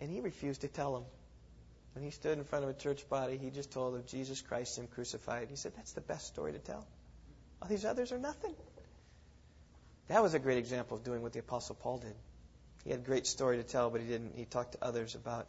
and 0.00 0.08
he 0.08 0.20
refused 0.20 0.60
to 0.60 0.68
tell 0.68 0.94
them. 0.94 1.04
When 1.94 2.04
he 2.04 2.12
stood 2.12 2.38
in 2.38 2.44
front 2.44 2.62
of 2.64 2.70
a 2.70 2.74
church 2.74 3.08
body, 3.08 3.36
he 3.36 3.50
just 3.50 3.72
told 3.72 3.96
of 3.96 4.06
Jesus 4.06 4.40
Christ 4.40 4.78
and 4.78 4.88
crucified. 4.92 5.48
He 5.50 5.56
said, 5.56 5.72
"That's 5.74 5.92
the 5.92 6.00
best 6.00 6.28
story 6.28 6.52
to 6.52 6.60
tell. 6.60 6.86
All 7.60 7.68
these 7.68 7.84
others 7.84 8.12
are 8.12 8.18
nothing." 8.18 8.54
That 10.06 10.22
was 10.22 10.34
a 10.34 10.38
great 10.38 10.58
example 10.58 10.96
of 10.96 11.02
doing 11.02 11.20
what 11.20 11.32
the 11.32 11.40
Apostle 11.40 11.74
Paul 11.74 11.98
did. 11.98 12.14
He 12.84 12.90
had 12.90 13.00
a 13.00 13.02
great 13.02 13.26
story 13.26 13.58
to 13.58 13.62
tell, 13.62 13.90
but 13.90 14.00
he 14.00 14.06
didn't. 14.06 14.34
He 14.36 14.44
talked 14.44 14.72
to 14.72 14.84
others 14.84 15.14
about 15.14 15.46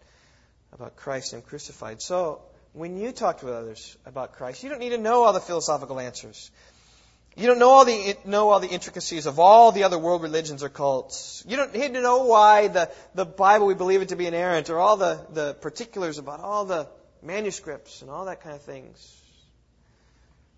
about 0.73 0.95
Christ 0.95 1.34
and 1.34 1.43
crucified. 1.45 2.01
So 2.01 2.41
when 2.73 2.97
you 2.97 3.11
talk 3.11 3.43
with 3.43 3.53
others 3.53 3.97
about 4.05 4.34
Christ, 4.34 4.63
you 4.63 4.69
don't 4.69 4.79
need 4.79 4.89
to 4.89 4.97
know 4.97 5.23
all 5.23 5.34
the 5.34 5.39
philosophical 5.39 5.99
answers. 5.99 6.51
You 7.36 7.47
don't 7.47 7.59
know 7.59 7.69
all 7.69 7.86
the 7.86 8.17
know 8.25 8.49
all 8.49 8.59
the 8.59 8.67
intricacies 8.67 9.25
of 9.25 9.39
all 9.39 9.71
the 9.71 9.84
other 9.84 9.97
world 9.97 10.21
religions 10.21 10.63
or 10.63 10.69
cults. 10.69 11.43
You 11.47 11.55
don't 11.55 11.73
need 11.73 11.93
to 11.93 12.01
know 12.01 12.25
why 12.25 12.67
the, 12.67 12.91
the 13.15 13.25
Bible 13.25 13.67
we 13.67 13.73
believe 13.73 14.01
it 14.01 14.09
to 14.09 14.17
be 14.17 14.27
inerrant 14.27 14.69
or 14.69 14.79
all 14.79 14.97
the, 14.97 15.25
the 15.32 15.53
particulars 15.53 16.17
about 16.17 16.41
all 16.41 16.65
the 16.65 16.88
manuscripts 17.23 18.01
and 18.01 18.11
all 18.11 18.25
that 18.25 18.41
kind 18.41 18.55
of 18.55 18.61
things. 18.61 19.17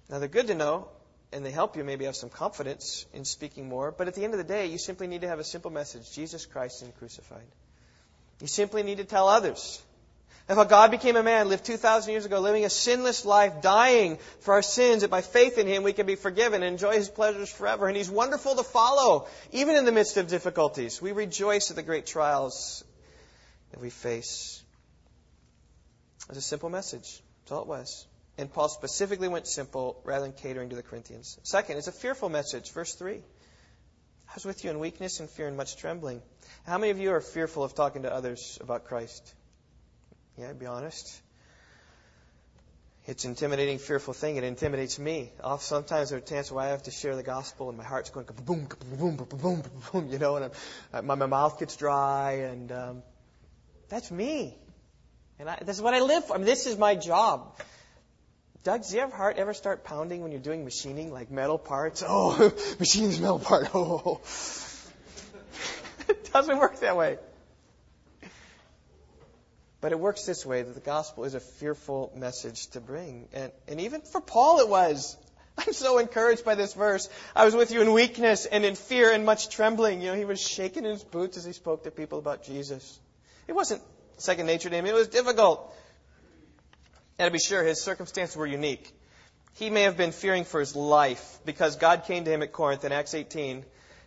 Now 0.10 0.18
they're 0.18 0.28
good 0.28 0.48
to 0.48 0.56
know, 0.56 0.88
and 1.34 1.46
they 1.46 1.52
help 1.52 1.76
you 1.76 1.84
maybe 1.84 2.06
have 2.06 2.16
some 2.16 2.30
confidence 2.30 3.06
in 3.14 3.26
speaking 3.26 3.68
more. 3.68 3.92
But 3.92 4.08
at 4.08 4.16
the 4.16 4.24
end 4.24 4.34
of 4.34 4.38
the 4.38 4.44
day, 4.44 4.68
you 4.68 4.78
simply 4.78 5.08
need 5.08 5.22
to 5.22 5.28
have 5.28 5.40
a 5.40 5.44
simple 5.44 5.72
message 5.72 6.12
Jesus 6.12 6.46
Christ 6.46 6.82
and 6.82 6.96
crucified. 6.98 7.48
You 8.40 8.48
simply 8.48 8.84
need 8.84 8.98
to 8.98 9.04
tell 9.04 9.28
others 9.28 9.82
of 10.50 10.58
how 10.58 10.66
God 10.66 10.92
became 10.92 11.16
a 11.16 11.24
man, 11.24 11.48
lived 11.48 11.66
2,000 11.66 12.12
years 12.12 12.26
ago, 12.26 12.40
living 12.40 12.66
a 12.66 12.70
sinless 12.70 13.26
life, 13.26 13.62
dying 13.62 14.18
for 14.42 14.56
our 14.56 14.62
sins, 14.62 15.02
that 15.02 15.10
by 15.10 15.22
faith 15.22 15.58
in 15.58 15.68
Him 15.68 15.84
we 15.84 15.94
can 15.94 16.06
be 16.06 16.16
forgiven 16.16 16.64
and 16.64 16.74
enjoy 16.74 16.94
His 16.94 17.10
pleasures 17.10 17.50
forever. 17.50 17.88
And 17.88 17.96
He's 17.96 18.10
wonderful 18.10 18.56
to 18.56 18.64
follow, 18.64 19.28
even 19.52 19.76
in 19.76 19.86
the 19.86 19.92
midst 19.92 20.18
of 20.18 20.28
difficulties. 20.28 21.02
We 21.02 21.14
rejoice 21.14 21.70
at 21.70 21.78
the 21.78 21.84
great 21.84 22.06
trials 22.06 22.84
that 23.72 23.80
we 23.80 23.90
face. 23.90 24.62
It's 26.30 26.38
a 26.38 26.42
simple 26.42 26.70
message. 26.70 27.22
That's 27.44 27.52
all 27.54 27.62
it 27.62 27.68
was. 27.68 28.06
And 28.38 28.52
Paul 28.52 28.70
specifically 28.70 29.28
went 29.28 29.48
simple 29.48 30.02
rather 30.04 30.24
than 30.24 30.34
catering 30.34 30.70
to 30.70 30.76
the 30.76 30.84
Corinthians. 30.84 31.38
Second, 31.44 31.78
it's 31.78 31.88
a 31.88 31.92
fearful 31.92 32.30
message. 32.30 32.72
Verse 32.72 32.94
3. 32.96 33.16
I 33.16 34.34
was 34.34 34.46
with 34.46 34.64
you 34.64 34.72
in 34.72 34.80
weakness 34.80 35.20
and 35.20 35.30
fear 35.30 35.48
and 35.48 35.56
much 35.56 35.78
trembling. 35.78 36.22
How 36.66 36.80
many 36.80 36.90
of 36.90 36.98
you 36.98 37.12
are 37.12 37.22
fearful 37.22 37.64
of 37.64 37.76
talking 37.76 38.04
to 38.04 38.12
others 38.12 38.58
about 38.62 38.86
Christ? 38.86 39.36
Yeah, 40.38 40.54
be 40.54 40.66
honest. 40.66 41.22
It's 43.06 43.26
an 43.26 43.32
intimidating, 43.32 43.80
fearful 43.80 44.14
thing. 44.14 44.38
It 44.38 44.46
intimidates 44.46 44.98
me. 44.98 45.32
Sometimes 45.60 46.10
there 46.10 46.20
are 46.20 46.22
times 46.22 46.52
where 46.52 46.64
I 46.64 46.70
have 46.70 46.84
to 46.84 46.92
share 46.92 47.16
the 47.16 47.24
gospel 47.24 47.68
and 47.68 47.78
my 47.78 47.84
heart's 47.84 48.10
going 48.10 48.26
boom, 48.46 48.68
boom, 48.98 49.18
boom, 49.18 49.28
boom, 49.28 49.64
boom, 49.92 50.08
you 50.08 50.18
know, 50.18 50.38
and 50.38 50.52
I'm, 50.94 51.06
my, 51.06 51.16
my 51.16 51.26
mouth 51.26 51.60
gets 51.60 51.76
dry, 51.76 52.46
and 52.50 52.72
um, 52.72 53.04
that's 53.90 54.10
me. 54.10 54.58
And 55.38 55.50
I, 55.50 55.60
this 55.64 55.76
is 55.76 55.82
what 55.82 55.94
I 55.94 56.00
live 56.00 56.26
for. 56.26 56.36
I 56.36 56.38
mean, 56.38 56.46
this 56.46 56.66
is 56.66 56.78
my 56.78 56.96
job. 56.96 57.60
Doug, 58.64 58.82
does 58.82 58.94
your 58.94 59.10
heart 59.10 59.38
ever 59.38 59.54
start 59.54 59.84
pounding 59.84 60.24
when 60.24 60.32
you're 60.32 60.40
doing 60.40 60.64
machining, 60.64 61.12
like 61.12 61.30
metal 61.30 61.58
parts? 61.58 62.02
Oh, 62.08 62.54
machining 62.80 63.10
this 63.10 63.20
metal 63.20 63.40
part. 63.40 63.70
Oh. 63.74 64.22
it 66.08 66.32
doesn't 66.32 66.58
work 66.58 66.80
that 66.80 66.96
way. 66.96 67.18
But 69.82 69.92
it 69.92 70.00
works 70.00 70.26
this 70.26 70.46
way 70.46 70.62
that 70.62 70.74
the 70.74 70.80
gospel 70.80 71.26
is 71.26 71.34
a 71.34 71.42
fearful 71.42 72.14
message 72.16 72.68
to 72.68 72.80
bring. 72.80 73.28
And, 73.34 73.52
and 73.68 73.82
even 73.82 74.00
for 74.00 74.22
Paul 74.22 74.60
it 74.62 74.70
was. 74.70 75.18
I'm 75.58 75.74
so 75.74 75.98
encouraged 75.98 76.46
by 76.46 76.56
this 76.56 76.74
verse. 76.74 77.10
I 77.36 77.44
was 77.44 77.54
with 77.54 77.72
you 77.72 77.82
in 77.82 77.92
weakness 77.92 78.46
and 78.46 78.64
in 78.64 78.76
fear 78.76 79.12
and 79.12 79.26
much 79.26 79.50
trembling. 79.50 80.02
You 80.02 80.08
know, 80.08 80.16
he 80.16 80.24
was 80.24 80.40
shaking 80.40 80.86
in 80.86 80.92
his 80.92 81.04
boots 81.04 81.36
as 81.36 81.44
he 81.44 81.52
spoke 81.52 81.84
to 81.84 81.92
people 81.92 82.18
about 82.18 82.44
Jesus. 82.44 82.98
It 83.46 83.54
wasn't 83.54 83.82
second 84.16 84.46
nature 84.46 84.70
to 84.70 84.76
him. 84.76 84.86
It 84.86 84.94
was 84.94 85.10
difficult. 85.10 85.76
And 87.20 87.28
to 87.28 87.32
be 87.32 87.40
sure, 87.40 87.64
his 87.64 87.82
circumstances 87.82 88.36
were 88.36 88.48
unique. 88.48 88.92
He 89.56 89.70
may 89.70 89.84
have 89.84 89.98
been 89.98 90.12
fearing 90.12 90.46
for 90.46 90.60
his 90.60 90.76
life 90.76 91.40
because 91.46 91.76
God 91.76 92.06
came 92.06 92.26
to 92.26 92.32
him 92.32 92.42
at 92.42 92.52
Corinth 92.52 92.86
in 92.86 92.92
Acts 92.92 93.14
18 93.14 93.64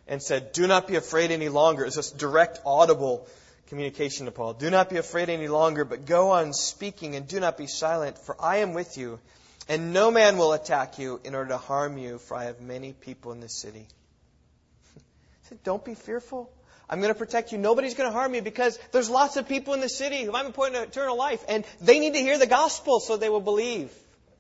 and 0.08 0.22
said, 0.22 0.52
Do 0.52 0.66
not 0.66 0.88
be 0.88 0.96
afraid 0.96 1.30
any 1.30 1.48
longer. 1.48 1.84
It's 1.84 1.96
this 1.96 2.10
direct, 2.10 2.60
audible 2.66 3.28
communication 3.68 4.26
to 4.26 4.32
Paul. 4.32 4.54
Do 4.54 4.70
not 4.70 4.90
be 4.90 4.96
afraid 4.96 5.28
any 5.28 5.48
longer, 5.48 5.84
but 5.84 6.06
go 6.06 6.30
on 6.30 6.52
speaking 6.52 7.14
and 7.14 7.26
do 7.26 7.40
not 7.40 7.56
be 7.56 7.66
silent, 7.66 8.18
for 8.18 8.36
I 8.40 8.58
am 8.58 8.74
with 8.74 8.96
you, 8.96 9.20
and 9.68 9.92
no 9.92 10.10
man 10.10 10.36
will 10.36 10.52
attack 10.52 10.98
you 10.98 11.20
in 11.24 11.34
order 11.34 11.50
to 11.50 11.58
harm 11.58 11.98
you, 11.98 12.18
for 12.18 12.36
I 12.36 12.44
have 12.44 12.60
many 12.60 12.92
people 12.92 13.32
in 13.32 13.40
this 13.40 13.54
city. 13.54 13.86
He 14.96 15.48
said, 15.50 15.62
Don't 15.62 15.84
be 15.84 15.94
fearful. 15.94 16.50
I'm 16.88 17.00
going 17.00 17.12
to 17.12 17.18
protect 17.18 17.52
you. 17.52 17.58
Nobody's 17.58 17.94
going 17.94 18.08
to 18.08 18.12
harm 18.12 18.34
you 18.34 18.42
because 18.42 18.78
there's 18.92 19.10
lots 19.10 19.36
of 19.36 19.48
people 19.48 19.74
in 19.74 19.80
the 19.80 19.88
city 19.88 20.22
who 20.22 20.34
I'm 20.34 20.46
appointed 20.46 20.78
to 20.78 20.82
eternal 20.84 21.16
life, 21.16 21.44
and 21.48 21.64
they 21.80 21.98
need 21.98 22.14
to 22.14 22.20
hear 22.20 22.38
the 22.38 22.46
gospel 22.46 23.00
so 23.00 23.16
they 23.16 23.28
will 23.28 23.40
believe. 23.40 23.92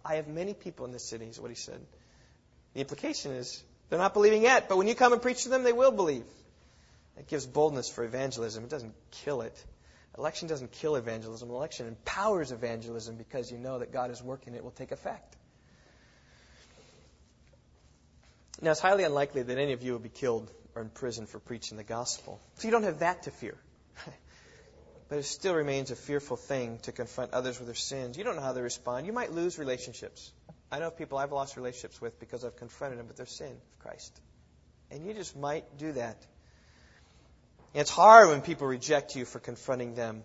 I 0.04 0.16
have 0.16 0.28
many 0.28 0.54
people 0.54 0.86
in 0.86 0.92
the 0.92 1.00
city, 1.00 1.24
is 1.24 1.40
what 1.40 1.50
he 1.50 1.56
said. 1.56 1.80
The 2.74 2.80
implication 2.80 3.32
is 3.32 3.62
they're 3.88 3.98
not 3.98 4.14
believing 4.14 4.42
yet, 4.42 4.68
but 4.68 4.78
when 4.78 4.86
you 4.86 4.94
come 4.94 5.12
and 5.12 5.20
preach 5.20 5.42
to 5.42 5.48
them, 5.48 5.64
they 5.64 5.72
will 5.72 5.90
believe. 5.90 6.24
It 7.18 7.26
gives 7.26 7.46
boldness 7.46 7.88
for 7.88 8.04
evangelism. 8.04 8.62
It 8.62 8.70
doesn't 8.70 8.94
kill 9.10 9.40
it. 9.40 9.64
Election 10.16 10.48
doesn't 10.48 10.72
kill 10.72 10.96
evangelism. 10.96 11.50
Election 11.50 11.88
empowers 11.88 12.52
evangelism 12.52 13.16
because 13.16 13.50
you 13.50 13.58
know 13.58 13.80
that 13.80 13.92
God 13.92 14.10
is 14.10 14.22
working, 14.22 14.54
it 14.54 14.62
will 14.62 14.70
take 14.70 14.92
effect. 14.92 15.36
Now, 18.62 18.70
it's 18.70 18.80
highly 18.80 19.04
unlikely 19.04 19.42
that 19.42 19.58
any 19.58 19.72
of 19.72 19.82
you 19.82 19.92
will 19.92 19.98
be 19.98 20.08
killed 20.08 20.50
or 20.76 20.82
in 20.82 20.90
prison 20.90 21.26
for 21.26 21.40
preaching 21.40 21.76
the 21.76 21.84
gospel. 21.84 22.40
So 22.56 22.68
you 22.68 22.72
don't 22.72 22.84
have 22.84 23.00
that 23.00 23.24
to 23.24 23.30
fear. 23.30 23.56
but 25.08 25.18
it 25.18 25.24
still 25.24 25.54
remains 25.54 25.90
a 25.90 25.96
fearful 25.96 26.36
thing 26.36 26.78
to 26.82 26.92
confront 26.92 27.32
others 27.32 27.58
with 27.58 27.66
their 27.66 27.74
sins. 27.74 28.16
You 28.16 28.24
don't 28.24 28.36
know 28.36 28.42
how 28.42 28.52
they 28.52 28.62
respond. 28.62 29.06
You 29.06 29.12
might 29.12 29.32
lose 29.32 29.58
relationships. 29.58 30.32
I 30.70 30.78
know 30.78 30.88
of 30.88 30.98
people 30.98 31.18
I've 31.18 31.32
lost 31.32 31.56
relationships 31.56 32.00
with 32.00 32.20
because 32.20 32.44
I've 32.44 32.56
confronted 32.56 32.98
them 32.98 33.08
with 33.08 33.16
their 33.16 33.26
sin 33.26 33.52
of 33.52 33.78
Christ. 33.80 34.20
And 34.90 35.04
you 35.06 35.14
just 35.14 35.36
might 35.36 35.78
do 35.78 35.92
that. 35.92 36.24
And 37.74 37.80
it's 37.80 37.90
hard 37.90 38.28
when 38.28 38.42
people 38.42 38.66
reject 38.66 39.16
you 39.16 39.24
for 39.24 39.38
confronting 39.40 39.94
them 39.94 40.22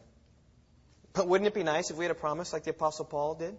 But 1.14 1.28
wouldn't 1.28 1.48
it 1.48 1.54
be 1.54 1.64
nice 1.64 1.92
if 1.92 1.98
we 1.98 2.06
had 2.06 2.12
a 2.12 2.16
promise 2.16 2.54
like 2.54 2.64
the 2.64 2.72
Apostle 2.72 3.06
Paul 3.06 3.36
did? 3.36 3.58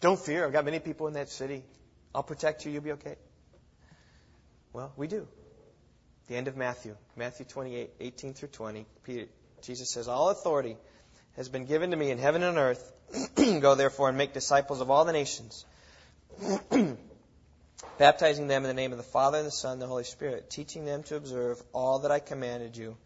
Don't 0.00 0.18
fear, 0.18 0.44
I've 0.44 0.52
got 0.52 0.64
many 0.64 0.78
people 0.78 1.06
in 1.08 1.14
that 1.14 1.28
city. 1.28 1.62
I'll 2.14 2.22
protect 2.22 2.64
you, 2.64 2.72
you'll 2.72 2.82
be 2.82 2.92
okay. 2.92 3.16
Well, 4.78 4.92
we 4.96 5.08
do. 5.08 5.26
The 6.28 6.36
end 6.36 6.46
of 6.46 6.56
Matthew, 6.56 6.94
Matthew 7.16 7.44
28, 7.46 7.90
18 7.98 8.34
through 8.34 8.50
20. 8.50 8.86
Peter, 9.02 9.26
Jesus 9.60 9.90
says, 9.90 10.06
All 10.06 10.28
authority 10.28 10.76
has 11.34 11.48
been 11.48 11.64
given 11.64 11.90
to 11.90 11.96
me 11.96 12.12
in 12.12 12.18
heaven 12.18 12.44
and 12.44 12.56
earth. 12.56 12.92
Go 13.34 13.74
therefore 13.74 14.08
and 14.08 14.16
make 14.16 14.34
disciples 14.34 14.80
of 14.80 14.88
all 14.88 15.04
the 15.04 15.12
nations, 15.12 15.66
baptizing 17.98 18.46
them 18.46 18.62
in 18.62 18.68
the 18.68 18.80
name 18.80 18.92
of 18.92 18.98
the 18.98 19.02
Father 19.04 19.38
and 19.38 19.48
the 19.48 19.50
Son 19.50 19.72
and 19.72 19.82
the 19.82 19.88
Holy 19.88 20.04
Spirit, 20.04 20.48
teaching 20.48 20.84
them 20.84 21.02
to 21.02 21.16
observe 21.16 21.60
all 21.72 21.98
that 22.00 22.12
I 22.12 22.20
commanded 22.20 22.76
you. 22.76 22.96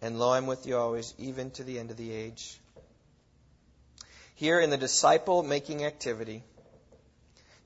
And 0.00 0.18
lo, 0.18 0.32
I'm 0.32 0.46
with 0.46 0.66
you 0.66 0.78
always, 0.78 1.12
even 1.18 1.50
to 1.50 1.62
the 1.62 1.78
end 1.78 1.90
of 1.90 1.98
the 1.98 2.10
age. 2.10 2.58
Here 4.34 4.60
in 4.60 4.70
the 4.70 4.78
disciple 4.78 5.42
making 5.42 5.84
activity, 5.84 6.42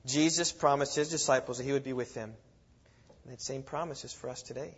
Jesus 0.05 0.51
promised 0.51 0.97
his 0.97 1.07
disciples 1.07 1.59
that 1.59 1.63
he 1.63 1.71
would 1.71 1.85
be 1.85 1.93
with 1.93 2.13
them. 2.13 2.33
That 3.27 3.41
same 3.41 3.63
promise 3.63 4.05
is 4.05 4.13
for 4.13 4.29
us 4.29 4.41
today. 4.41 4.73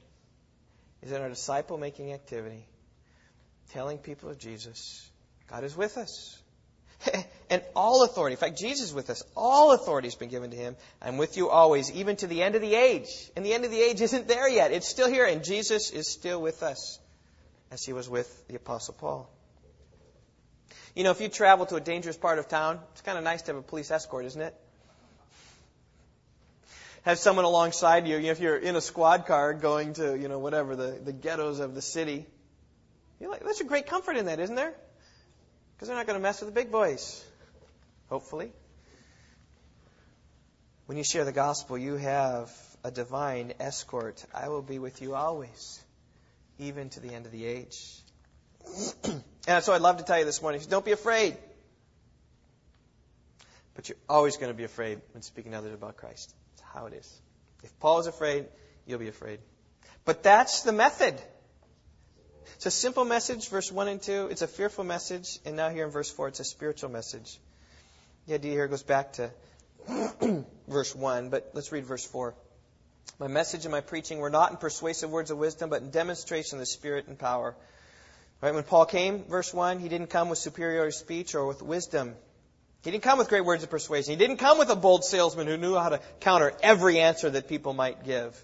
Is 1.02 1.12
in 1.12 1.22
our 1.22 1.30
disciple 1.30 1.78
making 1.78 2.12
activity, 2.12 2.66
telling 3.72 4.00
people 4.00 4.30
of 4.30 4.38
Jesus, 4.38 5.08
God 5.50 5.64
is 5.64 5.78
with 5.78 5.98
us. 5.98 6.38
and 7.50 7.62
all 7.76 8.04
authority, 8.04 8.34
in 8.34 8.38
fact, 8.38 8.58
Jesus 8.60 8.88
is 8.88 8.94
with 8.94 9.10
us. 9.10 9.24
All 9.38 9.72
authority 9.72 10.08
has 10.08 10.16
been 10.16 10.28
given 10.30 10.52
to 10.52 10.58
him. 10.58 10.76
I'm 11.02 11.18
with 11.18 11.38
you 11.38 11.50
always, 11.50 11.90
even 11.92 12.18
to 12.18 12.28
the 12.28 12.44
end 12.44 12.56
of 12.56 12.62
the 12.62 12.76
age. 12.76 13.08
And 13.38 13.46
the 13.46 13.54
end 13.54 13.64
of 13.64 13.72
the 13.72 13.80
age 13.80 14.02
isn't 14.02 14.28
there 14.28 14.50
yet. 14.50 14.72
It's 14.72 14.88
still 14.88 15.10
here, 15.10 15.26
and 15.26 15.44
Jesus 15.44 15.92
is 15.92 16.10
still 16.10 16.42
with 16.42 16.62
us, 16.62 17.00
as 17.72 17.84
he 17.86 17.94
was 17.94 18.10
with 18.10 18.48
the 18.48 18.56
Apostle 18.56 18.96
Paul. 18.96 19.30
You 20.96 21.04
know, 21.04 21.12
if 21.12 21.22
you 21.22 21.30
travel 21.30 21.66
to 21.68 21.76
a 21.76 21.82
dangerous 21.82 22.18
part 22.18 22.40
of 22.40 22.50
town, 22.50 22.80
it's 22.92 23.02
kind 23.02 23.18
of 23.18 23.24
nice 23.24 23.44
to 23.44 23.54
have 23.54 23.58
a 23.58 23.62
police 23.62 23.92
escort, 23.92 24.26
isn't 24.26 24.42
it? 24.42 24.56
Have 27.10 27.18
someone 27.18 27.46
alongside 27.46 28.08
you, 28.08 28.20
if 28.20 28.40
you're 28.40 28.56
in 28.56 28.76
a 28.76 28.82
squad 28.82 29.26
car 29.26 29.56
going 29.56 29.94
to, 29.94 30.16
you 30.16 30.28
know, 30.28 30.38
whatever, 30.38 30.76
the, 30.76 30.92
the 31.04 31.12
ghettos 31.12 31.60
of 31.60 31.74
the 31.74 31.82
city. 31.82 32.28
You're 33.20 33.32
like, 33.32 33.44
there's 33.44 33.62
a 33.62 33.64
great 33.64 33.88
comfort 33.88 34.16
in 34.16 34.28
that, 34.28 34.40
isn't 34.40 34.56
there? 34.56 34.76
Because 35.74 35.88
they're 35.88 35.98
not 35.98 36.06
going 36.06 36.20
to 36.20 36.22
mess 36.22 36.40
with 36.40 36.54
the 36.54 36.54
big 36.54 36.72
boys, 36.72 37.26
hopefully. 38.10 38.52
When 40.86 41.00
you 41.00 41.04
share 41.04 41.26
the 41.26 41.32
gospel, 41.32 41.80
you 41.80 41.96
have 41.96 42.52
a 42.84 42.92
divine 42.92 43.54
escort. 43.60 44.24
I 44.32 44.50
will 44.50 44.62
be 44.62 44.78
with 44.78 45.02
you 45.02 45.16
always, 45.16 45.84
even 46.60 46.90
to 46.90 47.00
the 47.00 47.12
end 47.12 47.26
of 47.26 47.32
the 47.32 47.44
age. 47.44 47.92
and 49.48 49.64
so 49.64 49.74
I'd 49.74 49.82
love 49.82 49.98
to 49.98 50.04
tell 50.04 50.20
you 50.20 50.26
this 50.26 50.44
morning 50.44 50.62
don't 50.70 50.86
be 50.86 50.92
afraid. 50.92 51.38
But 53.74 53.90
you're 53.90 53.98
always 54.08 54.38
going 54.38 54.52
to 54.52 54.58
be 54.58 54.64
afraid 54.64 55.02
when 55.14 55.24
speaking 55.24 55.54
to 55.54 55.58
others 55.58 55.74
about 55.74 55.98
Christ. 55.98 56.36
How 56.80 56.86
it 56.86 56.94
is. 56.94 57.22
If 57.62 57.78
Paul 57.82 58.00
is 58.00 58.08
afraid, 58.08 58.46
you'll 58.86 59.00
be 59.00 59.10
afraid. 59.10 59.42
But 60.06 60.24
that's 60.24 60.62
the 60.62 60.72
method. 60.72 61.14
It's 62.56 62.68
a 62.68 62.72
simple 62.72 63.04
message, 63.04 63.50
verse 63.50 63.70
1 63.70 63.90
and 63.90 64.02
2. 64.02 64.30
It's 64.32 64.44
a 64.44 64.48
fearful 64.48 64.86
message. 64.86 65.40
And 65.44 65.58
now 65.58 65.70
here 65.72 65.84
in 65.84 65.92
verse 65.92 66.10
4, 66.10 66.30
it's 66.30 66.40
a 66.40 66.46
spiritual 66.46 66.90
message. 66.90 67.38
The 68.28 68.36
idea 68.36 68.54
here 68.54 68.70
goes 68.70 68.82
back 68.82 69.12
to 69.14 69.30
verse 70.70 70.96
1, 70.96 71.30
but 71.30 71.52
let's 71.54 71.74
read 71.74 71.86
verse 71.86 72.06
4. 72.06 72.34
My 73.20 73.28
message 73.28 73.66
and 73.66 73.74
my 73.74 73.82
preaching 73.82 74.20
were 74.20 74.30
not 74.30 74.52
in 74.52 74.56
persuasive 74.56 75.10
words 75.10 75.32
of 75.32 75.38
wisdom, 75.38 75.70
but 75.70 75.82
in 75.82 75.92
demonstration 75.92 76.60
of 76.60 76.60
the 76.62 76.66
Spirit 76.66 77.08
and 77.10 77.20
power. 77.20 77.58
Right? 78.40 78.54
When 78.54 78.64
Paul 78.64 78.86
came, 78.86 79.26
verse 79.26 79.54
1, 79.54 79.80
he 79.80 79.90
didn't 79.90 80.12
come 80.12 80.30
with 80.30 80.40
superior 80.40 80.92
speech 80.92 81.36
or 81.36 81.46
with 81.46 81.62
wisdom. 81.62 82.16
He 82.84 82.92
didn't 82.92 83.04
come 83.04 83.18
with 83.18 83.28
great 83.28 83.44
words 83.44 83.64
of 83.64 83.70
persuasion. 83.70 84.12
He 84.12 84.18
didn't 84.18 84.38
come 84.38 84.58
with 84.58 84.70
a 84.70 84.76
bold 84.76 85.04
salesman 85.04 85.48
who 85.48 85.58
knew 85.58 85.76
how 85.76 85.90
to 85.90 86.00
counter 86.22 86.54
every 86.64 87.00
answer 87.00 87.30
that 87.30 87.50
people 87.50 87.74
might 87.74 88.06
give. 88.06 88.42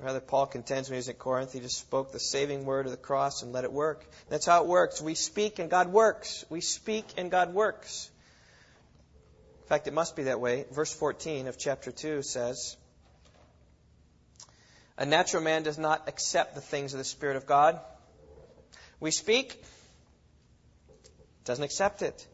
Rather, 0.00 0.20
Paul 0.20 0.46
contends 0.46 0.88
when 0.88 0.94
he 0.94 0.98
was 0.98 1.08
at 1.08 1.18
Corinth, 1.18 1.52
he 1.52 1.60
just 1.60 1.78
spoke 1.78 2.12
the 2.12 2.18
saving 2.18 2.64
word 2.64 2.86
of 2.86 2.92
the 2.92 2.98
cross 2.98 3.42
and 3.42 3.52
let 3.52 3.64
it 3.64 3.72
work. 3.72 4.04
That's 4.28 4.46
how 4.46 4.62
it 4.62 4.68
works. 4.68 5.00
We 5.00 5.14
speak 5.14 5.58
and 5.58 5.70
God 5.70 5.92
works. 5.92 6.44
We 6.50 6.60
speak 6.60 7.04
and 7.16 7.30
God 7.30 7.54
works. 7.54 8.10
In 9.62 9.68
fact, 9.68 9.86
it 9.86 9.94
must 9.94 10.14
be 10.14 10.24
that 10.24 10.40
way. 10.40 10.66
Verse 10.72 10.92
14 10.92 11.46
of 11.46 11.58
chapter 11.58 11.90
2 11.90 12.22
says, 12.22 12.76
A 14.98 15.06
natural 15.06 15.42
man 15.42 15.62
does 15.62 15.78
not 15.78 16.08
accept 16.08 16.54
the 16.54 16.60
things 16.60 16.92
of 16.92 16.98
the 16.98 17.04
Spirit 17.04 17.36
of 17.36 17.46
God. 17.46 17.80
We 19.00 19.10
speak, 19.10 19.62
doesn't 21.44 21.64
accept 21.64 22.02
it. 22.02 22.26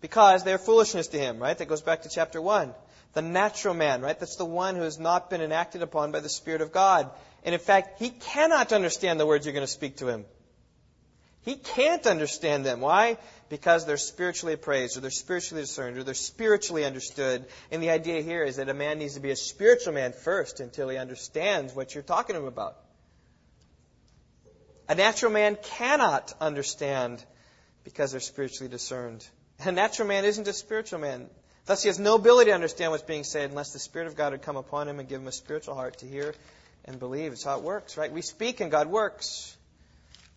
Because 0.00 0.44
they're 0.44 0.58
foolishness 0.58 1.08
to 1.08 1.18
him, 1.18 1.38
right? 1.38 1.56
That 1.56 1.68
goes 1.68 1.82
back 1.82 2.02
to 2.02 2.08
chapter 2.08 2.40
1 2.40 2.72
the 3.14 3.22
natural 3.22 3.74
man, 3.74 4.02
right? 4.02 4.18
That's 4.18 4.36
the 4.36 4.44
one 4.44 4.76
who 4.76 4.82
has 4.82 4.98
not 4.98 5.30
been 5.30 5.40
enacted 5.40 5.82
upon 5.82 6.12
by 6.12 6.20
the 6.20 6.28
Spirit 6.28 6.60
of 6.60 6.72
God. 6.72 7.10
And 7.44 7.54
in 7.54 7.60
fact, 7.60 8.00
he 8.00 8.10
cannot 8.10 8.72
understand 8.72 9.18
the 9.18 9.26
words 9.26 9.46
you're 9.46 9.54
going 9.54 9.66
to 9.66 9.72
speak 9.72 9.96
to 9.96 10.08
him. 10.08 10.24
He 11.42 11.54
can't 11.54 12.06
understand 12.06 12.66
them. 12.66 12.80
Why? 12.80 13.16
Because 13.48 13.86
they're 13.86 13.96
spiritually 13.96 14.52
appraised, 14.52 14.96
or 14.96 15.00
they're 15.00 15.10
spiritually 15.10 15.62
discerned, 15.62 15.96
or 15.96 16.04
they're 16.04 16.14
spiritually 16.14 16.84
understood. 16.84 17.46
And 17.70 17.82
the 17.82 17.90
idea 17.90 18.20
here 18.20 18.44
is 18.44 18.56
that 18.56 18.68
a 18.68 18.74
man 18.74 18.98
needs 18.98 19.14
to 19.14 19.20
be 19.20 19.30
a 19.30 19.36
spiritual 19.36 19.94
man 19.94 20.12
first 20.12 20.60
until 20.60 20.88
he 20.88 20.98
understands 20.98 21.74
what 21.74 21.94
you're 21.94 22.02
talking 22.02 22.34
to 22.34 22.42
him 22.42 22.48
about. 22.48 22.76
A 24.88 24.94
natural 24.94 25.32
man 25.32 25.56
cannot 25.62 26.34
understand 26.40 27.24
because 27.84 28.10
they're 28.10 28.20
spiritually 28.20 28.70
discerned. 28.70 29.26
A 29.64 29.72
natural 29.72 30.06
man 30.06 30.24
isn't 30.24 30.46
a 30.46 30.52
spiritual 30.52 31.00
man. 31.00 31.28
Thus, 31.66 31.82
he 31.82 31.88
has 31.88 31.98
no 31.98 32.14
ability 32.14 32.50
to 32.50 32.54
understand 32.54 32.92
what's 32.92 33.02
being 33.02 33.24
said 33.24 33.50
unless 33.50 33.72
the 33.72 33.78
Spirit 33.78 34.06
of 34.06 34.16
God 34.16 34.32
had 34.32 34.42
come 34.42 34.56
upon 34.56 34.88
him 34.88 35.00
and 35.00 35.08
give 35.08 35.20
him 35.20 35.26
a 35.26 35.32
spiritual 35.32 35.74
heart 35.74 35.98
to 35.98 36.06
hear 36.06 36.34
and 36.84 36.98
believe. 36.98 37.32
It's 37.32 37.44
how 37.44 37.58
it 37.58 37.64
works, 37.64 37.96
right? 37.96 38.10
We 38.10 38.22
speak 38.22 38.60
and 38.60 38.70
God 38.70 38.86
works 38.86 39.56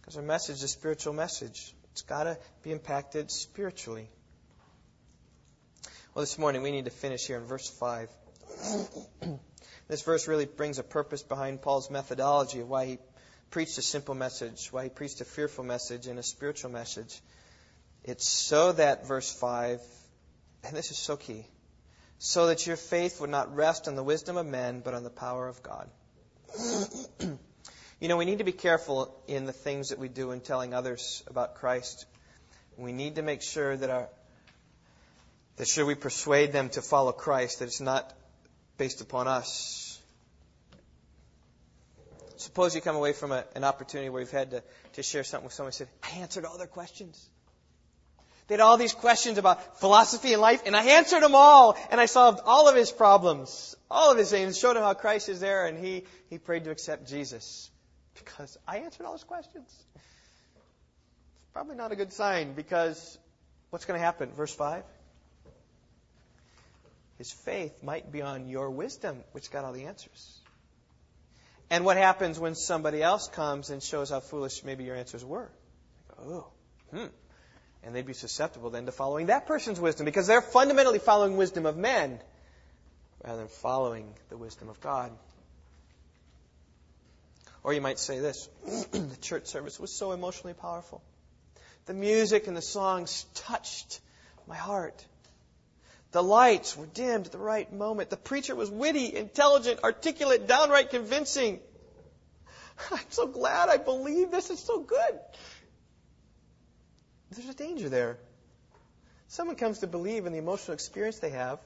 because 0.02 0.18
our 0.18 0.24
message 0.24 0.56
is 0.56 0.64
a 0.64 0.68
spiritual 0.68 1.14
message. 1.14 1.74
It's 1.92 2.02
got 2.02 2.24
to 2.24 2.38
be 2.64 2.72
impacted 2.72 3.30
spiritually. 3.30 4.10
Well, 6.14 6.24
this 6.24 6.38
morning 6.38 6.64
we 6.64 6.72
need 6.72 6.86
to 6.86 6.92
finish 6.92 7.28
here 7.28 7.38
in 7.38 7.46
verse 7.46 7.70
5. 7.70 8.10
this 9.88 10.02
verse 10.02 10.28
really 10.28 10.46
brings 10.46 10.80
a 10.80 10.84
purpose 10.84 11.22
behind 11.22 11.62
Paul's 11.62 11.90
methodology 11.90 12.60
of 12.60 12.70
why 12.70 12.86
he 12.86 12.98
preached 13.52 13.78
a 13.78 13.82
simple 13.82 14.16
message, 14.16 14.70
why 14.72 14.86
he 14.86 14.90
preached 14.90 15.22
a 15.22 15.26
fearful 15.26 15.64
message 15.64 16.08
and 16.08 16.18
a 16.18 16.24
spiritual 16.24 16.72
message. 16.72 17.22
It's 18.04 18.28
so 18.28 18.72
that, 18.72 19.08
verse 19.08 19.32
5, 19.32 19.80
and 20.64 20.76
this 20.76 20.92
is 20.92 20.98
so 20.98 21.18
key, 21.18 21.46
so 22.18 22.48
that 22.48 22.66
your 22.66 22.78
faith 22.78 23.22
would 23.22 23.30
not 23.30 23.56
rest 23.56 23.88
on 23.88 23.96
the 23.96 24.04
wisdom 24.04 24.38
of 24.38 24.46
men, 24.46 24.82
but 24.84 24.94
on 24.94 25.04
the 25.04 25.10
power 25.10 25.48
of 25.48 25.62
God. 25.62 25.90
you 27.20 28.08
know, 28.08 28.18
we 28.18 28.26
need 28.26 28.40
to 28.40 28.44
be 28.44 28.52
careful 28.52 29.16
in 29.28 29.46
the 29.46 29.54
things 29.54 29.90
that 29.90 30.00
we 30.00 30.08
do 30.08 30.32
in 30.32 30.42
telling 30.42 30.74
others 30.74 31.24
about 31.28 31.56
Christ. 31.56 32.06
We 32.78 32.92
need 32.92 33.16
to 33.16 33.22
make 33.22 33.42
sure 33.42 33.78
that 33.78 33.90
our 33.90 34.10
that 35.58 35.68
should 35.68 35.86
we 35.86 35.94
persuade 35.94 36.54
them 36.54 36.70
to 36.70 36.82
follow 36.82 37.12
Christ, 37.12 37.60
that 37.60 37.66
it's 37.66 37.82
not 37.82 38.12
based 38.78 39.02
upon 39.02 39.28
us. 39.28 40.00
Suppose 42.38 42.74
you 42.74 42.82
come 42.82 42.96
away 42.96 43.14
from 43.14 43.32
a, 43.32 43.46
an 43.56 43.64
opportunity 43.64 44.10
where 44.10 44.22
you've 44.22 44.32
had 44.32 44.52
to, 44.52 44.64
to 44.94 45.04
share 45.04 45.24
something 45.24 45.46
with 45.46 45.54
someone 45.54 45.68
and 45.68 45.76
said, 45.76 45.88
I 46.02 46.22
answered 46.22 46.46
all 46.46 46.58
their 46.58 46.66
questions. 46.66 47.30
They 48.52 48.56
had 48.56 48.64
all 48.64 48.76
these 48.76 48.92
questions 48.94 49.38
about 49.38 49.80
philosophy 49.80 50.34
and 50.34 50.42
life, 50.42 50.64
and 50.66 50.76
I 50.76 50.84
answered 50.98 51.24
them 51.24 51.36
all, 51.36 51.78
and 51.90 52.02
I 52.02 52.06
solved 52.06 52.42
all 52.46 52.68
of 52.68 52.76
his 52.76 52.92
problems, 52.92 53.78
all 53.90 54.12
of 54.12 54.18
his 54.18 54.30
things, 54.30 54.60
showed 54.60 54.76
him 54.76 54.82
how 54.84 54.94
Christ 54.94 55.30
is 55.30 55.40
there, 55.40 55.68
and 55.68 55.80
he, 55.80 56.04
he 56.30 56.38
prayed 56.38 56.66
to 56.66 56.70
accept 56.70 57.08
Jesus. 57.08 57.72
Because 58.14 58.58
I 58.68 58.80
answered 58.80 59.06
all 59.06 59.14
his 59.14 59.24
questions. 59.24 59.74
It's 59.96 61.54
probably 61.54 61.78
not 61.78 61.94
a 61.94 61.96
good 61.96 62.12
sign, 62.12 62.52
because 62.52 63.18
what's 63.70 63.86
going 63.86 63.98
to 63.98 64.04
happen? 64.06 64.32
Verse 64.34 64.54
5. 64.54 64.84
His 67.20 67.32
faith 67.32 67.82
might 67.82 68.12
be 68.12 68.22
on 68.22 68.50
your 68.50 68.70
wisdom, 68.70 69.24
which 69.32 69.50
got 69.50 69.64
all 69.64 69.72
the 69.72 69.86
answers. 69.86 70.42
And 71.70 71.86
what 71.86 71.96
happens 71.96 72.38
when 72.38 72.56
somebody 72.56 73.02
else 73.02 73.30
comes 73.30 73.70
and 73.70 73.82
shows 73.82 74.10
how 74.10 74.20
foolish 74.20 74.66
maybe 74.66 74.84
your 74.84 74.98
answers 74.98 75.24
were? 75.24 75.50
Oh, 76.20 76.48
hmm. 76.94 77.06
And 77.84 77.96
they'd 77.96 78.06
be 78.06 78.14
susceptible 78.14 78.70
then 78.70 78.86
to 78.86 78.92
following 78.92 79.28
that 79.28 79.48
person's 79.48 79.80
wisdom 79.80 80.06
because 80.06 80.28
they're 80.28 80.42
fundamentally 80.42 81.00
following 81.00 81.36
wisdom 81.38 81.66
of 81.66 81.78
men 81.78 82.20
rather 83.24 83.40
than 83.40 83.48
following 83.48 84.14
the 84.30 84.38
wisdom 84.38 84.70
of 84.70 84.80
God. 84.82 85.12
Or 87.64 87.74
you 87.74 87.82
might 87.82 88.00
say 88.00 88.20
this 88.20 88.50
the 88.92 89.18
church 89.22 89.48
service 89.48 89.80
was 89.80 89.92
so 89.92 90.12
emotionally 90.12 90.54
powerful. 90.54 91.02
The 91.86 91.94
music 91.94 92.48
and 92.48 92.56
the 92.56 92.62
songs 92.62 93.26
touched 93.34 94.00
my 94.48 94.56
heart. 94.56 95.06
The 96.12 96.22
lights 96.22 96.76
were 96.76 96.86
dimmed 96.86 97.28
at 97.28 97.32
the 97.32 97.38
right 97.38 97.72
moment. 97.72 98.10
The 98.10 98.18
preacher 98.18 98.54
was 98.54 98.70
witty, 98.70 99.16
intelligent, 99.16 99.84
articulate, 99.84 100.48
downright 100.48 100.90
convincing. 100.90 101.60
I'm 102.92 103.00
so 103.10 103.28
glad 103.28 103.70
I 103.70 103.78
believe 103.78 104.30
this 104.30 104.50
is 104.50 104.60
so 104.60 104.82
good. 104.82 105.20
There's 107.38 107.50
a 107.50 107.54
danger 107.54 107.90
there. 107.90 108.18
Someone 109.28 109.56
comes 109.56 109.80
to 109.80 109.88
believe 109.88 110.26
in 110.26 110.34
the 110.34 110.40
emotional 110.40 110.74
experience 110.74 111.20
they 111.20 111.30
have. 111.30 111.60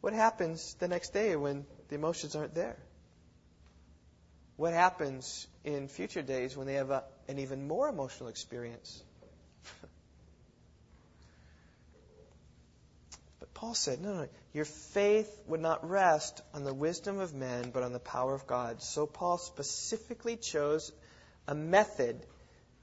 What 0.00 0.12
happens 0.12 0.74
the 0.74 0.86
next 0.86 1.12
day 1.12 1.34
when 1.34 1.66
the 1.88 1.96
emotions 1.96 2.36
aren't 2.36 2.54
there? 2.54 2.76
What 4.56 4.72
happens 4.72 5.48
in 5.64 5.88
future 5.88 6.22
days 6.22 6.56
when 6.56 6.68
they 6.68 6.74
have 6.74 6.90
a, 6.90 7.02
an 7.28 7.40
even 7.40 7.66
more 7.66 7.88
emotional 7.88 8.28
experience? 8.28 9.02
but 13.40 13.52
Paul 13.52 13.74
said, 13.74 14.00
no, 14.00 14.14
no, 14.14 14.28
your 14.54 14.64
faith 14.64 15.28
would 15.48 15.60
not 15.60 15.90
rest 15.90 16.40
on 16.54 16.62
the 16.62 16.72
wisdom 16.72 17.18
of 17.18 17.34
men, 17.34 17.70
but 17.72 17.82
on 17.82 17.92
the 17.92 17.98
power 17.98 18.32
of 18.34 18.46
God. 18.46 18.80
So 18.80 19.06
Paul 19.06 19.38
specifically 19.38 20.36
chose 20.36 20.92
a 21.48 21.54
method 21.54 22.24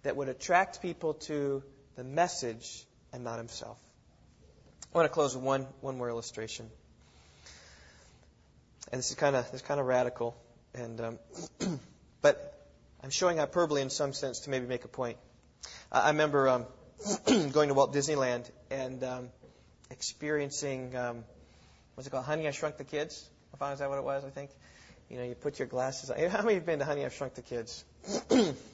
that 0.04 0.18
would 0.18 0.28
attract 0.28 0.82
people 0.82 1.14
to 1.14 1.64
the 1.96 2.04
message 2.04 2.86
and 3.12 3.24
not 3.24 3.38
himself. 3.38 3.78
I 4.94 4.98
want 4.98 5.06
to 5.06 5.14
close 5.14 5.36
with 5.36 5.44
one, 5.44 5.66
one 5.82 5.98
more 5.98 6.10
illustration. 6.10 6.70
And 8.92 9.00
this 9.00 9.10
is 9.10 9.16
kind 9.16 9.36
of, 9.36 9.46
this 9.46 9.62
is 9.62 9.68
kind 9.68 9.80
of 9.80 9.88
radical. 9.88 10.36
And, 10.76 11.02
um, 11.02 11.20
but 12.22 12.68
I'm 13.04 13.10
showing 13.10 13.38
hyperbole 13.38 13.82
in 13.82 13.90
some 13.90 14.14
sense 14.14 14.42
to 14.42 14.50
maybe 14.50 14.68
make 14.68 14.86
a 14.86 14.88
point. 14.88 15.18
I 15.92 16.10
remember 16.10 16.50
um, 16.50 16.66
going 17.52 17.70
to 17.70 17.74
Walt 17.74 17.94
Disneyland 17.94 18.50
and 18.70 19.04
um, 19.04 19.30
experiencing, 19.90 20.96
um, 20.96 21.24
what's 21.96 22.08
it 22.08 22.12
called, 22.12 22.26
Honey, 22.26 22.48
I 22.48 22.52
Shrunk 22.52 22.78
the 22.78 22.84
Kids? 22.84 23.28
I 23.54 23.58
found 23.58 23.74
is 23.74 23.80
that 23.80 23.90
what 23.90 23.98
it 23.98 24.04
was, 24.04 24.24
I 24.26 24.30
think? 24.30 24.50
You 25.10 25.18
know, 25.18 25.24
you 25.24 25.36
put 25.36 25.60
your 25.60 25.68
glasses 25.68 26.10
on. 26.10 26.18
How 26.30 26.42
many 26.42 26.56
have 26.56 26.66
been 26.66 26.80
to 26.80 26.86
Honey, 26.86 27.06
I 27.06 27.10
Shrunk 27.10 27.36
the 27.36 27.42
Kids? 27.42 27.84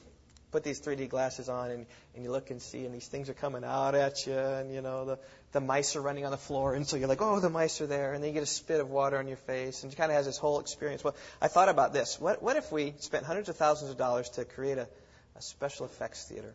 put 0.50 0.64
these 0.64 0.80
3D 0.80 1.08
glasses 1.08 1.48
on 1.48 1.70
and, 1.70 1.86
and 2.14 2.24
you 2.24 2.30
look 2.30 2.50
and 2.50 2.60
see 2.60 2.84
and 2.84 2.94
these 2.94 3.06
things 3.06 3.28
are 3.28 3.34
coming 3.34 3.64
out 3.64 3.94
at 3.94 4.26
you 4.26 4.36
and 4.36 4.72
you 4.72 4.82
know 4.82 5.04
the 5.04 5.18
the 5.52 5.60
mice 5.60 5.96
are 5.96 6.00
running 6.00 6.24
on 6.24 6.30
the 6.30 6.36
floor 6.36 6.74
and 6.74 6.86
so 6.86 6.96
you're 6.96 7.08
like 7.08 7.22
oh 7.22 7.40
the 7.40 7.50
mice 7.50 7.80
are 7.80 7.86
there 7.86 8.12
and 8.12 8.22
then 8.22 8.28
you 8.28 8.34
get 8.34 8.42
a 8.42 8.46
spit 8.46 8.80
of 8.80 8.90
water 8.90 9.18
on 9.18 9.28
your 9.28 9.36
face 9.36 9.82
and 9.82 9.92
it 9.92 9.96
kind 9.96 10.10
of 10.10 10.16
has 10.16 10.26
this 10.26 10.38
whole 10.38 10.60
experience. 10.60 11.04
Well, 11.04 11.16
I 11.40 11.48
thought 11.48 11.68
about 11.68 11.92
this. 11.92 12.20
What 12.20 12.42
what 12.42 12.56
if 12.56 12.70
we 12.72 12.94
spent 12.98 13.24
hundreds 13.24 13.48
of 13.48 13.56
thousands 13.56 13.90
of 13.90 13.96
dollars 13.96 14.28
to 14.30 14.44
create 14.44 14.78
a, 14.78 14.88
a 15.36 15.42
special 15.42 15.86
effects 15.86 16.24
theater, 16.24 16.54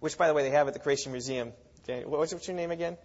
which 0.00 0.18
by 0.18 0.28
the 0.28 0.34
way 0.34 0.42
they 0.42 0.50
have 0.50 0.68
at 0.68 0.74
the 0.74 0.80
Creation 0.80 1.12
Museum. 1.12 1.52
Okay, 1.84 2.04
what's, 2.04 2.32
what's 2.32 2.46
your 2.46 2.56
name 2.56 2.70
again? 2.70 2.96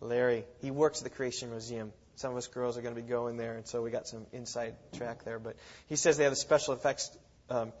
Larry. 0.00 0.22
Larry. 0.22 0.44
He 0.62 0.70
works 0.70 0.98
at 0.98 1.04
the 1.04 1.10
Creation 1.10 1.50
Museum 1.50 1.92
some 2.16 2.30
of 2.32 2.36
us 2.36 2.46
girls 2.46 2.78
are 2.78 2.82
going 2.82 2.94
to 2.94 3.00
be 3.00 3.08
going 3.08 3.36
there, 3.36 3.56
and 3.56 3.66
so 3.66 3.82
we 3.82 3.90
got 3.90 4.06
some 4.06 4.26
inside 4.32 4.76
track 4.96 5.24
there. 5.24 5.38
But 5.38 5.56
he 5.88 5.96
says 5.96 6.16
they 6.16 6.24
have 6.24 6.32
a 6.32 6.36
special 6.36 6.74
effects 6.74 7.10
um, 7.50 7.72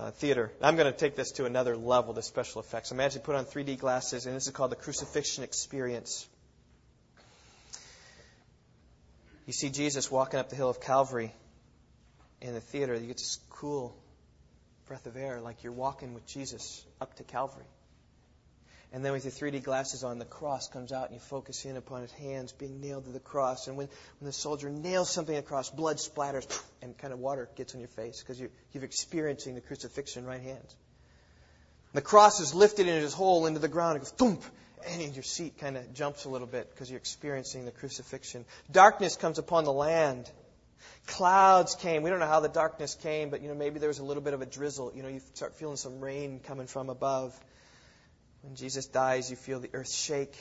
uh, 0.00 0.10
theater. 0.12 0.50
I'm 0.62 0.76
going 0.76 0.90
to 0.90 0.98
take 0.98 1.14
this 1.14 1.32
to 1.32 1.44
another 1.44 1.76
level, 1.76 2.14
the 2.14 2.22
special 2.22 2.60
effects. 2.60 2.90
Imagine 2.90 3.20
put 3.20 3.34
on 3.34 3.44
3D 3.44 3.78
glasses, 3.78 4.26
and 4.26 4.34
this 4.34 4.46
is 4.46 4.52
called 4.52 4.72
the 4.72 4.76
crucifixion 4.76 5.44
experience. 5.44 6.26
You 9.46 9.52
see 9.52 9.68
Jesus 9.68 10.10
walking 10.10 10.40
up 10.40 10.48
the 10.48 10.56
hill 10.56 10.70
of 10.70 10.80
Calvary 10.80 11.34
in 12.40 12.54
the 12.54 12.60
theater. 12.60 12.94
You 12.94 13.06
get 13.06 13.18
this 13.18 13.38
cool 13.50 13.94
breath 14.86 15.06
of 15.06 15.16
air, 15.16 15.40
like 15.40 15.62
you're 15.62 15.72
walking 15.72 16.14
with 16.14 16.26
Jesus 16.26 16.82
up 17.00 17.14
to 17.16 17.24
Calvary. 17.24 17.66
And 18.92 19.04
then 19.04 19.12
with 19.12 19.24
your 19.24 19.32
3D 19.32 19.62
glasses 19.62 20.02
on, 20.02 20.18
the 20.18 20.24
cross 20.24 20.68
comes 20.68 20.90
out 20.90 21.06
and 21.06 21.14
you 21.14 21.20
focus 21.20 21.64
in 21.64 21.76
upon 21.76 22.02
his 22.02 22.10
hands 22.12 22.52
being 22.52 22.80
nailed 22.80 23.04
to 23.04 23.12
the 23.12 23.20
cross. 23.20 23.68
And 23.68 23.76
when, 23.76 23.88
when 24.18 24.26
the 24.26 24.32
soldier 24.32 24.68
nails 24.68 25.08
something 25.08 25.36
across, 25.36 25.70
blood 25.70 25.98
splatters 25.98 26.46
and 26.82 26.98
kind 26.98 27.12
of 27.12 27.20
water 27.20 27.48
gets 27.54 27.74
on 27.74 27.80
your 27.80 27.88
face 27.88 28.20
because 28.20 28.40
you, 28.40 28.50
you're 28.72 28.82
experiencing 28.82 29.54
the 29.54 29.60
crucifixion 29.60 30.26
right 30.26 30.40
hand. 30.40 30.74
The 31.92 32.02
cross 32.02 32.40
is 32.40 32.52
lifted 32.52 32.88
in 32.88 33.02
its 33.02 33.14
hole 33.14 33.46
into 33.46 33.60
the 33.60 33.68
ground. 33.68 33.96
It 33.96 34.00
goes 34.00 34.10
thump, 34.10 34.42
and 34.88 35.14
your 35.14 35.22
seat 35.22 35.58
kind 35.58 35.76
of 35.76 35.92
jumps 35.92 36.24
a 36.24 36.28
little 36.28 36.46
bit 36.46 36.70
because 36.70 36.90
you're 36.90 36.98
experiencing 36.98 37.64
the 37.64 37.72
crucifixion. 37.72 38.44
Darkness 38.70 39.16
comes 39.16 39.38
upon 39.38 39.64
the 39.64 39.72
land. 39.72 40.30
Clouds 41.06 41.74
came. 41.74 42.02
We 42.02 42.10
don't 42.10 42.20
know 42.20 42.26
how 42.26 42.40
the 42.40 42.48
darkness 42.48 42.94
came, 42.94 43.30
but 43.30 43.42
you 43.42 43.48
know 43.48 43.54
maybe 43.54 43.78
there 43.78 43.88
was 43.88 43.98
a 43.98 44.04
little 44.04 44.22
bit 44.22 44.34
of 44.34 44.42
a 44.42 44.46
drizzle. 44.46 44.92
You 44.94 45.02
know, 45.02 45.08
you 45.08 45.20
start 45.34 45.56
feeling 45.56 45.76
some 45.76 46.00
rain 46.00 46.40
coming 46.44 46.66
from 46.66 46.90
above. 46.90 47.38
When 48.42 48.54
Jesus 48.54 48.86
dies, 48.86 49.30
you 49.30 49.36
feel 49.36 49.60
the 49.60 49.70
earth 49.72 49.92
shake. 49.92 50.34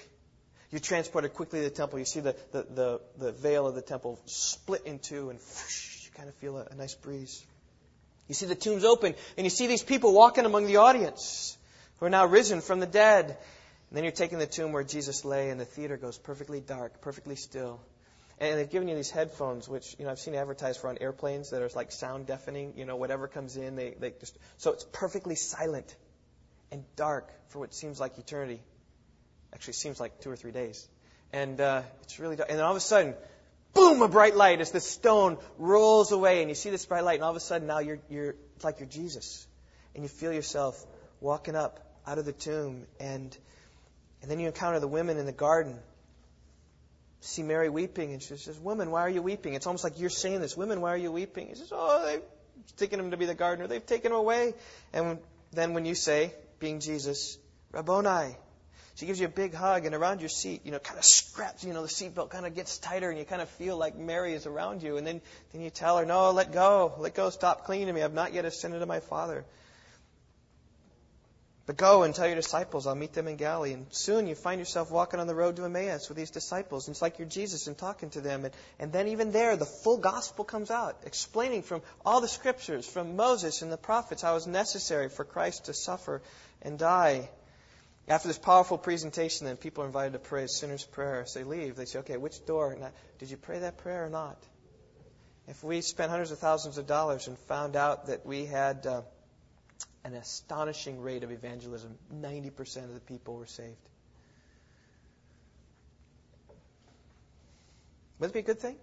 You're 0.71 0.79
transported 0.79 1.33
quickly 1.33 1.59
to 1.59 1.65
the 1.65 1.75
temple. 1.75 1.99
You 1.99 2.05
see 2.05 2.19
the, 2.19 2.35
the, 2.51 2.63
the, 2.63 3.01
the 3.17 3.31
veil 3.31 3.67
of 3.67 3.75
the 3.75 3.81
temple 3.81 4.19
split 4.25 4.83
in 4.85 4.99
two, 4.99 5.29
and 5.29 5.39
whoosh, 5.39 6.05
you 6.05 6.11
kind 6.15 6.29
of 6.29 6.35
feel 6.35 6.57
a, 6.57 6.65
a 6.71 6.75
nice 6.75 6.93
breeze. 6.93 7.43
You 8.27 8.35
see 8.35 8.45
the 8.45 8.55
tombs 8.55 8.85
open, 8.85 9.15
and 9.37 9.45
you 9.45 9.49
see 9.49 9.67
these 9.67 9.83
people 9.83 10.13
walking 10.13 10.45
among 10.45 10.67
the 10.67 10.77
audience 10.77 11.57
who 11.99 12.05
are 12.05 12.09
now 12.09 12.27
risen 12.27 12.61
from 12.61 12.79
the 12.79 12.85
dead. 12.85 13.25
And 13.25 13.97
then 13.97 14.03
you're 14.03 14.11
taking 14.11 14.37
the 14.37 14.45
tomb 14.45 14.71
where 14.71 14.83
Jesus 14.83 15.25
lay, 15.25 15.49
and 15.49 15.59
the 15.59 15.65
theater 15.65 15.97
goes 15.97 16.17
perfectly 16.19 16.61
dark, 16.61 17.01
perfectly 17.01 17.35
still. 17.35 17.81
And 18.39 18.57
they've 18.57 18.69
given 18.69 18.87
you 18.87 18.95
these 18.95 19.09
headphones, 19.09 19.67
which 19.67 19.95
you 19.97 20.05
know 20.05 20.11
I've 20.11 20.19
seen 20.19 20.35
advertised 20.35 20.79
for 20.79 20.87
on 20.87 20.99
airplanes 21.01 21.49
that 21.49 21.61
are 21.61 21.69
like 21.75 21.91
sound 21.91 22.27
deafening. 22.27 22.73
You 22.77 22.85
know, 22.85 22.95
whatever 22.95 23.27
comes 23.27 23.57
in, 23.57 23.75
they, 23.75 23.95
they 23.99 24.11
just 24.11 24.37
so 24.57 24.71
it's 24.71 24.85
perfectly 24.93 25.35
silent 25.35 25.93
and 26.71 26.83
dark 26.95 27.29
for 27.49 27.59
what 27.59 27.73
seems 27.73 27.99
like 27.99 28.17
eternity. 28.17 28.61
Actually, 29.53 29.73
seems 29.73 29.99
like 29.99 30.19
two 30.21 30.29
or 30.29 30.35
three 30.35 30.51
days. 30.51 30.87
And 31.33 31.59
uh, 31.59 31.81
it's 32.03 32.19
really 32.19 32.35
dark. 32.35 32.49
And 32.49 32.57
then 32.57 32.65
all 32.65 32.71
of 32.71 32.77
a 32.77 32.81
sudden, 32.81 33.15
boom, 33.73 34.01
a 34.01 34.07
bright 34.07 34.35
light 34.35 34.61
as 34.61 34.71
the 34.71 34.79
stone 34.79 35.37
rolls 35.57 36.11
away, 36.11 36.41
and 36.41 36.49
you 36.49 36.55
see 36.55 36.69
this 36.69 36.85
bright 36.85 37.03
light, 37.03 37.15
and 37.15 37.23
all 37.23 37.31
of 37.31 37.35
a 37.35 37.41
sudden 37.41 37.67
now 37.67 37.79
you're, 37.79 37.99
you're 38.09 38.35
it's 38.55 38.63
like 38.63 38.79
you're 38.79 38.89
Jesus, 38.89 39.47
and 39.95 40.03
you 40.03 40.09
feel 40.09 40.33
yourself 40.33 40.85
walking 41.21 41.55
up 41.55 41.79
out 42.05 42.17
of 42.17 42.25
the 42.25 42.33
tomb, 42.33 42.85
and 42.99 43.37
and 44.21 44.29
then 44.29 44.39
you 44.39 44.47
encounter 44.47 44.79
the 44.79 44.87
women 44.87 45.17
in 45.17 45.25
the 45.25 45.31
garden. 45.31 45.77
See 47.21 47.43
Mary 47.43 47.69
weeping, 47.69 48.13
and 48.13 48.21
she 48.21 48.37
says, 48.37 48.57
"Woman, 48.59 48.91
why 48.91 49.01
are 49.01 49.09
you 49.09 49.21
weeping?" 49.21 49.53
It's 49.53 49.67
almost 49.67 49.83
like 49.83 49.99
you're 49.99 50.09
saying 50.09 50.41
this. 50.41 50.55
"Women, 50.55 50.81
why 50.81 50.93
are 50.93 50.97
you 50.97 51.11
weeping?" 51.11 51.47
He 51.47 51.55
says, 51.55 51.71
"Oh, 51.71 52.05
they've 52.05 52.21
taken 52.77 52.99
him 52.99 53.11
to 53.11 53.17
be 53.17 53.25
the 53.25 53.35
gardener. 53.35 53.67
They've 53.67 53.85
taken 53.85 54.11
him 54.11 54.17
away." 54.17 54.53
And 54.93 55.19
then 55.51 55.73
when 55.73 55.85
you 55.85 55.95
say, 55.95 56.33
being 56.59 56.79
Jesus, 56.79 57.37
Rabboni. 57.71 58.35
She 58.95 59.05
gives 59.05 59.19
you 59.19 59.27
a 59.27 59.29
big 59.29 59.53
hug, 59.53 59.85
and 59.85 59.95
around 59.95 60.19
your 60.19 60.27
seat, 60.27 60.61
you 60.65 60.71
know, 60.71 60.79
kind 60.79 60.99
of 60.99 61.05
straps, 61.05 61.63
you 61.63 61.73
know, 61.73 61.81
the 61.81 61.87
seatbelt 61.87 62.31
kind 62.31 62.45
of 62.45 62.53
gets 62.53 62.77
tighter, 62.79 63.09
and 63.09 63.17
you 63.17 63.23
kind 63.23 63.41
of 63.41 63.47
feel 63.47 63.77
like 63.77 63.97
Mary 63.97 64.33
is 64.33 64.45
around 64.45 64.83
you. 64.83 64.97
And 64.97 65.07
then, 65.07 65.21
then 65.53 65.61
you 65.61 65.69
tell 65.69 65.97
her, 65.97 66.05
No, 66.05 66.31
let 66.31 66.51
go. 66.51 66.93
Let 66.97 67.15
go. 67.15 67.29
Stop 67.29 67.63
clinging 67.63 67.87
to 67.87 67.93
me. 67.93 68.03
I've 68.03 68.13
not 68.13 68.33
yet 68.33 68.43
ascended 68.43 68.79
to 68.79 68.85
my 68.85 68.99
Father. 68.99 69.45
But 71.69 71.77
go 71.77 72.01
and 72.01 72.15
tell 72.15 72.25
your 72.25 72.35
disciples, 72.35 72.87
I'll 72.87 72.95
meet 72.95 73.13
them 73.13 73.27
in 73.27 73.35
Galilee. 73.35 73.73
And 73.73 73.85
soon 73.91 74.25
you 74.25 74.33
find 74.33 74.57
yourself 74.57 74.89
walking 74.89 75.19
on 75.19 75.27
the 75.27 75.35
road 75.35 75.55
to 75.57 75.65
Emmaus 75.65 76.09
with 76.09 76.17
these 76.17 76.31
disciples. 76.31 76.87
And 76.87 76.95
it's 76.95 77.01
like 77.03 77.19
you're 77.19 77.27
Jesus 77.27 77.67
and 77.67 77.77
talking 77.77 78.09
to 78.09 78.21
them. 78.21 78.45
And, 78.45 78.55
and 78.79 78.91
then 78.91 79.09
even 79.09 79.31
there, 79.31 79.55
the 79.55 79.67
full 79.67 79.97
gospel 79.97 80.43
comes 80.43 80.71
out, 80.71 80.97
explaining 81.05 81.61
from 81.61 81.83
all 82.03 82.21
the 82.21 82.27
scriptures, 82.27 82.87
from 82.87 83.15
Moses 83.15 83.61
and 83.61 83.71
the 83.71 83.77
prophets, 83.77 84.23
how 84.23 84.31
it 84.31 84.33
was 84.33 84.47
necessary 84.47 85.09
for 85.09 85.23
Christ 85.23 85.65
to 85.65 85.75
suffer 85.75 86.23
and 86.63 86.79
die. 86.79 87.29
After 88.07 88.29
this 88.29 88.39
powerful 88.39 88.79
presentation, 88.79 89.45
then 89.45 89.55
people 89.55 89.83
are 89.83 89.87
invited 89.87 90.13
to 90.13 90.19
pray 90.19 90.45
a 90.45 90.47
sinner's 90.47 90.83
prayer. 90.83 91.21
As 91.21 91.35
they 91.35 91.43
leave, 91.43 91.75
they 91.75 91.85
say, 91.85 91.99
okay, 91.99 92.17
which 92.17 92.43
door? 92.47 92.75
Now, 92.79 92.89
did 93.19 93.29
you 93.29 93.37
pray 93.37 93.59
that 93.59 93.77
prayer 93.77 94.03
or 94.05 94.09
not? 94.09 94.41
If 95.47 95.63
we 95.63 95.81
spent 95.81 96.09
hundreds 96.09 96.31
of 96.31 96.39
thousands 96.39 96.79
of 96.79 96.87
dollars 96.87 97.27
and 97.27 97.37
found 97.37 97.75
out 97.75 98.07
that 98.07 98.25
we 98.25 98.47
had 98.47 98.87
uh, 98.87 99.01
an 100.03 100.13
astonishing 100.13 101.01
rate 101.01 101.23
of 101.23 101.31
evangelism, 101.31 101.97
90% 102.13 102.85
of 102.85 102.93
the 102.93 102.99
people 102.99 103.35
were 103.35 103.45
saved. 103.45 103.89
Would 108.19 108.31
it 108.31 108.33
be 108.33 108.39
a 108.39 108.43
good 108.43 108.59
thing? 108.59 108.75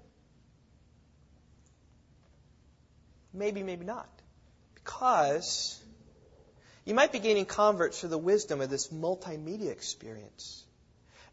Maybe, 3.32 3.62
maybe 3.62 3.84
not. 3.84 4.08
Because 4.74 5.78
you 6.84 6.94
might 6.94 7.12
be 7.12 7.18
gaining 7.18 7.44
converts 7.44 8.00
through 8.00 8.10
the 8.10 8.18
wisdom 8.18 8.60
of 8.60 8.70
this 8.70 8.88
multimedia 8.88 9.70
experience. 9.70 10.64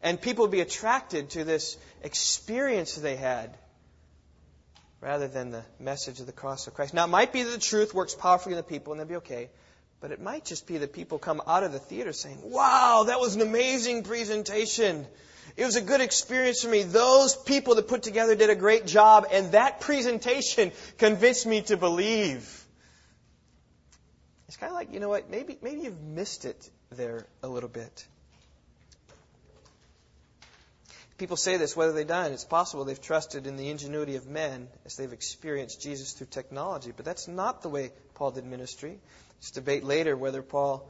And 0.02 0.20
people 0.20 0.44
would 0.44 0.50
be 0.50 0.60
attracted 0.60 1.30
to 1.30 1.44
this 1.44 1.78
experience 2.02 2.94
they 2.96 3.16
had 3.16 3.56
rather 5.00 5.28
than 5.28 5.50
the 5.50 5.62
message 5.78 6.20
of 6.20 6.26
the 6.26 6.32
cross 6.32 6.66
of 6.66 6.74
Christ. 6.74 6.92
Now, 6.92 7.04
it 7.04 7.08
might 7.08 7.32
be 7.32 7.42
that 7.42 7.50
the 7.50 7.58
truth 7.58 7.94
works 7.94 8.14
powerfully 8.14 8.54
in 8.54 8.56
the 8.56 8.62
people 8.62 8.92
and 8.92 9.00
they'll 9.00 9.08
be 9.08 9.16
okay. 9.16 9.50
But 10.04 10.12
it 10.12 10.20
might 10.20 10.44
just 10.44 10.66
be 10.66 10.76
that 10.76 10.92
people 10.92 11.18
come 11.18 11.40
out 11.46 11.62
of 11.62 11.72
the 11.72 11.78
theater 11.78 12.12
saying, 12.12 12.38
wow, 12.42 13.04
that 13.06 13.20
was 13.20 13.36
an 13.36 13.40
amazing 13.40 14.02
presentation. 14.02 15.06
It 15.56 15.64
was 15.64 15.76
a 15.76 15.80
good 15.80 16.02
experience 16.02 16.60
for 16.60 16.68
me. 16.68 16.82
Those 16.82 17.34
people 17.34 17.76
that 17.76 17.88
put 17.88 18.02
together 18.02 18.34
did 18.34 18.50
a 18.50 18.54
great 18.54 18.84
job, 18.84 19.28
and 19.32 19.52
that 19.52 19.80
presentation 19.80 20.72
convinced 20.98 21.46
me 21.46 21.62
to 21.62 21.78
believe. 21.78 22.66
It's 24.46 24.58
kind 24.58 24.70
of 24.70 24.74
like, 24.74 24.92
you 24.92 25.00
know 25.00 25.08
what, 25.08 25.30
maybe, 25.30 25.56
maybe 25.62 25.80
you've 25.80 26.02
missed 26.02 26.44
it 26.44 26.68
there 26.90 27.26
a 27.42 27.48
little 27.48 27.70
bit. 27.70 28.06
People 31.16 31.38
say 31.38 31.56
this, 31.56 31.74
whether 31.74 31.92
they've 31.92 32.06
done, 32.06 32.32
it's 32.32 32.44
possible 32.44 32.84
they've 32.84 33.00
trusted 33.00 33.46
in 33.46 33.56
the 33.56 33.70
ingenuity 33.70 34.16
of 34.16 34.26
men 34.26 34.68
as 34.84 34.96
they've 34.96 35.14
experienced 35.14 35.80
Jesus 35.80 36.12
through 36.12 36.26
technology. 36.26 36.92
But 36.94 37.06
that's 37.06 37.26
not 37.26 37.62
the 37.62 37.70
way 37.70 37.90
Paul 38.16 38.32
did 38.32 38.44
ministry. 38.44 38.98
It's 39.38 39.50
debate 39.50 39.84
later 39.84 40.16
whether 40.16 40.42
Paul 40.42 40.88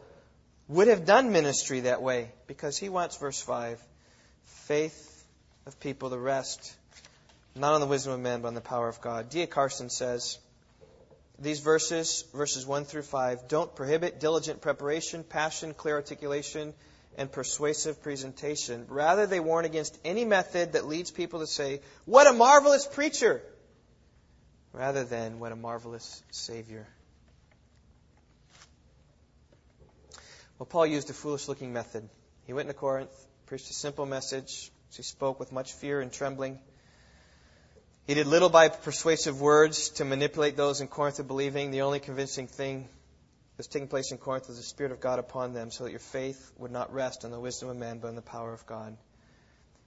would 0.69 0.89
have 0.89 1.05
done 1.05 1.33
ministry 1.33 1.81
that 1.81 2.03
way 2.03 2.31
because 2.47 2.79
he 2.79 2.89
wants, 2.89 3.17
verse 3.17 3.41
5, 3.41 3.83
faith 4.45 5.25
of 5.67 5.79
people, 5.81 6.11
to 6.11 6.19
rest, 6.19 6.75
not 7.55 7.75
on 7.75 7.81
the 7.81 7.87
wisdom 7.87 8.13
of 8.13 8.21
men, 8.21 8.41
but 8.41 8.49
on 8.49 8.55
the 8.55 8.61
power 8.61 8.89
of 8.89 9.01
God. 9.01 9.31
D.A. 9.31 9.47
Carson 9.47 9.91
says, 9.91 10.39
these 11.39 11.61
verses, 11.61 12.25
verses 12.33 12.65
1 12.65 12.85
through 12.85 13.03
5, 13.03 13.49
don't 13.49 13.75
prohibit 13.75 14.21
diligent 14.21 14.61
preparation, 14.61 15.25
passion, 15.25 15.75
clear 15.75 15.97
articulation, 15.97 16.75
and 17.17 17.31
persuasive 17.31 18.03
presentation. 18.03 18.87
Rather, 18.89 19.27
they 19.27 19.41
warn 19.41 19.65
against 19.65 19.99
any 20.05 20.25
method 20.25 20.73
that 20.73 20.87
leads 20.87 21.11
people 21.11 21.41
to 21.41 21.47
say, 21.47 21.81
What 22.05 22.27
a 22.27 22.33
marvelous 22.33 22.87
preacher! 22.87 23.43
rather 24.73 25.05
than, 25.05 25.39
What 25.39 25.53
a 25.53 25.57
marvelous 25.57 26.23
Savior. 26.31 26.87
Well, 30.59 30.67
Paul 30.67 30.87
used 30.87 31.11
a 31.11 31.13
foolish 31.13 31.49
looking 31.49 31.73
method. 31.73 32.09
He 32.47 32.53
went 32.53 32.69
into 32.69 32.79
Corinth, 32.79 33.11
preached 33.47 33.71
a 33.71 33.75
simple 33.75 34.07
message. 34.07 34.71
He 34.95 35.03
spoke 35.03 35.41
with 35.41 35.51
much 35.51 35.73
fear 35.73 36.01
and 36.01 36.13
trembling. 36.13 36.61
He 38.07 38.15
did 38.15 38.29
little 38.29 38.51
by 38.51 38.69
persuasive 38.69 39.41
words 39.41 39.89
to 39.91 40.05
manipulate 40.05 40.57
those 40.57 40.81
in 40.81 40.87
Corinth 40.87 41.17
to 41.17 41.25
believing. 41.25 41.73
The 41.73 41.83
only 41.83 41.99
convincing 41.99 42.47
thing 42.47 42.83
that 42.83 43.59
was 43.59 43.67
taking 43.67 43.89
place 43.89 44.13
in 44.13 44.19
Corinth 44.19 44.47
was 44.47 44.59
the 44.59 44.63
Spirit 44.63 44.93
of 44.93 45.01
God 45.01 45.19
upon 45.19 45.55
them, 45.55 45.73
so 45.73 45.85
that 45.85 45.91
your 45.91 45.99
faith 45.99 46.53
would 46.59 46.71
not 46.71 46.95
rest 46.95 47.25
on 47.25 47.33
the 47.33 47.41
wisdom 47.41 47.69
of 47.69 47.77
man, 47.77 47.99
but 47.99 48.09
on 48.09 48.15
the 48.15 48.23
power 48.23 48.53
of 48.53 48.65
God. 48.67 48.97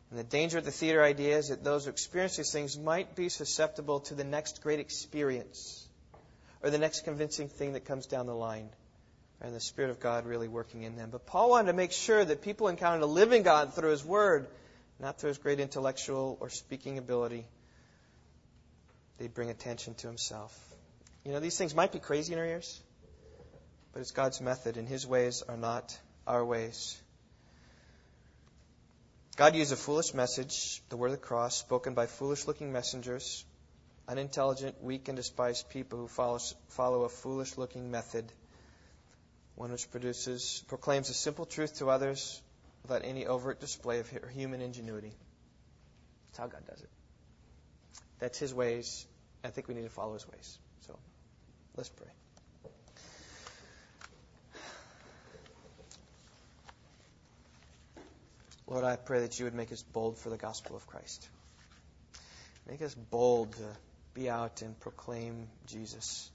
And 0.10 0.20
the 0.20 0.24
danger 0.24 0.58
of 0.58 0.66
the 0.66 0.72
theater 0.72 1.02
idea 1.02 1.38
is 1.38 1.50
that 1.50 1.64
those 1.64 1.86
who 1.86 1.92
experience 1.92 2.36
these 2.36 2.52
things 2.52 2.78
might 2.78 3.16
be 3.16 3.30
susceptible 3.30 4.02
to 4.02 4.16
the 4.16 4.24
next 4.26 4.62
great 4.62 4.80
experience 4.80 5.88
or 6.62 6.70
the 6.70 6.78
next 6.78 7.06
convincing 7.06 7.48
thing 7.48 7.74
that 7.74 7.86
comes 7.86 8.08
down 8.08 8.26
the 8.26 8.36
line. 8.36 8.70
And 9.42 9.56
the 9.56 9.60
Spirit 9.60 9.92
of 9.92 10.00
God 10.00 10.26
really 10.26 10.48
working 10.48 10.84
in 10.84 10.96
them. 10.96 11.10
But 11.12 11.26
Paul 11.28 11.52
wanted 11.52 11.68
to 11.68 11.78
make 11.78 11.92
sure 11.92 12.24
that 12.24 12.42
people 12.42 12.70
encountered 12.70 13.04
a 13.04 13.08
living 13.08 13.44
God 13.44 13.74
through 13.74 13.92
His 13.92 14.04
Word, 14.04 14.48
not 15.00 15.20
through 15.20 15.30
His 15.30 15.38
great 15.38 15.60
intellectual 15.60 16.38
or 16.40 16.50
speaking 16.50 16.98
ability 16.98 17.46
they'd 19.18 19.34
bring 19.34 19.50
attention 19.50 19.94
to 19.96 20.08
himself. 20.08 20.56
You 21.24 21.32
know, 21.32 21.40
these 21.40 21.58
things 21.58 21.76
might 21.76 21.92
be 21.92 22.00
crazy 22.00 22.34
in 22.34 22.40
our 22.40 22.46
ears, 22.46 22.80
but 23.94 24.02
it's 24.02 24.12
God's 24.12 24.42
method, 24.42 24.78
and 24.78 24.88
his 24.88 25.06
ways 25.06 25.44
are 25.48 25.58
not 25.58 25.98
our 26.26 26.46
ways. 26.46 27.00
God 29.36 29.56
used 29.56 29.72
a 29.72 29.76
foolish 29.76 30.14
message, 30.14 30.82
the 30.90 30.98
word 30.98 31.08
of 31.08 31.12
the 31.14 31.18
cross, 31.18 31.58
spoken 31.58 31.94
by 31.94 32.06
foolish 32.06 32.48
looking 32.48 32.72
messengers, 32.72 33.46
unintelligent, 34.08 34.82
weak, 34.82 35.08
and 35.10 35.18
despised 35.18 35.70
people 35.70 36.00
who 36.00 36.08
follow, 36.08 36.40
follow 36.70 37.04
a 37.04 37.10
foolish 37.10 37.58
looking 37.58 37.92
method, 37.92 38.32
one 39.58 39.72
which 39.72 39.90
produces, 39.90 40.64
proclaims 40.68 41.10
a 41.10 41.16
simple 41.16 41.46
truth 41.46 41.80
to 41.80 41.90
others 41.90 42.42
without 42.84 43.02
any 43.04 43.26
overt 43.26 43.60
display 43.60 44.00
of 44.00 44.10
human 44.34 44.62
ingenuity. 44.62 45.12
That's 46.30 46.38
how 46.38 46.48
God 46.48 46.62
does 46.70 46.80
it. 46.80 46.90
That's 48.20 48.38
His 48.38 48.54
ways. 48.54 49.06
I 49.44 49.50
think 49.50 49.68
we 49.68 49.74
need 49.74 49.84
to 49.84 49.90
follow 49.90 50.14
His 50.14 50.28
ways. 50.28 50.60
So 50.86 50.98
let's 51.76 51.90
pray. 51.90 52.08
Lord, 58.68 58.84
I 58.84 58.96
pray 58.96 59.22
that 59.22 59.40
you 59.40 59.46
would 59.46 59.56
make 59.56 59.72
us 59.72 59.82
bold 59.82 60.20
for 60.20 60.30
the 60.30 60.38
gospel 60.38 60.76
of 60.76 60.86
Christ. 60.86 61.28
Make 62.70 62.84
us 62.84 62.94
bold 62.94 63.54
to 63.54 63.68
be 64.14 64.30
out 64.30 64.62
and 64.62 64.80
proclaim 64.80 65.48
Jesus 65.66 66.30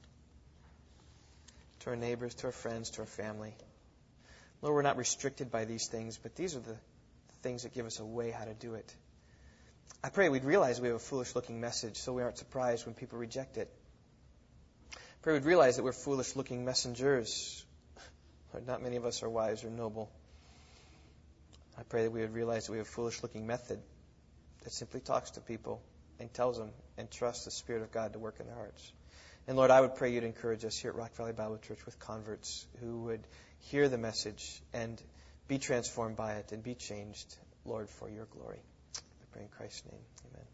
to 1.83 1.91
our 1.91 1.97
neighbors, 1.97 2.35
to 2.37 2.47
our 2.47 2.53
friends, 2.53 2.91
to 2.91 3.01
our 3.01 3.07
family. 3.07 3.55
Lord, 4.61 4.75
we're 4.77 4.83
not 4.83 4.97
restricted 4.97 5.51
by 5.51 5.65
these 5.65 5.89
things, 5.89 6.17
but 6.17 6.37
these 6.37 6.55
are 6.55 6.61
the 6.61 6.77
things 7.43 7.65
that 7.65 7.75
give 7.75 7.87
us 7.87 7.99
a 7.99 8.05
way 8.05 8.31
how 8.31 8.45
to 8.45 8.55
do 8.55 8.75
it. 8.75 8.95
I 10.05 10.09
pray 10.09 10.29
we'd 10.29 10.45
realize 10.45 10.81
we 10.81 10.89
have 10.89 10.97
a 10.97 11.01
foolish 11.01 11.35
looking 11.35 11.61
message 11.61 11.97
so 11.97 12.13
we 12.13 12.23
aren't 12.23 12.39
surprised 12.39 12.87
when 12.87 12.95
people 12.95 13.19
reject 13.19 13.57
it. 13.57 13.69
I 14.95 15.23
pray 15.23 15.33
we'd 15.35 15.45
realize 15.45 15.77
that 15.77 15.83
we're 15.83 15.93
foolish 15.93 16.37
looking 16.37 16.65
messengers. 16.65 17.65
Lord, 18.53 18.67
not 18.67 18.83
many 18.83 18.97
of 18.97 19.05
us 19.05 19.23
are 19.23 19.31
wise 19.31 19.65
or 19.65 19.71
noble. 19.71 20.11
I 21.79 21.83
pray 21.83 22.05
that 22.05 22.13
we 22.13 22.21
would 22.21 22.35
realize 22.35 22.67
that 22.67 22.73
we 22.73 22.79
have 22.79 22.87
a 22.87 22.91
foolish 22.91 23.23
looking 23.23 23.47
method 23.47 23.81
that 24.63 24.73
simply 24.73 25.01
talks 25.01 25.33
to 25.33 25.41
people 25.41 25.83
and 26.21 26.33
tells 26.33 26.59
them 26.59 26.71
and 26.97 27.11
trusts 27.11 27.45
the 27.45 27.51
Spirit 27.51 27.83
of 27.83 27.91
God 27.91 28.13
to 28.13 28.21
work 28.21 28.37
in 28.39 28.47
their 28.47 28.55
hearts. 28.55 28.93
And 29.49 29.57
Lord, 29.57 29.71
I 29.71 29.81
would 29.81 29.97
pray 29.97 30.13
you'd 30.13 30.25
encourage 30.25 30.65
us 30.65 30.79
here 30.79 30.91
at 30.91 30.97
Rock 30.97 31.15
Valley 31.17 31.33
Bible 31.33 31.59
Church 31.59 31.85
with 31.85 31.99
converts 31.99 32.67
who 32.81 33.03
would 33.03 33.27
hear 33.59 33.89
the 33.89 33.99
message 33.99 34.63
and 34.73 35.01
be 35.49 35.59
transformed 35.59 36.17
by 36.17 36.35
it 36.35 36.53
and 36.53 36.63
be 36.63 36.75
changed, 36.75 37.37
Lord, 37.65 37.91
for 37.91 38.09
your 38.09 38.27
glory 38.27 38.61
I 38.97 39.25
pray 39.33 39.43
in 39.43 39.49
Christ's 39.49 39.85
name. 39.91 40.01
Amen. 40.31 40.47